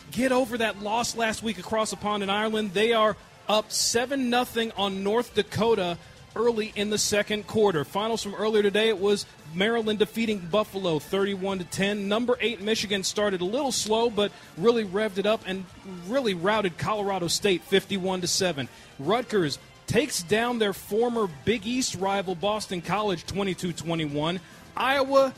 get 0.10 0.32
over 0.32 0.58
that 0.58 0.82
loss 0.82 1.15
last 1.15 1.43
week 1.43 1.60
across 1.60 1.91
the 1.91 1.97
pond 1.97 2.23
in 2.23 2.32
Ireland. 2.32 2.73
They 2.73 2.93
are 2.93 3.15
up 3.47 3.71
7 3.71 4.32
0 4.45 4.71
on 4.75 5.04
North 5.04 5.36
Dakota 5.36 5.99
early 6.36 6.72
in 6.76 6.89
the 6.89 6.98
second 6.98 7.48
quarter. 7.48 7.84
Finals 7.84 8.24
from 8.24 8.36
earlier 8.36 8.63
today 8.63 8.89
it 8.89 9.00
was 9.00 9.26
Maryland 9.54 10.00
defeating 10.00 10.39
Buffalo 10.39 11.00
31 11.00 11.60
to 11.60 11.65
10. 11.65 12.08
Number 12.08 12.38
8 12.39 12.62
Michigan 12.62 13.04
started 13.04 13.41
a 13.41 13.46
little 13.46 13.72
slow 13.72 14.10
but 14.10 14.32
really 14.58 14.86
revved 14.86 15.17
it 15.17 15.26
up 15.26 15.41
and 15.46 15.65
really 16.08 16.34
routed 16.34 16.78
Colorado 16.78 17.28
State 17.28 17.63
51 17.63 18.22
to 18.22 18.28
7. 18.28 18.67
Rutgers 19.00 19.60
takes 19.88 20.24
down 20.24 20.60
their 20.60 20.74
former 20.74 21.28
Big 21.44 21.65
East 21.67 21.96
rival 21.96 22.36
Boston 22.36 22.82
College 22.82 23.26
22-21. 23.26 24.39
Iowa 24.78 25.34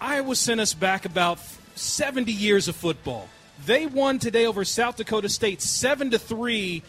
Iowa 0.00 0.36
sent 0.36 0.60
us 0.60 0.74
back 0.74 1.04
about 1.04 1.40
70 1.74 2.30
years 2.30 2.68
of 2.68 2.76
football. 2.76 3.28
They 3.66 3.86
won 3.86 4.18
today 4.18 4.46
over 4.46 4.64
South 4.64 4.96
Dakota 4.96 5.28
State 5.28 5.60
7 5.60 6.12
to 6.12 6.18
3 6.18 6.82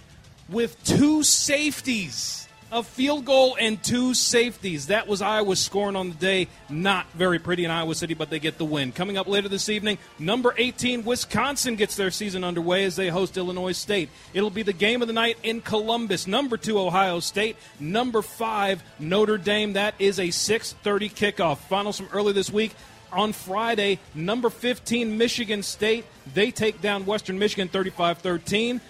with 0.50 0.82
two 0.84 1.24
safeties. 1.24 2.48
A 2.72 2.84
field 2.84 3.26
goal 3.26 3.58
and 3.60 3.82
two 3.84 4.14
safeties. 4.14 4.88
That 4.88 5.08
was 5.08 5.24
Iowa's 5.24 5.60
scoring 5.60 5.96
on 5.96 6.10
the 6.10 6.16
day. 6.16 6.48
Not 6.70 7.12
very 7.14 7.40
pretty 7.40 7.66
in 7.66 7.72
Iowa 7.72 7.96
City, 7.96 8.14
but 8.14 8.30
they 8.30 8.38
get 8.38 8.60
the 8.60 8.66
win. 8.66 8.92
Coming 8.92 9.18
up 9.18 9.28
later 9.28 9.50
this 9.50 9.70
evening, 9.70 9.98
number 10.20 10.54
18, 10.56 11.04
Wisconsin 11.04 11.76
gets 11.76 11.96
their 11.96 12.12
season 12.12 12.44
underway 12.44 12.86
as 12.86 12.96
they 12.96 13.10
host 13.10 13.38
Illinois 13.38 13.72
State. 13.72 14.10
It'll 14.36 14.52
be 14.52 14.62
the 14.62 14.72
game 14.72 15.02
of 15.02 15.08
the 15.08 15.16
night 15.16 15.38
in 15.42 15.62
Columbus. 15.62 16.28
Number 16.28 16.58
2, 16.58 16.80
Ohio 16.80 17.20
State. 17.22 17.56
Number 17.80 18.22
5, 18.22 18.84
Notre 19.00 19.40
Dame. 19.40 19.74
That 19.74 19.96
is 19.98 20.20
a 20.20 20.28
6.30 20.28 21.12
kickoff. 21.12 21.58
Finals 21.58 21.98
from 21.98 22.10
early 22.14 22.34
this 22.34 22.52
week 22.52 22.76
on 23.12 23.34
Friday, 23.34 24.00
number 24.14 24.52
15, 24.52 25.18
Michigan 25.18 25.64
State. 25.64 26.06
They 26.34 26.52
take 26.52 26.82
down 26.82 27.08
Western 27.08 27.40
Michigan 27.40 27.68
35 27.68 28.20
13. 28.20 28.82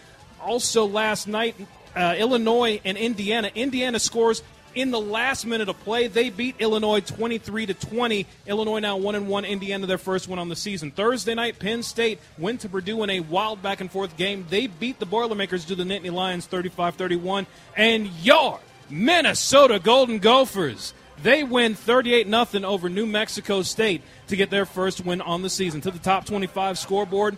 Also, 0.41 0.85
last 0.85 1.27
night, 1.27 1.55
uh, 1.95 2.15
Illinois 2.17 2.82
and 2.84 2.97
Indiana. 2.97 3.52
Indiana 3.56 3.99
scores 3.99 4.41
in 4.75 4.91
the 4.91 4.99
last 4.99 5.45
minute 5.45 5.69
of 5.69 5.80
play. 5.82 6.08
They 6.08 6.30
beat 6.30 6.56
Illinois 6.60 7.02
23 7.02 7.67
to 7.67 7.73
20. 7.73 8.25
Illinois 8.47 8.80
now 8.80 8.97
1 8.97 9.15
and 9.15 9.28
1. 9.28 9.45
Indiana 9.45 9.88
their 9.88 9.97
first 9.97 10.28
win 10.28 10.39
on 10.39 10.49
the 10.49 10.56
season. 10.56 10.91
Thursday 10.91 11.34
night, 11.34 11.60
Penn 11.60 11.84
State 11.84 12.19
went 12.38 12.62
to 12.62 12.69
Purdue 12.69 13.04
in 13.04 13.10
a 13.10 13.19
wild 13.21 13.62
back 13.62 13.82
and 13.82 13.91
forth 13.91 14.15
game. 14.17 14.45
They 14.49 14.67
beat 14.67 14.99
the 14.99 15.06
Boilermakers 15.06 15.65
to 15.65 15.75
the 15.75 15.84
Nittany 15.84 16.12
Lions 16.12 16.47
35-31. 16.47 17.45
And 17.75 18.08
your 18.21 18.60
Minnesota 18.89 19.80
Golden 19.80 20.19
Gophers 20.19 20.93
they 21.23 21.43
win 21.43 21.75
38 21.75 22.28
0 22.28 22.65
over 22.65 22.89
New 22.89 23.06
Mexico 23.06 23.62
State 23.62 24.02
to 24.28 24.36
get 24.36 24.49
their 24.49 24.65
first 24.65 25.04
win 25.04 25.21
on 25.21 25.41
the 25.41 25.49
season. 25.49 25.82
To 25.82 25.91
the 25.91 25.99
top 25.99 26.25
25 26.25 26.78
scoreboard 26.78 27.38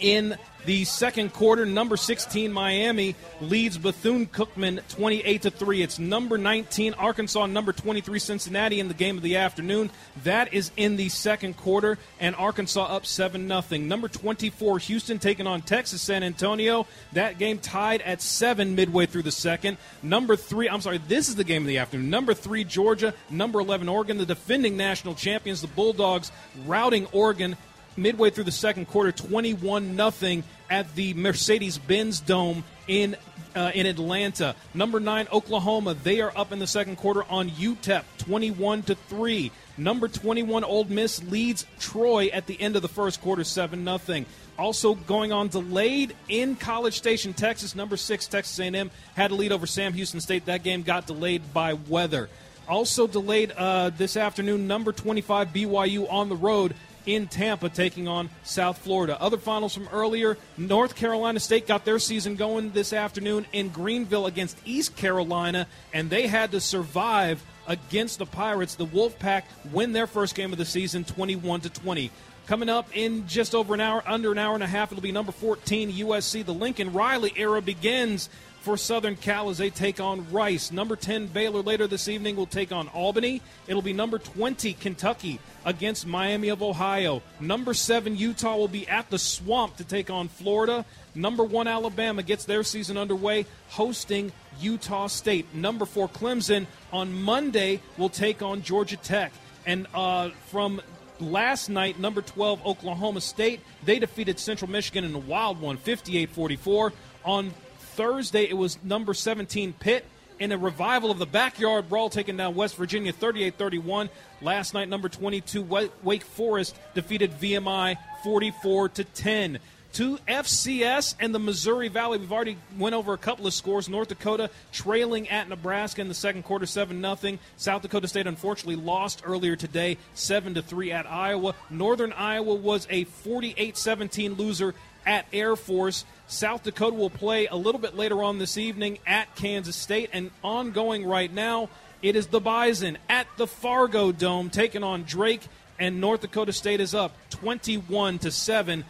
in 0.00 0.36
the 0.66 0.84
second 0.84 1.32
quarter, 1.32 1.64
number 1.64 1.96
16 1.96 2.52
Miami 2.52 3.14
leads 3.40 3.78
Bethune 3.78 4.26
Cookman 4.26 4.86
28 4.88 5.42
to 5.42 5.50
3. 5.50 5.82
It's 5.82 5.98
number 5.98 6.36
19 6.36 6.94
Arkansas, 6.94 7.46
number 7.46 7.72
23 7.72 8.18
Cincinnati 8.18 8.78
in 8.78 8.88
the 8.88 8.94
game 8.94 9.16
of 9.16 9.22
the 9.22 9.36
afternoon. 9.36 9.90
That 10.22 10.52
is 10.52 10.70
in 10.76 10.96
the 10.96 11.08
second 11.08 11.56
quarter, 11.56 11.98
and 12.18 12.36
Arkansas 12.36 12.84
up 12.84 13.06
7 13.06 13.48
0. 13.48 13.80
Number 13.82 14.08
24 14.08 14.78
Houston 14.80 15.18
taking 15.18 15.46
on 15.46 15.62
Texas 15.62 16.02
San 16.02 16.22
Antonio. 16.22 16.86
That 17.14 17.38
game 17.38 17.58
tied 17.58 18.02
at 18.02 18.20
7 18.20 18.74
midway 18.74 19.06
through 19.06 19.22
the 19.22 19.32
second. 19.32 19.78
Number 20.02 20.36
3, 20.36 20.68
I'm 20.68 20.82
sorry, 20.82 20.98
this 21.08 21.28
is 21.28 21.36
the 21.36 21.44
game 21.44 21.62
of 21.62 21.68
the 21.68 21.78
afternoon. 21.78 22.10
Number 22.10 22.34
3 22.34 22.64
Georgia, 22.64 23.14
number 23.30 23.60
11 23.60 23.88
Oregon, 23.88 24.18
the 24.18 24.26
defending 24.26 24.76
national 24.76 25.14
champions, 25.14 25.62
the 25.62 25.68
Bulldogs 25.68 26.30
routing 26.66 27.06
Oregon 27.12 27.56
midway 27.96 28.30
through 28.30 28.44
the 28.44 28.52
second 28.52 28.86
quarter, 28.86 29.12
21 29.12 29.96
nothing 29.96 30.44
at 30.68 30.94
the 30.94 31.14
Mercedes-Benz 31.14 32.20
Dome 32.20 32.64
in 32.86 33.16
uh, 33.54 33.72
in 33.74 33.86
Atlanta. 33.86 34.54
Number 34.74 35.00
nine, 35.00 35.26
Oklahoma. 35.32 35.94
They 35.94 36.20
are 36.20 36.32
up 36.36 36.52
in 36.52 36.58
the 36.58 36.66
second 36.66 36.96
quarter 36.96 37.24
on 37.24 37.50
UTEP, 37.50 38.04
21 38.18 38.84
to 38.84 38.94
three. 38.94 39.50
Number 39.76 40.08
21, 40.08 40.62
Ole 40.62 40.84
Miss 40.84 41.22
leads 41.24 41.66
Troy 41.78 42.28
at 42.28 42.46
the 42.46 42.60
end 42.60 42.76
of 42.76 42.82
the 42.82 42.88
first 42.88 43.20
quarter, 43.22 43.44
seven 43.44 43.82
nothing. 43.82 44.26
Also 44.58 44.94
going 44.94 45.32
on 45.32 45.48
delayed 45.48 46.14
in 46.28 46.54
College 46.54 46.94
Station, 46.94 47.32
Texas. 47.32 47.74
Number 47.74 47.96
six, 47.96 48.26
Texas 48.26 48.58
A&M 48.60 48.90
had 49.14 49.30
a 49.30 49.34
lead 49.34 49.52
over 49.52 49.66
Sam 49.66 49.94
Houston 49.94 50.20
State. 50.20 50.44
That 50.46 50.62
game 50.62 50.82
got 50.82 51.06
delayed 51.06 51.54
by 51.54 51.74
weather. 51.74 52.28
Also 52.68 53.06
delayed 53.06 53.52
uh, 53.52 53.90
this 53.90 54.18
afternoon. 54.18 54.66
Number 54.66 54.92
25, 54.92 55.48
BYU 55.48 56.12
on 56.12 56.28
the 56.28 56.36
road 56.36 56.74
in 57.06 57.26
Tampa 57.26 57.68
taking 57.68 58.08
on 58.08 58.30
South 58.42 58.78
Florida. 58.78 59.20
Other 59.20 59.38
finals 59.38 59.74
from 59.74 59.88
earlier 59.92 60.36
North 60.56 60.96
Carolina 60.96 61.40
State 61.40 61.66
got 61.66 61.84
their 61.84 61.98
season 61.98 62.36
going 62.36 62.70
this 62.70 62.92
afternoon 62.92 63.46
in 63.52 63.68
Greenville 63.68 64.26
against 64.26 64.58
East 64.64 64.96
Carolina, 64.96 65.66
and 65.92 66.10
they 66.10 66.26
had 66.26 66.52
to 66.52 66.60
survive 66.60 67.42
against 67.66 68.18
the 68.18 68.26
Pirates. 68.26 68.74
The 68.74 68.86
Wolfpack 68.86 69.44
win 69.72 69.92
their 69.92 70.06
first 70.06 70.34
game 70.34 70.52
of 70.52 70.58
the 70.58 70.64
season 70.64 71.04
21 71.04 71.62
to 71.62 71.70
20. 71.70 72.10
Coming 72.46 72.68
up 72.68 72.88
in 72.96 73.28
just 73.28 73.54
over 73.54 73.74
an 73.74 73.80
hour, 73.80 74.02
under 74.06 74.32
an 74.32 74.38
hour 74.38 74.54
and 74.54 74.62
a 74.64 74.66
half, 74.66 74.90
it'll 74.90 75.02
be 75.02 75.12
number 75.12 75.30
14 75.30 75.92
USC. 75.92 76.44
The 76.44 76.52
Lincoln 76.52 76.92
Riley 76.92 77.32
era 77.36 77.62
begins 77.62 78.28
for 78.60 78.76
Southern 78.76 79.16
Cal 79.16 79.48
as 79.48 79.58
they 79.58 79.70
take 79.70 80.00
on 80.00 80.30
Rice. 80.30 80.70
Number 80.70 80.96
10 80.96 81.28
Baylor 81.28 81.62
later 81.62 81.86
this 81.86 82.08
evening 82.08 82.36
will 82.36 82.46
take 82.46 82.72
on 82.72 82.88
Albany. 82.88 83.40
It'll 83.66 83.82
be 83.82 83.92
number 83.92 84.18
20 84.18 84.74
Kentucky 84.74 85.40
against 85.64 86.06
Miami 86.06 86.48
of 86.48 86.62
Ohio. 86.62 87.22
Number 87.40 87.74
7 87.74 88.16
Utah 88.16 88.56
will 88.56 88.68
be 88.68 88.86
at 88.86 89.10
the 89.10 89.18
Swamp 89.18 89.76
to 89.78 89.84
take 89.84 90.10
on 90.10 90.28
Florida. 90.28 90.84
Number 91.14 91.42
1 91.42 91.66
Alabama 91.66 92.22
gets 92.22 92.44
their 92.44 92.62
season 92.62 92.96
underway 92.96 93.46
hosting 93.70 94.30
Utah 94.60 95.06
State. 95.06 95.54
Number 95.54 95.86
4 95.86 96.08
Clemson 96.08 96.66
on 96.92 97.22
Monday 97.22 97.80
will 97.96 98.10
take 98.10 98.42
on 98.42 98.62
Georgia 98.62 98.96
Tech. 98.96 99.32
And 99.66 99.86
uh, 99.94 100.30
from 100.50 100.80
last 101.18 101.68
night, 101.68 101.98
number 101.98 102.22
12 102.22 102.66
Oklahoma 102.66 103.20
State, 103.20 103.60
they 103.84 103.98
defeated 103.98 104.38
Central 104.38 104.70
Michigan 104.70 105.04
in 105.04 105.14
a 105.14 105.18
wild 105.18 105.60
one, 105.60 105.78
58-44. 105.78 106.92
On 107.24 107.52
Thursday, 107.90 108.44
it 108.44 108.56
was 108.56 108.82
number 108.82 109.14
17 109.14 109.72
Pitt 109.74 110.04
in 110.38 110.52
a 110.52 110.58
revival 110.58 111.10
of 111.10 111.18
the 111.18 111.26
backyard 111.26 111.88
brawl 111.88 112.08
taking 112.08 112.36
down 112.36 112.54
West 112.54 112.76
Virginia 112.76 113.12
38 113.12 113.54
31. 113.56 114.08
Last 114.40 114.74
night, 114.74 114.88
number 114.88 115.08
22 115.08 115.90
Wake 116.02 116.22
Forest 116.22 116.76
defeated 116.94 117.32
VMI 117.32 117.96
44 118.24 118.88
to 118.90 119.04
10 119.04 119.58
to 119.92 120.18
FCS 120.28 121.16
and 121.18 121.34
the 121.34 121.38
Missouri 121.38 121.88
Valley. 121.88 122.18
We've 122.18 122.32
already 122.32 122.56
went 122.78 122.94
over 122.94 123.12
a 123.12 123.18
couple 123.18 123.46
of 123.46 123.54
scores. 123.54 123.88
North 123.88 124.08
Dakota 124.08 124.50
trailing 124.72 125.28
at 125.28 125.48
Nebraska 125.48 126.00
in 126.00 126.08
the 126.08 126.14
second 126.14 126.44
quarter, 126.44 126.66
seven 126.66 127.02
0 127.02 127.38
South 127.56 127.82
Dakota 127.82 128.08
State 128.08 128.26
unfortunately 128.26 128.76
lost 128.76 129.22
earlier 129.24 129.56
today, 129.56 129.98
seven 130.14 130.54
to 130.54 130.62
three 130.62 130.92
at 130.92 131.06
Iowa. 131.06 131.54
Northern 131.68 132.12
Iowa 132.12 132.54
was 132.54 132.86
a 132.88 133.04
48-17 133.04 134.38
loser 134.38 134.74
at 135.04 135.26
Air 135.32 135.56
Force. 135.56 136.04
South 136.30 136.62
Dakota 136.62 136.94
will 136.94 137.10
play 137.10 137.46
a 137.46 137.56
little 137.56 137.80
bit 137.80 137.96
later 137.96 138.22
on 138.22 138.38
this 138.38 138.56
evening 138.56 138.98
at 139.06 139.34
Kansas 139.34 139.74
State, 139.74 140.10
and 140.12 140.30
ongoing 140.42 141.04
right 141.04 141.32
now, 141.32 141.68
it 142.02 142.14
is 142.14 142.28
the 142.28 142.40
Bison 142.40 142.98
at 143.08 143.26
the 143.36 143.46
Fargo 143.46 144.12
Dome 144.12 144.48
taking 144.48 144.84
on 144.84 145.02
Drake, 145.02 145.42
and 145.78 146.00
North 146.00 146.20
Dakota 146.20 146.52
State 146.52 146.80
is 146.80 146.94
up 146.94 147.16
21 147.30 148.20
to 148.20 148.30
seven 148.30 148.84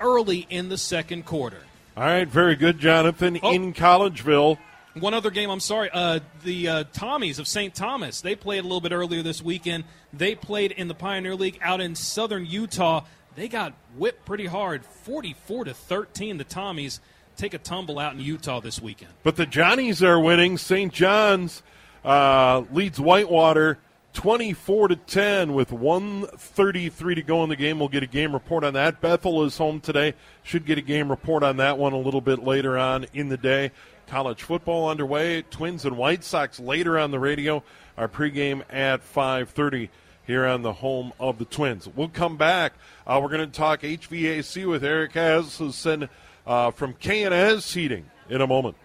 early 0.00 0.46
in 0.50 0.68
the 0.68 0.76
second 0.76 1.26
quarter. 1.26 1.58
All 1.96 2.02
right, 2.04 2.26
very 2.26 2.56
good, 2.56 2.78
Jonathan. 2.80 3.38
Oh. 3.42 3.52
In 3.52 3.72
Collegeville. 3.72 4.58
One 4.94 5.14
other 5.14 5.30
game, 5.30 5.48
I'm 5.48 5.60
sorry. 5.60 5.90
Uh, 5.92 6.18
the 6.42 6.68
uh, 6.68 6.84
Tommies 6.92 7.38
of 7.38 7.46
St. 7.46 7.72
Thomas, 7.72 8.20
they 8.20 8.34
played 8.34 8.60
a 8.60 8.62
little 8.62 8.80
bit 8.80 8.90
earlier 8.90 9.22
this 9.22 9.40
weekend. 9.40 9.84
They 10.12 10.34
played 10.34 10.72
in 10.72 10.88
the 10.88 10.94
Pioneer 10.94 11.36
League 11.36 11.60
out 11.62 11.80
in 11.80 11.94
southern 11.94 12.46
Utah 12.46 13.04
they 13.34 13.48
got 13.48 13.74
whipped 13.96 14.24
pretty 14.24 14.46
hard, 14.46 14.84
44 14.84 15.66
to 15.66 15.74
13. 15.74 16.38
The 16.38 16.44
Tommies 16.44 17.00
take 17.36 17.54
a 17.54 17.58
tumble 17.58 17.98
out 17.98 18.12
in 18.12 18.20
Utah 18.20 18.60
this 18.60 18.80
weekend. 18.80 19.12
But 19.22 19.36
the 19.36 19.46
Johnnies 19.46 20.02
are 20.02 20.20
winning. 20.20 20.58
St. 20.58 20.92
John's 20.92 21.62
uh, 22.04 22.64
leads 22.72 23.00
Whitewater 23.00 23.78
24 24.12 24.88
to 24.88 24.96
10 24.96 25.54
with 25.54 25.72
133 25.72 27.14
to 27.14 27.22
go 27.22 27.42
in 27.44 27.48
the 27.48 27.56
game. 27.56 27.78
We'll 27.78 27.88
get 27.88 28.02
a 28.02 28.08
game 28.08 28.32
report 28.32 28.64
on 28.64 28.74
that. 28.74 29.00
Bethel 29.00 29.44
is 29.44 29.56
home 29.56 29.80
today. 29.80 30.14
Should 30.42 30.66
get 30.66 30.78
a 30.78 30.82
game 30.82 31.10
report 31.10 31.42
on 31.42 31.58
that 31.58 31.78
one 31.78 31.92
a 31.92 31.98
little 31.98 32.20
bit 32.20 32.42
later 32.42 32.76
on 32.76 33.06
in 33.14 33.28
the 33.28 33.36
day. 33.36 33.70
College 34.06 34.42
football 34.42 34.88
underway. 34.88 35.42
Twins 35.42 35.84
and 35.84 35.96
White 35.96 36.24
Sox 36.24 36.58
later 36.58 36.98
on 36.98 37.12
the 37.12 37.20
radio. 37.20 37.62
Our 37.96 38.08
pregame 38.08 38.62
at 38.68 39.02
5:30 39.02 39.88
here 40.30 40.46
on 40.46 40.62
the 40.62 40.74
home 40.74 41.12
of 41.18 41.38
the 41.38 41.44
Twins. 41.44 41.88
We'll 41.88 42.08
come 42.08 42.36
back. 42.36 42.74
Uh, 43.04 43.18
we're 43.20 43.30
going 43.30 43.50
to 43.50 43.58
talk 43.58 43.80
HVAC 43.80 44.64
with 44.64 44.84
Eric 44.84 45.14
Asmussen 45.14 46.08
uh, 46.46 46.70
from 46.70 46.94
K&S 46.94 47.74
Heating 47.74 48.08
in 48.28 48.40
a 48.40 48.46
moment. 48.46 48.76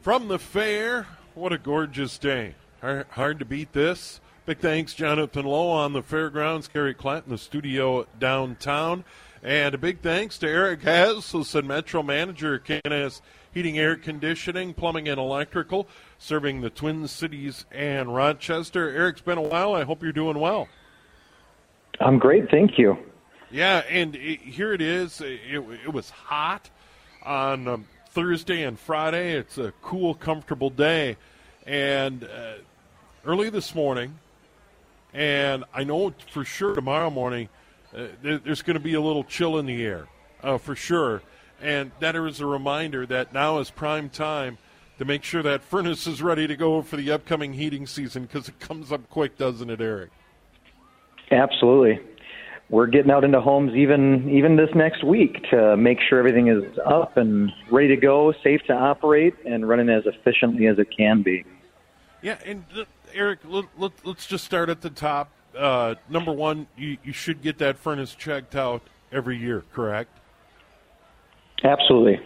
From 0.00 0.28
the 0.28 0.38
fair, 0.38 1.06
what 1.34 1.52
a 1.52 1.58
gorgeous 1.58 2.16
day. 2.16 2.54
Hard, 2.80 3.38
to 3.38 3.44
beat 3.44 3.74
this. 3.74 4.22
Big 4.46 4.60
thanks, 4.60 4.94
Jonathan 4.94 5.44
Lowe 5.44 5.68
on 5.68 5.92
the 5.92 6.02
fairgrounds, 6.02 6.66
Kerry 6.66 6.94
Klatt 6.94 7.26
in 7.26 7.30
the 7.30 7.36
studio 7.36 8.06
downtown. 8.18 9.04
And 9.42 9.74
a 9.74 9.78
big 9.78 10.00
thanks 10.00 10.36
to 10.38 10.48
Eric 10.48 10.84
Asmussen, 10.84 11.66
Metro 11.66 12.02
Manager, 12.02 12.58
K&S 12.58 13.22
Heating, 13.52 13.78
Air 13.78 13.96
Conditioning, 13.96 14.74
Plumbing, 14.74 15.08
and 15.08 15.18
Electrical. 15.18 15.88
serving 16.18 16.60
the 16.60 16.68
Twin 16.68 17.08
Cities 17.08 17.64
and 17.72 18.14
Rochester. 18.14 18.90
Eric, 18.90 19.16
it's 19.16 19.22
been 19.22 19.38
a 19.38 19.42
while. 19.42 19.74
I 19.74 19.84
hope 19.84 20.02
you're 20.02 20.12
doing 20.12 20.38
well. 20.38 20.68
I'm 22.00 22.18
great, 22.18 22.50
thank 22.50 22.78
you. 22.78 22.98
Yeah, 23.50 23.78
and 23.88 24.14
it, 24.14 24.40
here 24.40 24.72
it 24.72 24.82
is. 24.82 25.20
It, 25.20 25.40
it 25.50 25.92
was 25.92 26.10
hot 26.10 26.68
on 27.24 27.66
um, 27.66 27.86
Thursday 28.10 28.62
and 28.62 28.78
Friday. 28.78 29.32
It's 29.32 29.58
a 29.58 29.72
cool, 29.82 30.14
comfortable 30.14 30.70
day. 30.70 31.16
And 31.66 32.24
uh, 32.24 32.54
early 33.24 33.50
this 33.50 33.74
morning, 33.74 34.18
and 35.12 35.64
I 35.74 35.84
know 35.84 36.12
for 36.30 36.44
sure 36.44 36.74
tomorrow 36.74 37.10
morning, 37.10 37.48
uh, 37.96 38.06
there, 38.22 38.38
there's 38.38 38.62
going 38.62 38.74
to 38.74 38.82
be 38.82 38.94
a 38.94 39.00
little 39.00 39.24
chill 39.24 39.58
in 39.58 39.66
the 39.66 39.84
air, 39.84 40.06
uh, 40.42 40.58
for 40.58 40.74
sure. 40.74 41.22
And 41.60 41.92
that 42.00 42.16
is 42.16 42.40
a 42.40 42.46
reminder 42.46 43.04
that 43.06 43.32
now 43.32 43.58
is 43.58 43.70
prime 43.70 44.08
time 44.08 44.58
to 44.98 45.04
make 45.04 45.24
sure 45.24 45.42
that 45.42 45.62
furnace 45.62 46.06
is 46.06 46.22
ready 46.22 46.46
to 46.46 46.56
go 46.56 46.82
for 46.82 46.96
the 46.96 47.10
upcoming 47.10 47.54
heating 47.54 47.86
season 47.86 48.22
because 48.24 48.48
it 48.48 48.58
comes 48.60 48.92
up 48.92 49.08
quick, 49.10 49.36
doesn't 49.36 49.70
it, 49.70 49.80
Eric? 49.80 50.10
Absolutely. 51.30 52.00
We're 52.68 52.86
getting 52.86 53.10
out 53.10 53.24
into 53.24 53.40
homes 53.40 53.74
even 53.74 54.30
even 54.30 54.56
this 54.56 54.70
next 54.76 55.02
week 55.02 55.42
to 55.50 55.76
make 55.76 55.98
sure 56.08 56.20
everything 56.20 56.48
is 56.48 56.78
up 56.86 57.16
and 57.16 57.50
ready 57.70 57.88
to 57.88 57.96
go, 57.96 58.32
safe 58.44 58.60
to 58.68 58.72
operate, 58.72 59.34
and 59.44 59.68
running 59.68 59.88
as 59.88 60.04
efficiently 60.06 60.66
as 60.66 60.78
it 60.78 60.88
can 60.96 61.22
be. 61.22 61.44
Yeah, 62.22 62.38
and 62.44 62.64
Eric, 63.12 63.40
let, 63.44 63.64
let, 63.76 63.92
us 64.06 64.26
just 64.26 64.44
start 64.44 64.68
at 64.68 64.82
the 64.82 64.90
top. 64.90 65.32
Uh, 65.56 65.96
number 66.08 66.32
one, 66.32 66.66
you, 66.76 66.96
you 67.04 67.12
should 67.12 67.42
get 67.42 67.58
that 67.58 67.78
furnace 67.78 68.14
checked 68.14 68.54
out 68.54 68.82
every 69.12 69.36
year, 69.36 69.64
correct? 69.72 70.10
Absolutely. 71.62 72.20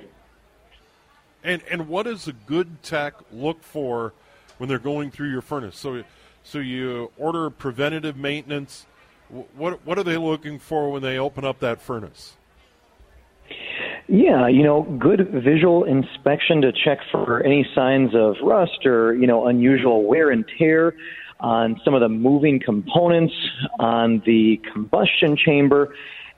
And 1.43 1.63
and 1.71 1.89
what 1.89 2.05
does 2.05 2.29
a 2.29 2.33
good 2.33 2.83
tech 2.83 3.15
look 3.33 3.63
for 3.63 4.15
when 4.59 4.69
they're 4.69 4.79
going 4.79 5.11
through 5.11 5.31
your 5.31 5.43
furnace? 5.43 5.77
So 5.77 6.03
so 6.43 6.59
you 6.59 7.11
order 7.19 7.51
preventative 7.51 8.17
maintenance. 8.17 8.87
What 9.29 9.85
what 9.85 9.99
are 9.99 10.05
they 10.05 10.17
looking 10.17 10.59
for 10.59 10.91
when 10.91 11.03
they 11.03 11.19
open 11.19 11.45
up 11.45 11.59
that 11.61 11.83
furnace? 11.83 12.37
Yeah, 14.07 14.49
you 14.49 14.63
know, 14.63 14.83
good 14.83 15.29
visual 15.31 15.85
inspection 15.85 16.61
to 16.61 16.73
check 16.73 16.99
for 17.11 17.43
any 17.43 17.67
signs 17.75 18.15
of 18.15 18.37
rust 18.43 18.85
or, 18.85 19.15
you 19.15 19.27
know, 19.27 19.47
unusual 19.47 20.05
wear 20.05 20.31
and 20.31 20.45
tear 20.59 20.95
on 21.41 21.81
some 21.85 21.95
of 21.95 22.01
the 22.01 22.09
moving 22.09 22.61
components 22.61 23.35
on 23.79 24.23
the 24.25 24.61
combustion 24.73 25.37
chamber. 25.37 25.95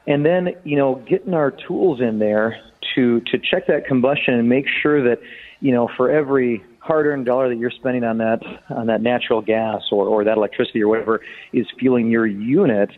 And 0.07 0.25
then, 0.25 0.55
you 0.65 0.77
know, 0.77 0.97
getting 1.09 1.35
our 1.35 1.51
tools 1.51 2.01
in 2.01 2.19
there 2.19 2.61
to 2.95 3.21
to 3.21 3.39
check 3.39 3.67
that 3.67 3.87
combustion 3.87 4.35
and 4.35 4.49
make 4.49 4.67
sure 4.83 5.03
that, 5.09 5.21
you 5.61 5.73
know, 5.73 5.89
for 5.97 6.11
every 6.11 6.63
hard-earned 6.79 7.27
dollar 7.27 7.49
that 7.49 7.57
you're 7.57 7.71
spending 7.71 8.05
on 8.05 8.19
that 8.19 8.41
on 8.71 8.87
that 8.87 9.03
natural 9.03 9.43
gas 9.43 9.83
or, 9.91 10.07
or 10.07 10.25
that 10.25 10.37
electricity 10.37 10.83
or 10.83 10.89
whatever 10.89 11.21
is 11.53 11.67
fueling 11.79 12.11
your 12.11 12.27
unit, 12.27 12.91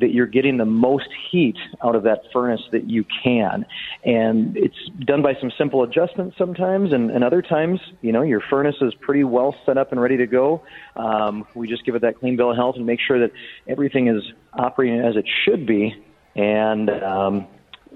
that 0.00 0.12
you're 0.12 0.26
getting 0.26 0.56
the 0.56 0.64
most 0.64 1.08
heat 1.30 1.56
out 1.84 1.94
of 1.94 2.04
that 2.04 2.22
furnace 2.32 2.62
that 2.72 2.88
you 2.88 3.04
can. 3.22 3.66
And 4.04 4.56
it's 4.56 4.76
done 5.00 5.22
by 5.22 5.34
some 5.40 5.50
simple 5.58 5.82
adjustments 5.82 6.36
sometimes, 6.38 6.92
and, 6.92 7.10
and 7.10 7.22
other 7.22 7.42
times, 7.42 7.80
you 8.00 8.12
know, 8.12 8.22
your 8.22 8.40
furnace 8.48 8.76
is 8.80 8.94
pretty 8.94 9.24
well 9.24 9.54
set 9.66 9.76
up 9.76 9.92
and 9.92 10.00
ready 10.00 10.16
to 10.16 10.26
go. 10.26 10.62
Um, 10.96 11.46
we 11.54 11.68
just 11.68 11.84
give 11.84 11.94
it 11.94 12.02
that 12.02 12.18
clean 12.18 12.36
bill 12.36 12.50
of 12.50 12.56
health 12.56 12.76
and 12.76 12.86
make 12.86 13.00
sure 13.00 13.20
that 13.20 13.32
everything 13.68 14.08
is 14.08 14.22
operating 14.54 15.00
as 15.00 15.16
it 15.16 15.26
should 15.44 15.66
be. 15.66 15.94
And 16.34 16.88
um, 16.88 17.46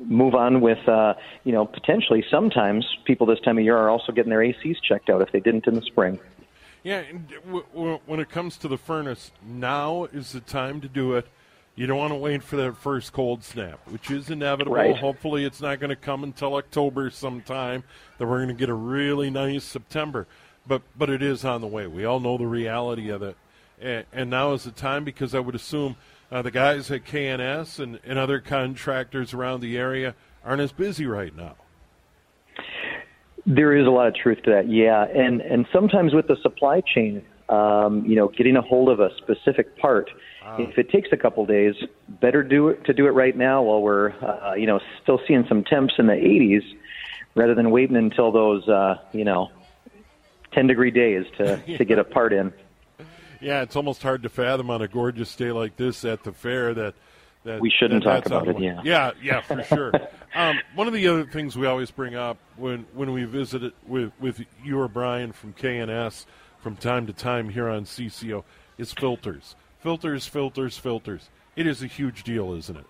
move 0.04 0.35
on 0.35 0.61
with, 0.61 0.87
uh, 0.88 1.14
you 1.44 1.52
know, 1.52 1.64
potentially 1.64 2.24
sometimes 2.30 2.85
people 3.04 3.26
this 3.26 3.40
time 3.40 3.59
of 3.59 3.64
year 3.64 3.76
are 3.76 3.88
also 3.88 4.12
getting 4.12 4.30
their 4.30 4.40
ACs 4.40 4.76
checked 4.87 5.09
out 5.09 5.22
if 5.22 5.32
they 5.32 5.40
didn't 5.40 5.66
in 5.66 5.74
the 5.74 5.82
spring. 5.82 6.18
Yeah, 6.82 7.02
w- 7.46 7.64
w- 7.74 7.98
when 8.06 8.20
it 8.20 8.28
comes 8.28 8.56
to 8.59 8.68
the 8.68 8.78
furnace, 8.78 9.32
now 9.44 10.04
is 10.04 10.32
the 10.32 10.40
time 10.40 10.80
to 10.82 10.88
do 10.88 11.14
it. 11.14 11.26
You 11.77 11.87
don't 11.87 11.99
want 11.99 12.12
to 12.12 12.17
wait 12.17 12.43
for 12.43 12.57
that 12.57 12.79
first 12.79 13.12
cold 13.12 13.45
snap, 13.45 13.79
which 13.91 14.11
is 14.11 14.31
inevitable. 14.31 14.75
Right. 14.75 14.97
Hopefully, 14.97 15.45
it's 15.45 15.61
not 15.61 15.79
going 15.79 15.91
to 15.91 15.97
come 15.97 16.25
until 16.25 16.55
October 16.55 17.11
sometime. 17.11 17.85
That 18.17 18.27
we're 18.27 18.39
going 18.39 18.49
to 18.49 18.55
get 18.55 18.71
a 18.71 18.75
really 18.75 19.29
nice 19.29 19.62
September, 19.62 20.27
but 20.67 20.81
but 20.97 21.11
it 21.11 21.23
is 21.23 21.45
on 21.45 21.61
the 21.61 21.67
way. 21.67 21.87
We 21.87 22.07
all 22.07 22.19
know 22.19 22.39
the 22.39 22.47
reality 22.47 23.11
of 23.11 23.23
it, 23.23 23.37
and, 23.79 24.07
and 24.11 24.31
now 24.31 24.55
is 24.55 24.65
the 24.65 24.71
time 24.71 25.05
because 25.05 25.35
I 25.35 25.41
would 25.41 25.55
assume 25.55 25.97
uh, 26.33 26.41
the 26.41 26.51
guys 26.51 26.91
at 26.91 27.05
KNS 27.05 27.79
and, 27.79 28.01
and 28.05 28.19
other 28.19 28.41
contractors 28.41 29.35
around 29.35 29.61
the 29.61 29.77
area 29.77 30.15
aren't 30.47 30.62
as 30.62 30.73
busy 30.73 31.05
right 31.05 31.37
now. 31.37 31.57
There 33.45 33.77
is 33.77 33.87
a 33.87 33.91
lot 33.91 34.09
of 34.09 34.15
truth 34.15 34.43
to 34.45 34.51
that, 34.51 34.71
yeah, 34.71 35.05
and 35.05 35.43
and 35.43 35.67
sometimes 35.75 36.15
with 36.15 36.27
the 36.27 36.37
supply 36.43 36.81
chain, 36.81 37.23
um, 37.48 38.04
you 38.04 38.16
know, 38.16 38.28
getting 38.28 38.56
a 38.56 38.62
hold 38.62 38.88
of 38.88 39.00
a 39.00 39.11
specific 39.18 39.76
part, 39.78 40.11
if 40.59 40.78
it 40.78 40.90
takes 40.90 41.09
a 41.12 41.16
couple 41.16 41.44
days, 41.44 41.74
better 42.09 42.42
do 42.42 42.68
it 42.68 42.85
to 42.85 42.92
do 42.92 43.06
it 43.06 43.11
right 43.11 43.37
now 43.37 43.62
while 43.62 43.82
we're, 43.82 44.12
uh, 44.24 44.54
you 44.54 44.66
know, 44.66 44.80
still 45.02 45.20
seeing 45.26 45.44
some 45.48 45.64
temps 45.64 45.94
in 45.98 46.06
the 46.06 46.14
80s, 46.14 46.62
rather 47.35 47.54
than 47.54 47.70
waiting 47.70 47.96
until 47.96 48.30
those, 48.30 48.66
uh, 48.68 48.96
you 49.12 49.24
know, 49.24 49.50
10 50.52 50.66
degree 50.66 50.90
days 50.90 51.26
to 51.38 51.56
to 51.78 51.85
get 51.85 51.98
a 51.98 52.04
part 52.04 52.32
in. 52.32 52.52
Yeah, 53.40 53.62
it's 53.62 53.76
almost 53.76 54.02
hard 54.02 54.22
to 54.22 54.28
fathom 54.28 54.70
on 54.70 54.82
a 54.82 54.88
gorgeous 54.88 55.35
day 55.37 55.52
like 55.52 55.76
this 55.76 56.04
at 56.04 56.24
the 56.24 56.32
fair 56.32 56.72
that 56.74 56.94
that 57.44 57.61
We 57.61 57.70
shouldn't 57.70 58.04
that, 58.04 58.24
talk 58.24 58.26
about 58.26 58.48
it, 58.48 58.61
yeah. 58.61 58.80
yeah, 58.82 59.12
yeah, 59.22 59.40
for 59.40 59.62
sure. 59.62 59.92
um, 60.35 60.59
one 60.74 60.87
of 60.87 60.94
the 60.94 61.06
other 61.06 61.24
things 61.24 61.56
we 61.56 61.66
always 61.66 61.90
bring 61.90 62.14
up 62.14 62.38
when 62.56 62.87
when 62.94 63.12
we 63.12 63.24
visit 63.24 63.62
it 63.62 63.74
with 63.87 64.12
with 64.20 64.44
you 64.64 64.78
or 64.80 64.88
Brian 64.88 65.32
from 65.32 65.52
KNS 65.52 66.24
from 66.61 66.77
time 66.77 67.07
to 67.07 67.12
time 67.12 67.49
here 67.49 67.69
on 67.69 67.85
CCO 67.85 68.45
is 68.79 68.92
filters, 68.92 69.55
filters, 69.81 70.27
filters, 70.27 70.77
filters. 70.77 71.31
It 71.55 71.66
is 71.66 71.83
a 71.83 71.87
huge 71.87 72.23
deal, 72.23 72.53
isn't 72.55 72.77
it? 72.77 72.87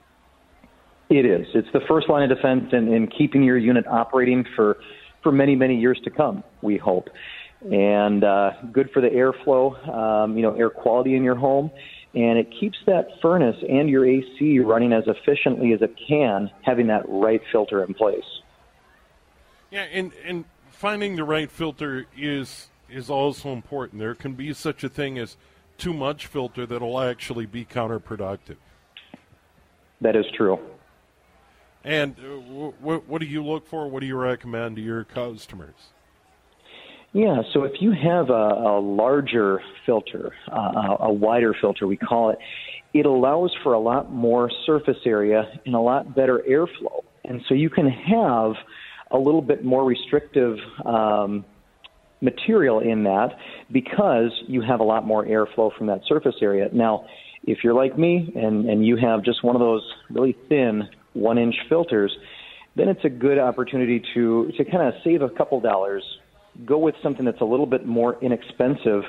It 1.08 1.24
is. 1.24 1.46
It's 1.54 1.68
the 1.72 1.82
first 1.88 2.08
line 2.08 2.28
of 2.28 2.36
defense 2.36 2.72
in, 2.72 2.92
in 2.92 3.06
keeping 3.06 3.42
your 3.42 3.58
unit 3.58 3.86
operating 3.86 4.44
for 4.56 4.78
for 5.22 5.30
many 5.30 5.54
many 5.54 5.76
years 5.76 6.00
to 6.04 6.10
come. 6.10 6.42
We 6.62 6.76
hope, 6.76 7.08
and 7.70 8.24
uh, 8.24 8.52
good 8.72 8.90
for 8.90 9.00
the 9.00 9.08
airflow, 9.08 9.88
um, 9.88 10.36
you 10.36 10.42
know, 10.42 10.54
air 10.54 10.70
quality 10.70 11.14
in 11.14 11.22
your 11.22 11.36
home, 11.36 11.70
and 12.14 12.38
it 12.38 12.48
keeps 12.58 12.78
that 12.86 13.08
furnace 13.22 13.56
and 13.68 13.88
your 13.88 14.04
AC 14.04 14.58
running 14.58 14.92
as 14.92 15.04
efficiently 15.06 15.72
as 15.72 15.82
it 15.82 15.94
can, 16.08 16.50
having 16.62 16.88
that 16.88 17.04
right 17.08 17.42
filter 17.52 17.84
in 17.84 17.94
place. 17.94 18.24
Yeah, 19.70 19.82
and 19.92 20.12
and 20.24 20.44
finding 20.70 21.16
the 21.16 21.24
right 21.24 21.50
filter 21.50 22.06
is 22.16 22.68
is 22.90 23.10
also 23.10 23.52
important. 23.52 24.00
There 24.00 24.14
can 24.14 24.34
be 24.34 24.52
such 24.52 24.84
a 24.84 24.88
thing 24.88 25.18
as 25.18 25.36
too 25.78 25.92
much 25.92 26.26
filter 26.26 26.66
that'll 26.66 27.00
actually 27.00 27.46
be 27.46 27.64
counterproductive. 27.64 28.56
That 30.00 30.16
is 30.16 30.26
true. 30.36 30.58
And 31.84 32.16
uh, 32.18 32.72
what 32.80 33.06
what 33.08 33.20
do 33.20 33.26
you 33.26 33.44
look 33.44 33.66
for? 33.66 33.88
What 33.88 34.00
do 34.00 34.06
you 34.06 34.16
recommend 34.16 34.76
to 34.76 34.82
your 34.82 35.04
customers? 35.04 35.92
Yeah, 37.12 37.42
so 37.54 37.62
if 37.62 37.80
you 37.80 37.92
have 37.92 38.28
a, 38.28 38.32
a 38.32 38.80
larger 38.80 39.62
filter, 39.86 40.34
uh, 40.52 40.96
a 41.00 41.12
wider 41.12 41.54
filter, 41.58 41.86
we 41.86 41.96
call 41.96 42.28
it, 42.30 42.38
it 42.92 43.06
allows 43.06 43.54
for 43.62 43.72
a 43.72 43.78
lot 43.78 44.12
more 44.12 44.50
surface 44.66 44.98
area 45.06 45.48
and 45.64 45.74
a 45.74 45.80
lot 45.80 46.14
better 46.14 46.42
airflow. 46.46 47.04
And 47.24 47.40
so 47.48 47.54
you 47.54 47.70
can 47.70 47.88
have 47.88 48.52
a 49.10 49.18
little 49.18 49.40
bit 49.40 49.64
more 49.64 49.84
restrictive 49.84 50.58
um, 50.84 51.44
material 52.20 52.80
in 52.80 53.04
that 53.04 53.36
because 53.72 54.30
you 54.46 54.62
have 54.62 54.80
a 54.80 54.84
lot 54.84 55.06
more 55.06 55.24
airflow 55.24 55.76
from 55.76 55.86
that 55.88 56.00
surface 56.06 56.36
area. 56.40 56.68
Now, 56.72 57.06
if 57.44 57.58
you're 57.62 57.74
like 57.74 57.98
me 57.98 58.32
and, 58.34 58.68
and 58.68 58.86
you 58.86 58.96
have 58.96 59.22
just 59.22 59.44
one 59.44 59.54
of 59.54 59.60
those 59.60 59.82
really 60.10 60.36
thin 60.48 60.88
one 61.12 61.38
inch 61.38 61.54
filters, 61.68 62.16
then 62.74 62.88
it's 62.88 63.04
a 63.04 63.08
good 63.08 63.38
opportunity 63.38 64.02
to, 64.14 64.50
to 64.56 64.64
kind 64.64 64.82
of 64.88 64.94
save 65.02 65.22
a 65.22 65.30
couple 65.30 65.60
dollars, 65.60 66.02
go 66.64 66.78
with 66.78 66.94
something 67.02 67.24
that's 67.24 67.40
a 67.40 67.44
little 67.44 67.66
bit 67.66 67.86
more 67.86 68.18
inexpensive, 68.22 69.02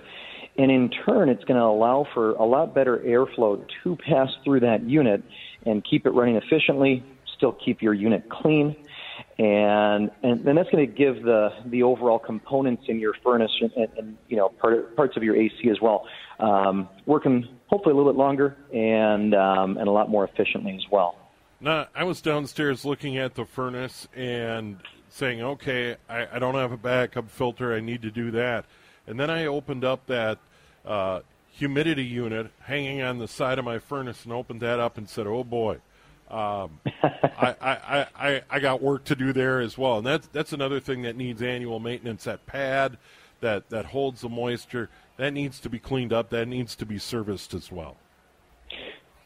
and 0.58 0.72
in 0.72 0.89
turn, 1.06 1.30
it's 1.30 1.43
going 1.43 1.60
to 1.60 1.65
allow 1.65 2.08
for 2.13 2.32
a 2.32 2.46
lot 2.46 2.74
better 2.74 2.98
airflow 3.06 3.63
to 3.84 3.96
pass 3.98 4.30
through 4.43 4.62
that 4.62 4.84
unit 4.84 5.24
and 5.65 5.86
keep 5.88 6.06
it 6.06 6.12
running 6.12 6.36
efficiently, 6.36 7.04
still 7.36 7.56
keep 7.63 7.82
your 7.82 7.93
unit 7.93 8.28
clean, 8.30 8.76
and 9.39 10.10
and 10.23 10.43
then 10.43 10.56
that's 10.56 10.69
going 10.69 10.86
to 10.86 10.91
give 10.91 11.23
the 11.23 11.50
the 11.65 11.84
overall 11.84 12.19
components 12.19 12.84
in 12.88 13.00
your 13.00 13.13
furnace 13.23 13.52
and, 13.62 13.71
and, 13.73 13.88
and 13.98 14.17
you 14.29 14.38
know 14.38 14.50
part, 14.50 14.96
parts 14.96 15.15
of 15.15 15.23
your 15.23 15.35
AC 15.35 15.69
as 15.69 15.79
well 15.81 16.08
um, 16.40 16.90
working 17.06 17.48
hopefully 17.67 17.94
a 17.94 17.96
little 17.96 18.12
bit 18.12 18.17
longer 18.17 18.56
and 18.73 19.35
um, 19.35 19.77
and 19.77 19.88
a 19.88 19.92
lot 19.92 20.10
more 20.10 20.23
efficiently 20.23 20.75
as 20.75 20.85
well. 20.92 21.15
Now, 21.60 21.88
I 21.96 22.04
was 22.04 22.21
downstairs 22.21 22.85
looking 22.85 23.17
at 23.17 23.33
the 23.33 23.46
furnace 23.46 24.08
and 24.15 24.77
saying, 25.10 25.42
okay, 25.42 25.96
I, 26.08 26.27
I 26.33 26.40
don't 26.40 26.54
have 26.54 26.71
a 26.71 26.77
backup 26.77 27.31
filter. 27.31 27.73
I 27.73 27.79
need 27.79 28.04
to 28.04 28.12
do 28.12 28.29
that. 28.31 28.65
And 29.08 29.19
then 29.19 29.31
I 29.31 29.46
opened 29.46 29.83
up 29.83 30.06
that 30.06 30.38
uh, 30.85 31.21
humidity 31.50 32.04
unit 32.04 32.52
hanging 32.62 33.02
on 33.02 33.17
the 33.17 33.27
side 33.27 33.58
of 33.58 33.65
my 33.65 33.79
furnace 33.79 34.23
and 34.23 34.33
opened 34.33 34.62
that 34.62 34.79
up 34.79 34.98
and 34.98 35.10
said, 35.10 35.25
oh 35.25 35.44
boy. 35.44 35.77
Um, 36.30 36.80
I, 37.04 37.56
I, 37.62 38.08
I, 38.15 38.42
I 38.50 38.60
got 38.60 38.82
work 38.82 39.06
to 39.06 39.15
do 39.15 39.34
there 39.34 39.60
as 39.60 39.78
well, 39.78 39.98
and 39.98 40.06
that's 40.06 40.28
that's 40.28 40.54
another 40.54 40.80
thing 40.80 41.04
that 41.04 41.15
needs 41.15 41.42
annual 41.42 41.80
maintenance. 41.80 42.25
That 42.25 42.46
pad, 42.46 42.98
that, 43.42 43.69
that 43.69 43.86
holds 43.86 44.21
the 44.21 44.30
moisture, 44.30 44.90
that 45.17 45.32
needs 45.32 45.60
to 45.62 45.69
be 45.69 45.80
cleaned 45.80 46.13
up. 46.13 46.30
That 46.30 46.48
needs 46.48 46.75
to 46.75 46.86
be 46.86 46.98
serviced 46.98 47.54
as 47.54 47.71
well. 47.71 47.98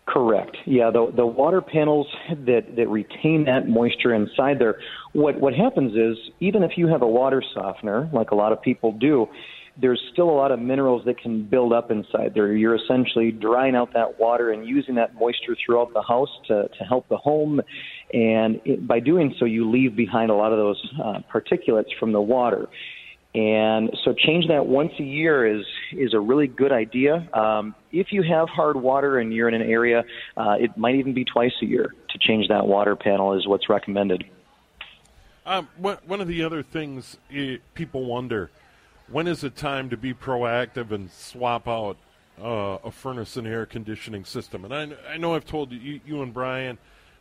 Correct. 0.07 0.57
Yeah, 0.65 0.91
the 0.91 1.11
the 1.15 1.25
water 1.25 1.61
panels 1.61 2.07
that 2.29 2.75
that 2.75 2.89
retain 2.89 3.45
that 3.45 3.69
moisture 3.69 4.13
inside 4.13 4.59
there. 4.59 4.79
What 5.13 5.39
what 5.39 5.53
happens 5.53 5.95
is 5.95 6.17
even 6.41 6.63
if 6.63 6.77
you 6.77 6.87
have 6.87 7.01
a 7.01 7.07
water 7.07 7.41
softener, 7.53 8.09
like 8.11 8.31
a 8.31 8.35
lot 8.35 8.51
of 8.51 8.61
people 8.61 8.91
do, 8.91 9.29
there's 9.79 10.01
still 10.11 10.29
a 10.29 10.37
lot 10.37 10.51
of 10.51 10.59
minerals 10.59 11.05
that 11.05 11.17
can 11.17 11.43
build 11.43 11.73
up 11.73 11.91
inside 11.91 12.33
there. 12.33 12.53
You're 12.55 12.75
essentially 12.75 13.31
drying 13.31 13.75
out 13.75 13.93
that 13.93 14.19
water 14.19 14.51
and 14.51 14.67
using 14.67 14.95
that 14.95 15.15
moisture 15.15 15.55
throughout 15.65 15.93
the 15.93 16.01
house 16.01 16.29
to 16.47 16.67
to 16.67 16.83
help 16.83 17.07
the 17.09 17.17
home, 17.17 17.61
and 18.13 18.59
it, 18.65 18.85
by 18.87 18.99
doing 18.99 19.33
so, 19.39 19.45
you 19.45 19.69
leave 19.69 19.95
behind 19.95 20.31
a 20.31 20.35
lot 20.35 20.51
of 20.51 20.57
those 20.57 20.93
uh, 21.03 21.19
particulates 21.33 21.97
from 21.99 22.11
the 22.11 22.21
water. 22.21 22.67
And 23.33 23.95
so 24.03 24.13
change 24.13 24.49
that 24.49 24.65
once 24.65 24.91
a 24.99 25.03
year 25.03 25.47
is 25.47 25.65
is 25.93 26.13
a 26.13 26.19
really 26.19 26.47
good 26.47 26.73
idea. 26.73 27.29
Um, 27.33 27.75
if 27.93 28.11
you 28.11 28.23
have 28.23 28.49
hard 28.49 28.75
water 28.75 29.19
and 29.19 29.33
you're 29.33 29.47
in 29.47 29.53
an 29.53 29.61
area, 29.61 30.03
uh, 30.35 30.57
it 30.59 30.75
might 30.75 30.95
even 30.95 31.13
be 31.13 31.23
twice 31.23 31.53
a 31.61 31.65
year 31.65 31.93
to 32.09 32.17
change 32.17 32.49
that 32.49 32.67
water 32.67 32.97
panel 32.97 33.33
is 33.33 33.47
what's 33.47 33.69
recommended. 33.69 34.25
Um, 35.45 35.69
one 35.77 36.21
of 36.21 36.27
the 36.27 36.43
other 36.43 36.61
things 36.61 37.17
people 37.73 38.05
wonder, 38.05 38.51
when 39.11 39.27
is 39.27 39.43
it 39.43 39.55
time 39.55 39.89
to 39.89 39.97
be 39.97 40.13
proactive 40.13 40.91
and 40.91 41.11
swap 41.11 41.67
out 41.67 41.97
uh, 42.41 42.77
a 42.83 42.91
furnace 42.91 43.37
and 43.37 43.47
air 43.47 43.65
conditioning 43.65 44.25
system? 44.25 44.65
And 44.65 44.73
I, 44.73 45.13
I 45.13 45.17
know 45.17 45.35
I've 45.35 45.45
told 45.45 45.71
you, 45.71 45.99
you 46.05 46.21
and 46.21 46.33
Brian, 46.33 46.77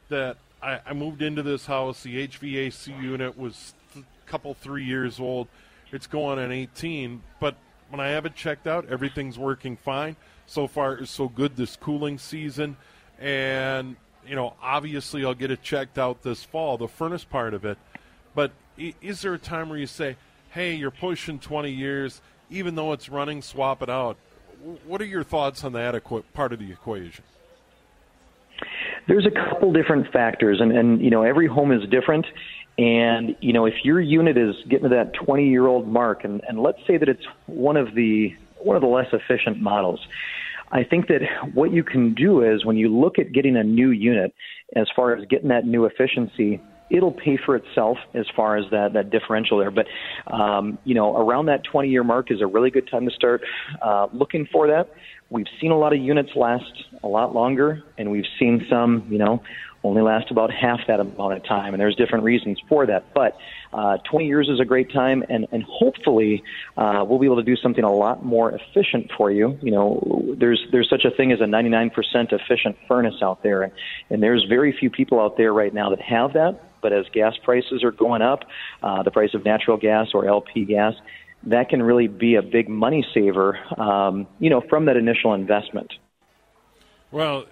that 0.09 0.37
I, 0.63 0.81
I 0.87 0.93
moved 0.93 1.23
into 1.23 1.43
this 1.43 1.67
house. 1.67 2.03
The 2.03 2.27
HVAC 2.29 3.03
unit 3.03 3.39
was 3.39 3.75
a 3.97 4.03
couple, 4.27 4.55
three 4.55 4.85
years 4.85 5.21
old 5.21 5.49
it's 5.93 6.07
going 6.07 6.39
on 6.39 6.53
18, 6.53 7.23
but 7.41 7.57
when 7.89 8.01
I 8.01 8.09
have 8.09 8.27
it 8.27 8.35
checked 8.35 8.67
out, 8.67 8.89
everything's 8.89 9.39
working 9.39 9.77
fine. 9.77 10.17
So 10.47 10.67
far, 10.67 10.95
it's 10.95 11.11
so 11.11 11.29
good 11.29 11.57
this 11.57 11.77
cooling 11.77 12.19
season. 12.19 12.77
And, 13.19 13.97
you 14.27 14.37
know, 14.37 14.55
obviously 14.63 15.25
I'll 15.25 15.35
get 15.35 15.51
it 15.51 15.63
checked 15.63 15.99
out 15.99 16.23
this 16.23 16.45
fall, 16.45 16.79
the 16.79 16.89
furnace 16.89 17.25
part 17.25 17.55
of 17.55 17.65
it. 17.65 17.79
But 18.35 18.53
is 18.77 19.23
there 19.23 19.35
a 19.35 19.39
time 19.39 19.69
where 19.69 19.79
you 19.79 19.87
say, 19.87 20.17
hey, 20.51 20.75
you're 20.75 20.91
pushing 20.91 21.39
20 21.39 21.71
years, 21.71 22.21
even 22.51 22.75
though 22.75 22.93
it's 22.93 23.09
running, 23.09 23.43
swap 23.43 23.83
it 23.83 23.91
out? 23.91 24.17
What 24.87 25.01
are 25.01 25.07
your 25.07 25.25
thoughts 25.25 25.65
on 25.65 25.73
that 25.73 26.01
part 26.35 26.53
of 26.53 26.59
the 26.59 26.71
equation? 26.71 27.25
There's 29.09 29.27
a 29.27 29.31
couple 29.31 29.73
different 29.73 30.13
factors, 30.13 30.61
and, 30.61 30.71
and 30.73 31.01
you 31.01 31.11
know 31.11 31.23
every 31.23 31.47
home 31.47 31.73
is 31.73 31.89
different. 31.89 32.27
And 32.79 33.35
you 33.41 33.53
know, 33.53 33.65
if 33.65 33.75
your 33.83 34.01
unit 34.01 34.37
is 34.37 34.55
getting 34.69 34.89
to 34.89 34.95
that 34.95 35.15
20 35.15 35.49
year 35.49 35.67
old 35.67 35.89
mark, 35.89 36.25
and, 36.25 36.43
and 36.47 36.61
let's 36.61 36.79
say 36.87 36.99
that 36.99 37.09
it's 37.09 37.25
one 37.47 37.77
of 37.77 37.95
the 37.95 38.35
one 38.59 38.77
of 38.77 38.83
the 38.83 38.89
less 38.89 39.09
efficient 39.13 39.61
models, 39.61 40.01
I 40.71 40.85
think 40.85 41.09
that 41.09 41.23
what 41.55 41.73
you 41.73 41.83
can 41.83 42.15
do 42.15 42.43
is 42.43 42.65
when 42.65 42.77
you 42.77 42.95
look 42.95 43.19
at 43.19 43.33
getting 43.33 43.57
a 43.57 43.65
new 43.65 43.91
unit, 43.91 44.35
as 44.77 44.87
far 44.95 45.15
as 45.15 45.27
getting 45.27 45.49
that 45.49 45.65
new 45.65 45.87
efficiency, 45.87 46.61
it'll 46.91 47.13
pay 47.13 47.39
for 47.45 47.57
itself 47.57 47.99
as 48.15 48.27
far 48.35 48.57
as 48.57 48.65
that 48.71 48.93
that 48.95 49.11
differential 49.11 49.59
there. 49.59 49.71
But 49.71 49.87
um, 50.27 50.79
you 50.85 50.95
know, 50.95 51.17
around 51.17 51.47
that 51.47 51.65
20 51.65 51.89
year 51.89 52.05
mark 52.05 52.31
is 52.31 52.41
a 52.41 52.47
really 52.47 52.71
good 52.71 52.89
time 52.91 53.09
to 53.09 53.15
start 53.15 53.43
uh, 53.83 54.09
looking 54.13 54.47
for 54.53 54.69
that. 54.69 54.91
We've 55.31 55.47
seen 55.61 55.71
a 55.71 55.79
lot 55.79 55.93
of 55.93 56.01
units 56.01 56.31
last 56.35 56.73
a 57.05 57.09
lot 57.09 57.35
longer, 57.35 57.85
and 57.97 58.11
we've 58.11 58.27
seen 58.39 58.67
some, 58.69 59.07
you 59.09 59.19
know, 59.19 59.43
only 59.83 60.03
last 60.03 60.31
about 60.31 60.51
half 60.53 60.81
that 60.89 61.01
amount 61.01 61.35
of 61.35 61.45
time, 61.45 61.73
and 61.73 61.81
there's 61.81 61.97
different 61.97 62.25
reasons 62.25 62.59
for 62.69 62.85
that. 62.87 63.15
But 63.15 63.39
uh, 63.73 63.99
20 64.11 64.27
years 64.27 64.49
is 64.49 64.61
a 64.61 64.65
great 64.65 64.93
time, 64.93 65.25
and 65.29 65.47
and 65.53 65.63
hopefully 65.63 66.43
uh, 66.77 67.05
we'll 67.07 67.19
be 67.19 67.27
able 67.27 67.37
to 67.37 67.43
do 67.43 67.57
something 67.57 67.85
a 67.85 67.93
lot 67.93 68.25
more 68.25 68.53
efficient 68.53 69.11
for 69.17 69.31
you. 69.31 69.59
You 69.63 69.71
know, 69.71 70.35
there's 70.39 70.61
there's 70.73 70.91
such 70.91 71.05
a 71.05 71.11
thing 71.11 71.33
as 71.33 71.41
a 71.41 71.45
99% 71.45 71.93
efficient 72.33 72.77
furnace 72.89 73.23
out 73.23 73.43
there, 73.43 73.63
and 73.63 73.73
and 74.11 74.23
there's 74.23 74.45
very 74.49 74.77
few 74.79 74.91
people 74.91 75.21
out 75.21 75.37
there 75.37 75.53
right 75.53 75.73
now 75.73 75.91
that 75.91 76.01
have 76.03 76.35
that. 76.35 76.61
But 76.81 76.93
as 76.93 77.07
gas 77.13 77.35
prices 77.43 77.83
are 77.85 77.93
going 77.93 78.23
up, 78.23 78.45
uh, 78.83 79.03
the 79.03 79.11
price 79.11 79.35
of 79.35 79.45
natural 79.45 79.77
gas 79.77 80.09
or 80.15 80.27
LP 80.27 80.65
gas, 80.65 80.95
that 81.45 81.69
can 81.69 81.83
really 81.83 82.09
be 82.09 82.35
a 82.35 82.43
big 82.43 82.69
money 82.69 83.07
saver, 83.15 83.59
um, 83.81 84.27
you 84.39 84.51
know, 84.51 84.63
from 84.69 84.85
that 84.87 84.97
initial 84.97 85.35
investment. 85.35 85.93
Well, 87.11 87.47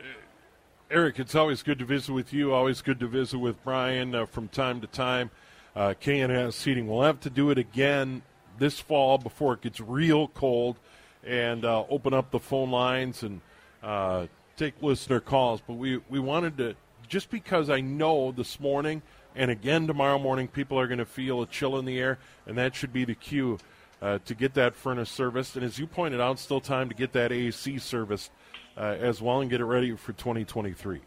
Eric, 0.90 1.18
it's 1.18 1.34
always 1.34 1.62
good 1.62 1.78
to 1.80 1.84
visit 1.84 2.12
with 2.12 2.32
you. 2.32 2.52
Always 2.52 2.80
good 2.80 3.00
to 3.00 3.06
visit 3.06 3.38
with 3.38 3.62
Brian 3.64 4.14
uh, 4.14 4.26
from 4.26 4.48
time 4.48 4.80
to 4.80 4.86
time. 4.86 5.30
Uh, 5.74 5.94
Heating. 6.00 6.86
We'll 6.86 7.02
have 7.02 7.20
to 7.20 7.30
do 7.30 7.50
it 7.50 7.58
again 7.58 8.22
this 8.58 8.78
fall 8.80 9.18
before 9.18 9.54
it 9.54 9.62
gets 9.62 9.80
real 9.80 10.28
cold, 10.28 10.78
and 11.24 11.64
uh, 11.64 11.84
open 11.88 12.14
up 12.14 12.30
the 12.30 12.38
phone 12.38 12.70
lines 12.70 13.22
and 13.22 13.40
uh, 13.82 14.26
take 14.56 14.82
listener 14.82 15.20
calls. 15.20 15.60
But 15.66 15.74
we 15.74 16.00
we 16.08 16.18
wanted 16.18 16.56
to 16.58 16.74
just 17.08 17.30
because 17.30 17.70
I 17.70 17.80
know 17.80 18.32
this 18.32 18.60
morning 18.60 19.02
and 19.38 19.50
again 19.50 19.86
tomorrow 19.86 20.18
morning 20.18 20.48
people 20.48 20.78
are 20.78 20.86
going 20.86 20.98
to 20.98 21.06
feel 21.06 21.40
a 21.40 21.46
chill 21.46 21.78
in 21.78 21.86
the 21.86 21.98
air, 21.98 22.18
and 22.46 22.58
that 22.58 22.74
should 22.74 22.92
be 22.92 23.06
the 23.06 23.14
cue 23.14 23.58
uh, 24.02 24.18
to 24.26 24.34
get 24.34 24.52
that 24.54 24.74
furnace 24.74 25.08
serviced. 25.08 25.56
And 25.56 25.64
as 25.64 25.78
you 25.78 25.86
pointed 25.86 26.20
out, 26.20 26.38
still 26.38 26.60
time 26.60 26.88
to 26.88 26.94
get 26.94 27.12
that 27.12 27.32
AC 27.32 27.78
serviced 27.78 28.30
uh, 28.76 28.96
as 29.00 29.22
well 29.22 29.40
and 29.40 29.48
get 29.48 29.60
it 29.60 29.64
ready 29.64 29.94
for 29.96 30.12
2023. 30.12 31.00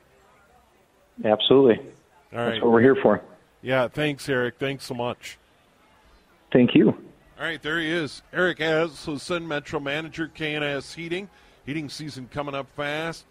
Absolutely. 1.23 1.77
All 2.33 2.39
right. 2.39 2.49
That's 2.51 2.61
what 2.61 2.71
we're 2.71 2.81
here 2.81 2.97
for. 3.01 3.21
Yeah, 3.61 3.89
thanks, 3.89 4.27
Eric. 4.27 4.55
Thanks 4.57 4.85
so 4.85 4.93
much. 4.93 5.37
Thank 6.51 6.73
you. 6.73 6.89
All 6.89 7.47
right, 7.47 7.61
there 7.61 7.79
he 7.79 7.89
is. 7.89 8.21
Eric 8.33 8.59
Asmussen, 8.59 9.47
Metro 9.47 9.79
Manager, 9.79 10.31
KNS 10.33 10.93
Heating. 10.95 11.29
Heating 11.65 11.89
season 11.89 12.29
coming 12.31 12.55
up 12.55 12.67
fast. 12.75 13.25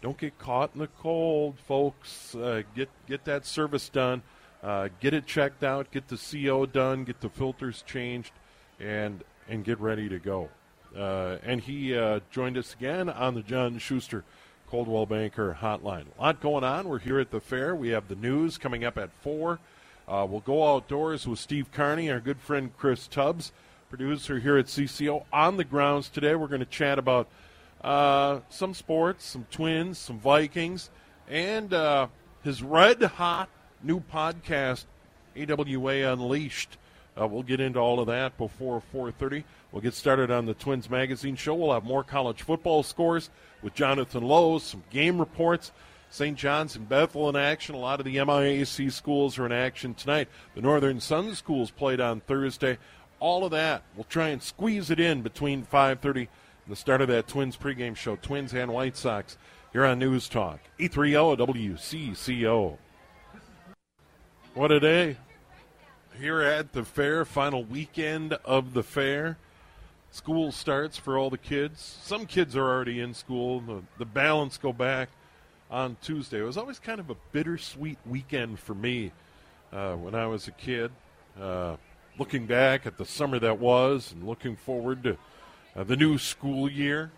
Don't 0.00 0.16
get 0.16 0.38
caught 0.38 0.70
in 0.74 0.80
the 0.80 0.88
cold, 1.00 1.58
folks. 1.66 2.34
Uh, 2.34 2.62
get 2.74 2.88
get 3.06 3.24
that 3.24 3.44
service 3.46 3.88
done. 3.88 4.22
Uh, 4.62 4.88
get 5.00 5.14
it 5.14 5.26
checked 5.26 5.62
out. 5.62 5.90
Get 5.90 6.08
the 6.08 6.16
CO 6.16 6.66
done. 6.66 7.04
Get 7.04 7.20
the 7.20 7.28
filters 7.28 7.82
changed 7.86 8.32
and 8.80 9.22
and 9.48 9.64
get 9.64 9.80
ready 9.80 10.08
to 10.08 10.18
go. 10.18 10.48
Uh, 10.96 11.36
and 11.42 11.60
he 11.60 11.96
uh, 11.96 12.20
joined 12.30 12.58
us 12.58 12.74
again 12.74 13.08
on 13.08 13.34
the 13.34 13.42
John 13.42 13.78
Schuster 13.78 14.24
Coldwell 14.68 15.06
Banker 15.06 15.56
Hotline. 15.60 16.06
A 16.18 16.22
lot 16.22 16.40
going 16.40 16.64
on. 16.64 16.88
We're 16.88 16.98
here 16.98 17.18
at 17.18 17.30
the 17.30 17.40
fair. 17.40 17.74
We 17.74 17.88
have 17.90 18.08
the 18.08 18.14
news 18.14 18.58
coming 18.58 18.84
up 18.84 18.98
at 18.98 19.10
four. 19.22 19.58
Uh, 20.06 20.26
we'll 20.28 20.40
go 20.40 20.74
outdoors 20.74 21.26
with 21.26 21.38
Steve 21.38 21.70
Carney, 21.70 22.10
our 22.10 22.20
good 22.20 22.38
friend 22.38 22.70
Chris 22.78 23.06
Tubbs, 23.06 23.52
producer 23.90 24.38
here 24.38 24.56
at 24.56 24.66
CCO, 24.66 25.24
on 25.32 25.56
the 25.56 25.64
grounds 25.64 26.08
today. 26.08 26.34
We're 26.34 26.48
going 26.48 26.60
to 26.60 26.66
chat 26.66 26.98
about 26.98 27.28
uh, 27.82 28.40
some 28.48 28.74
sports, 28.74 29.26
some 29.26 29.46
Twins, 29.50 29.98
some 29.98 30.18
Vikings, 30.18 30.90
and 31.28 31.72
uh, 31.72 32.08
his 32.42 32.62
red 32.62 33.02
hot 33.02 33.50
new 33.82 34.00
podcast, 34.00 34.84
AWA 35.36 36.12
Unleashed. 36.12 36.76
Uh, 37.20 37.26
we'll 37.26 37.42
get 37.42 37.60
into 37.60 37.78
all 37.78 38.00
of 38.00 38.06
that 38.06 38.36
before 38.38 38.82
4:30. 38.92 39.44
We'll 39.72 39.82
get 39.82 39.94
started 39.94 40.30
on 40.30 40.46
the 40.46 40.54
Twins 40.54 40.88
Magazine 40.88 41.36
show. 41.36 41.54
We'll 41.54 41.72
have 41.72 41.84
more 41.84 42.04
college 42.04 42.42
football 42.42 42.82
scores 42.82 43.30
with 43.62 43.74
Jonathan 43.74 44.22
Lowe, 44.22 44.58
some 44.58 44.84
game 44.90 45.18
reports. 45.18 45.72
St. 46.10 46.38
John's 46.38 46.74
and 46.74 46.88
Bethel 46.88 47.28
in 47.28 47.36
action. 47.36 47.74
A 47.74 47.78
lot 47.78 48.00
of 48.00 48.06
the 48.06 48.16
MIAC 48.16 48.90
schools 48.90 49.38
are 49.38 49.44
in 49.44 49.52
action 49.52 49.92
tonight. 49.94 50.28
The 50.54 50.62
Northern 50.62 51.00
Sun 51.00 51.34
schools 51.34 51.70
played 51.70 52.00
on 52.00 52.20
Thursday. 52.20 52.78
All 53.20 53.44
of 53.44 53.50
that, 53.50 53.82
we'll 53.94 54.04
try 54.04 54.28
and 54.28 54.42
squeeze 54.42 54.90
it 54.90 55.00
in 55.00 55.22
between 55.22 55.64
5:30 55.64 56.20
and 56.20 56.72
the 56.72 56.76
start 56.76 57.00
of 57.00 57.08
that 57.08 57.26
Twins 57.26 57.56
pregame 57.56 57.96
show. 57.96 58.16
Twins 58.16 58.54
and 58.54 58.72
White 58.72 58.96
Sox 58.96 59.36
here 59.72 59.84
on 59.84 59.98
News 59.98 60.28
Talk. 60.28 60.60
830 60.78 61.36
WCCO. 61.36 62.78
What 64.54 64.72
a 64.72 64.80
day! 64.80 65.16
here 66.18 66.40
at 66.40 66.72
the 66.72 66.84
fair, 66.84 67.24
final 67.24 67.62
weekend 67.62 68.32
of 68.44 68.74
the 68.74 68.82
fair. 68.82 69.38
School 70.10 70.50
starts 70.50 70.96
for 70.96 71.16
all 71.16 71.30
the 71.30 71.38
kids. 71.38 71.98
Some 72.02 72.26
kids 72.26 72.56
are 72.56 72.64
already 72.64 73.00
in 73.00 73.14
school. 73.14 73.60
The, 73.60 73.82
the 73.98 74.04
balance 74.04 74.58
go 74.58 74.72
back 74.72 75.10
on 75.70 75.96
Tuesday. 76.02 76.40
It 76.40 76.44
was 76.44 76.56
always 76.56 76.78
kind 76.78 76.98
of 76.98 77.10
a 77.10 77.16
bittersweet 77.30 77.98
weekend 78.04 78.58
for 78.58 78.74
me 78.74 79.12
uh, 79.72 79.94
when 79.94 80.14
I 80.14 80.26
was 80.26 80.48
a 80.48 80.52
kid. 80.52 80.90
Uh, 81.40 81.76
looking 82.18 82.46
back 82.46 82.86
at 82.86 82.96
the 82.98 83.04
summer 83.04 83.38
that 83.38 83.58
was 83.58 84.12
and 84.12 84.26
looking 84.26 84.56
forward 84.56 85.04
to 85.04 85.16
uh, 85.76 85.84
the 85.84 85.96
new 85.96 86.18
school 86.18 86.70
year. 86.70 87.12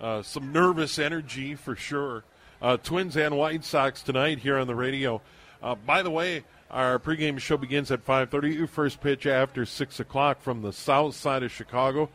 Uh, 0.00 0.22
some 0.22 0.52
nervous 0.52 0.98
energy 0.98 1.54
for 1.54 1.74
sure. 1.74 2.22
Uh, 2.62 2.76
Twins 2.76 3.16
and 3.16 3.36
White 3.36 3.64
Sox 3.64 4.02
tonight 4.02 4.38
here 4.38 4.56
on 4.56 4.66
the 4.66 4.74
radio. 4.74 5.20
Uh, 5.62 5.74
by 5.74 6.02
the 6.02 6.10
way, 6.10 6.44
our 6.70 6.98
pregame 6.98 7.38
show 7.38 7.56
begins 7.56 7.90
at 7.90 8.04
5:30. 8.04 8.66
First 8.66 9.00
pitch 9.00 9.26
after 9.26 9.64
six 9.64 10.00
o'clock 10.00 10.40
from 10.40 10.62
the 10.62 10.72
south 10.72 11.14
side 11.14 11.42
of 11.42 11.52
Chicago. 11.52 12.10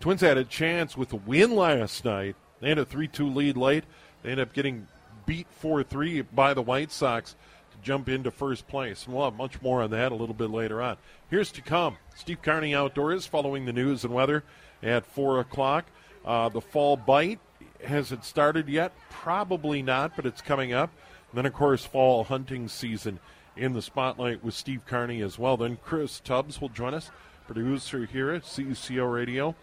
Twins 0.00 0.22
had 0.22 0.38
a 0.38 0.44
chance 0.44 0.96
with 0.96 1.12
a 1.12 1.16
win 1.16 1.54
last 1.54 2.04
night. 2.04 2.34
They 2.60 2.70
had 2.70 2.78
a 2.78 2.86
3-2 2.86 3.34
lead 3.34 3.56
late. 3.56 3.84
They 4.22 4.30
end 4.30 4.40
up 4.40 4.54
getting 4.54 4.86
beat 5.26 5.46
4-3 5.62 6.26
by 6.32 6.54
the 6.54 6.62
White 6.62 6.90
Sox 6.90 7.36
to 7.70 7.78
jump 7.82 8.08
into 8.08 8.30
first 8.30 8.66
place. 8.66 9.04
And 9.04 9.14
we'll 9.14 9.24
have 9.24 9.34
much 9.34 9.60
more 9.60 9.82
on 9.82 9.90
that 9.90 10.12
a 10.12 10.14
little 10.14 10.34
bit 10.34 10.50
later 10.50 10.80
on. 10.80 10.96
Here's 11.28 11.52
to 11.52 11.62
come. 11.62 11.98
Steve 12.16 12.40
Carney 12.40 12.74
Outdoors 12.74 13.26
following 13.26 13.66
the 13.66 13.72
news 13.72 14.04
and 14.04 14.14
weather 14.14 14.42
at 14.82 15.04
4 15.04 15.40
o'clock. 15.40 15.84
Uh, 16.24 16.48
the 16.48 16.60
fall 16.60 16.96
bite, 16.96 17.40
has 17.84 18.12
it 18.12 18.24
started 18.24 18.68
yet? 18.68 18.92
Probably 19.10 19.82
not, 19.82 20.16
but 20.16 20.24
it's 20.26 20.40
coming 20.40 20.72
up. 20.72 20.90
And 21.30 21.38
then, 21.38 21.46
of 21.46 21.52
course, 21.52 21.84
fall 21.84 22.24
hunting 22.24 22.68
season 22.68 23.20
in 23.56 23.72
the 23.72 23.82
spotlight 23.82 24.44
with 24.44 24.54
Steve 24.54 24.82
Carney 24.86 25.22
as 25.22 25.38
well. 25.38 25.56
Then 25.56 25.78
Chris 25.82 26.20
Tubbs 26.20 26.60
will 26.60 26.68
join 26.68 26.94
us, 26.94 27.10
producer 27.46 28.06
here 28.06 28.30
at 28.30 28.42
CCO 28.42 29.12
Radio. 29.12 29.54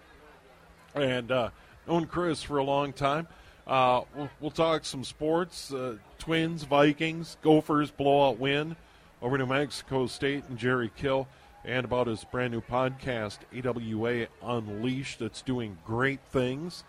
And 0.96 1.32
uh, 1.32 1.50
known 1.88 2.06
Chris 2.06 2.44
for 2.44 2.58
a 2.58 2.64
long 2.64 2.94
time. 2.94 3.28
Uh, 3.66 4.02
we'll, 4.16 4.30
we'll, 4.40 4.52
talk 4.52 4.86
some 4.86 5.04
sports. 5.04 5.74
Uh, 5.74 5.98
Twins, 6.20 6.64
Vikings, 6.64 7.38
Gophers 7.42 7.92
blowout 7.92 8.40
win 8.40 8.76
over 9.22 9.38
New 9.38 9.46
Mexico 9.46 10.08
State 10.08 10.46
and 10.48 10.58
Jerry 10.58 10.90
Kill, 10.96 11.28
and 11.66 11.84
about 11.84 12.08
his 12.08 12.24
brand 12.24 12.54
new 12.54 12.62
podcast, 12.62 13.40
AWA 13.54 14.28
Unleashed, 14.42 15.20
that's 15.20 15.42
doing 15.42 15.78
great 15.86 16.22
things. 16.32 16.84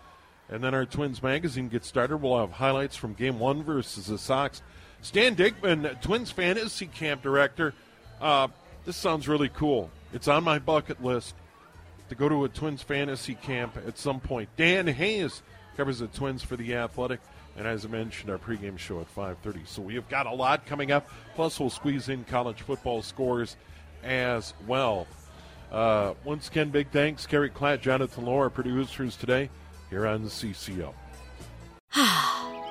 And 0.49 0.63
then 0.63 0.75
our 0.75 0.87
Twins 0.87 1.23
magazine 1.23 1.69
gets 1.69 1.89
started. 1.89 2.19
We'll 2.19 2.39
have 2.39 2.53
highlights 2.53 2.97
from 2.97 3.15
Game 3.15 3.39
One 3.39 3.63
versus 3.63 4.07
the 4.07 4.19
Sox. 4.19 4.63
Stan 5.03 5.37
Dickman, 5.37 6.01
Twins 6.01 6.31
fantasy 6.31 6.87
camp 6.87 7.23
director. 7.23 7.75
Uh, 8.21 8.49
this 8.85 8.97
sounds 8.97 9.29
really 9.29 9.49
cool. 9.49 9.91
It's 10.13 10.29
on 10.29 10.45
my 10.45 10.59
bucket 10.59 11.03
list 11.03 11.35
to 12.09 12.15
go 12.15 12.29
to 12.29 12.45
a 12.45 12.49
Twins 12.49 12.83
fantasy 12.83 13.35
camp 13.35 13.77
at 13.87 13.99
some 13.99 14.21
point. 14.21 14.49
Dan 14.57 14.87
Hayes 14.87 15.43
covers 15.77 16.01
the 16.01 16.09
Twins 16.09 16.43
for 16.43 16.57
the 16.57 16.75
Athletic, 16.75 17.21
and 17.57 17.67
as 17.67 17.85
I 17.85 17.89
mentioned, 17.89 18.31
our 18.31 18.39
pregame 18.39 18.79
show 18.79 19.01
at 19.01 19.15
5:30. 19.15 19.67
So 19.67 19.83
we 19.83 19.95
have 19.95 20.09
got 20.09 20.27
a 20.27 20.33
lot 20.33 20.67
coming 20.67 20.91
up. 20.91 21.09
Plus, 21.35 21.61
we'll 21.61 21.71
squeeze 21.71 22.09
in 22.09 22.25
college 22.25 22.63
football 22.63 23.03
scores 23.03 23.57
as 24.03 24.55
well. 24.67 25.07
Uh, 25.71 26.15
once 26.25 26.49
again, 26.49 26.71
big 26.71 26.91
thanks, 26.91 27.27
Kerry 27.27 27.51
Klatt, 27.51 27.83
Jonathan 27.83 28.25
Lohr, 28.25 28.49
producers 28.49 29.17
today 29.17 29.51
here 29.91 30.07
on 30.07 30.25
the 30.25 30.31
CCO. 30.31 30.95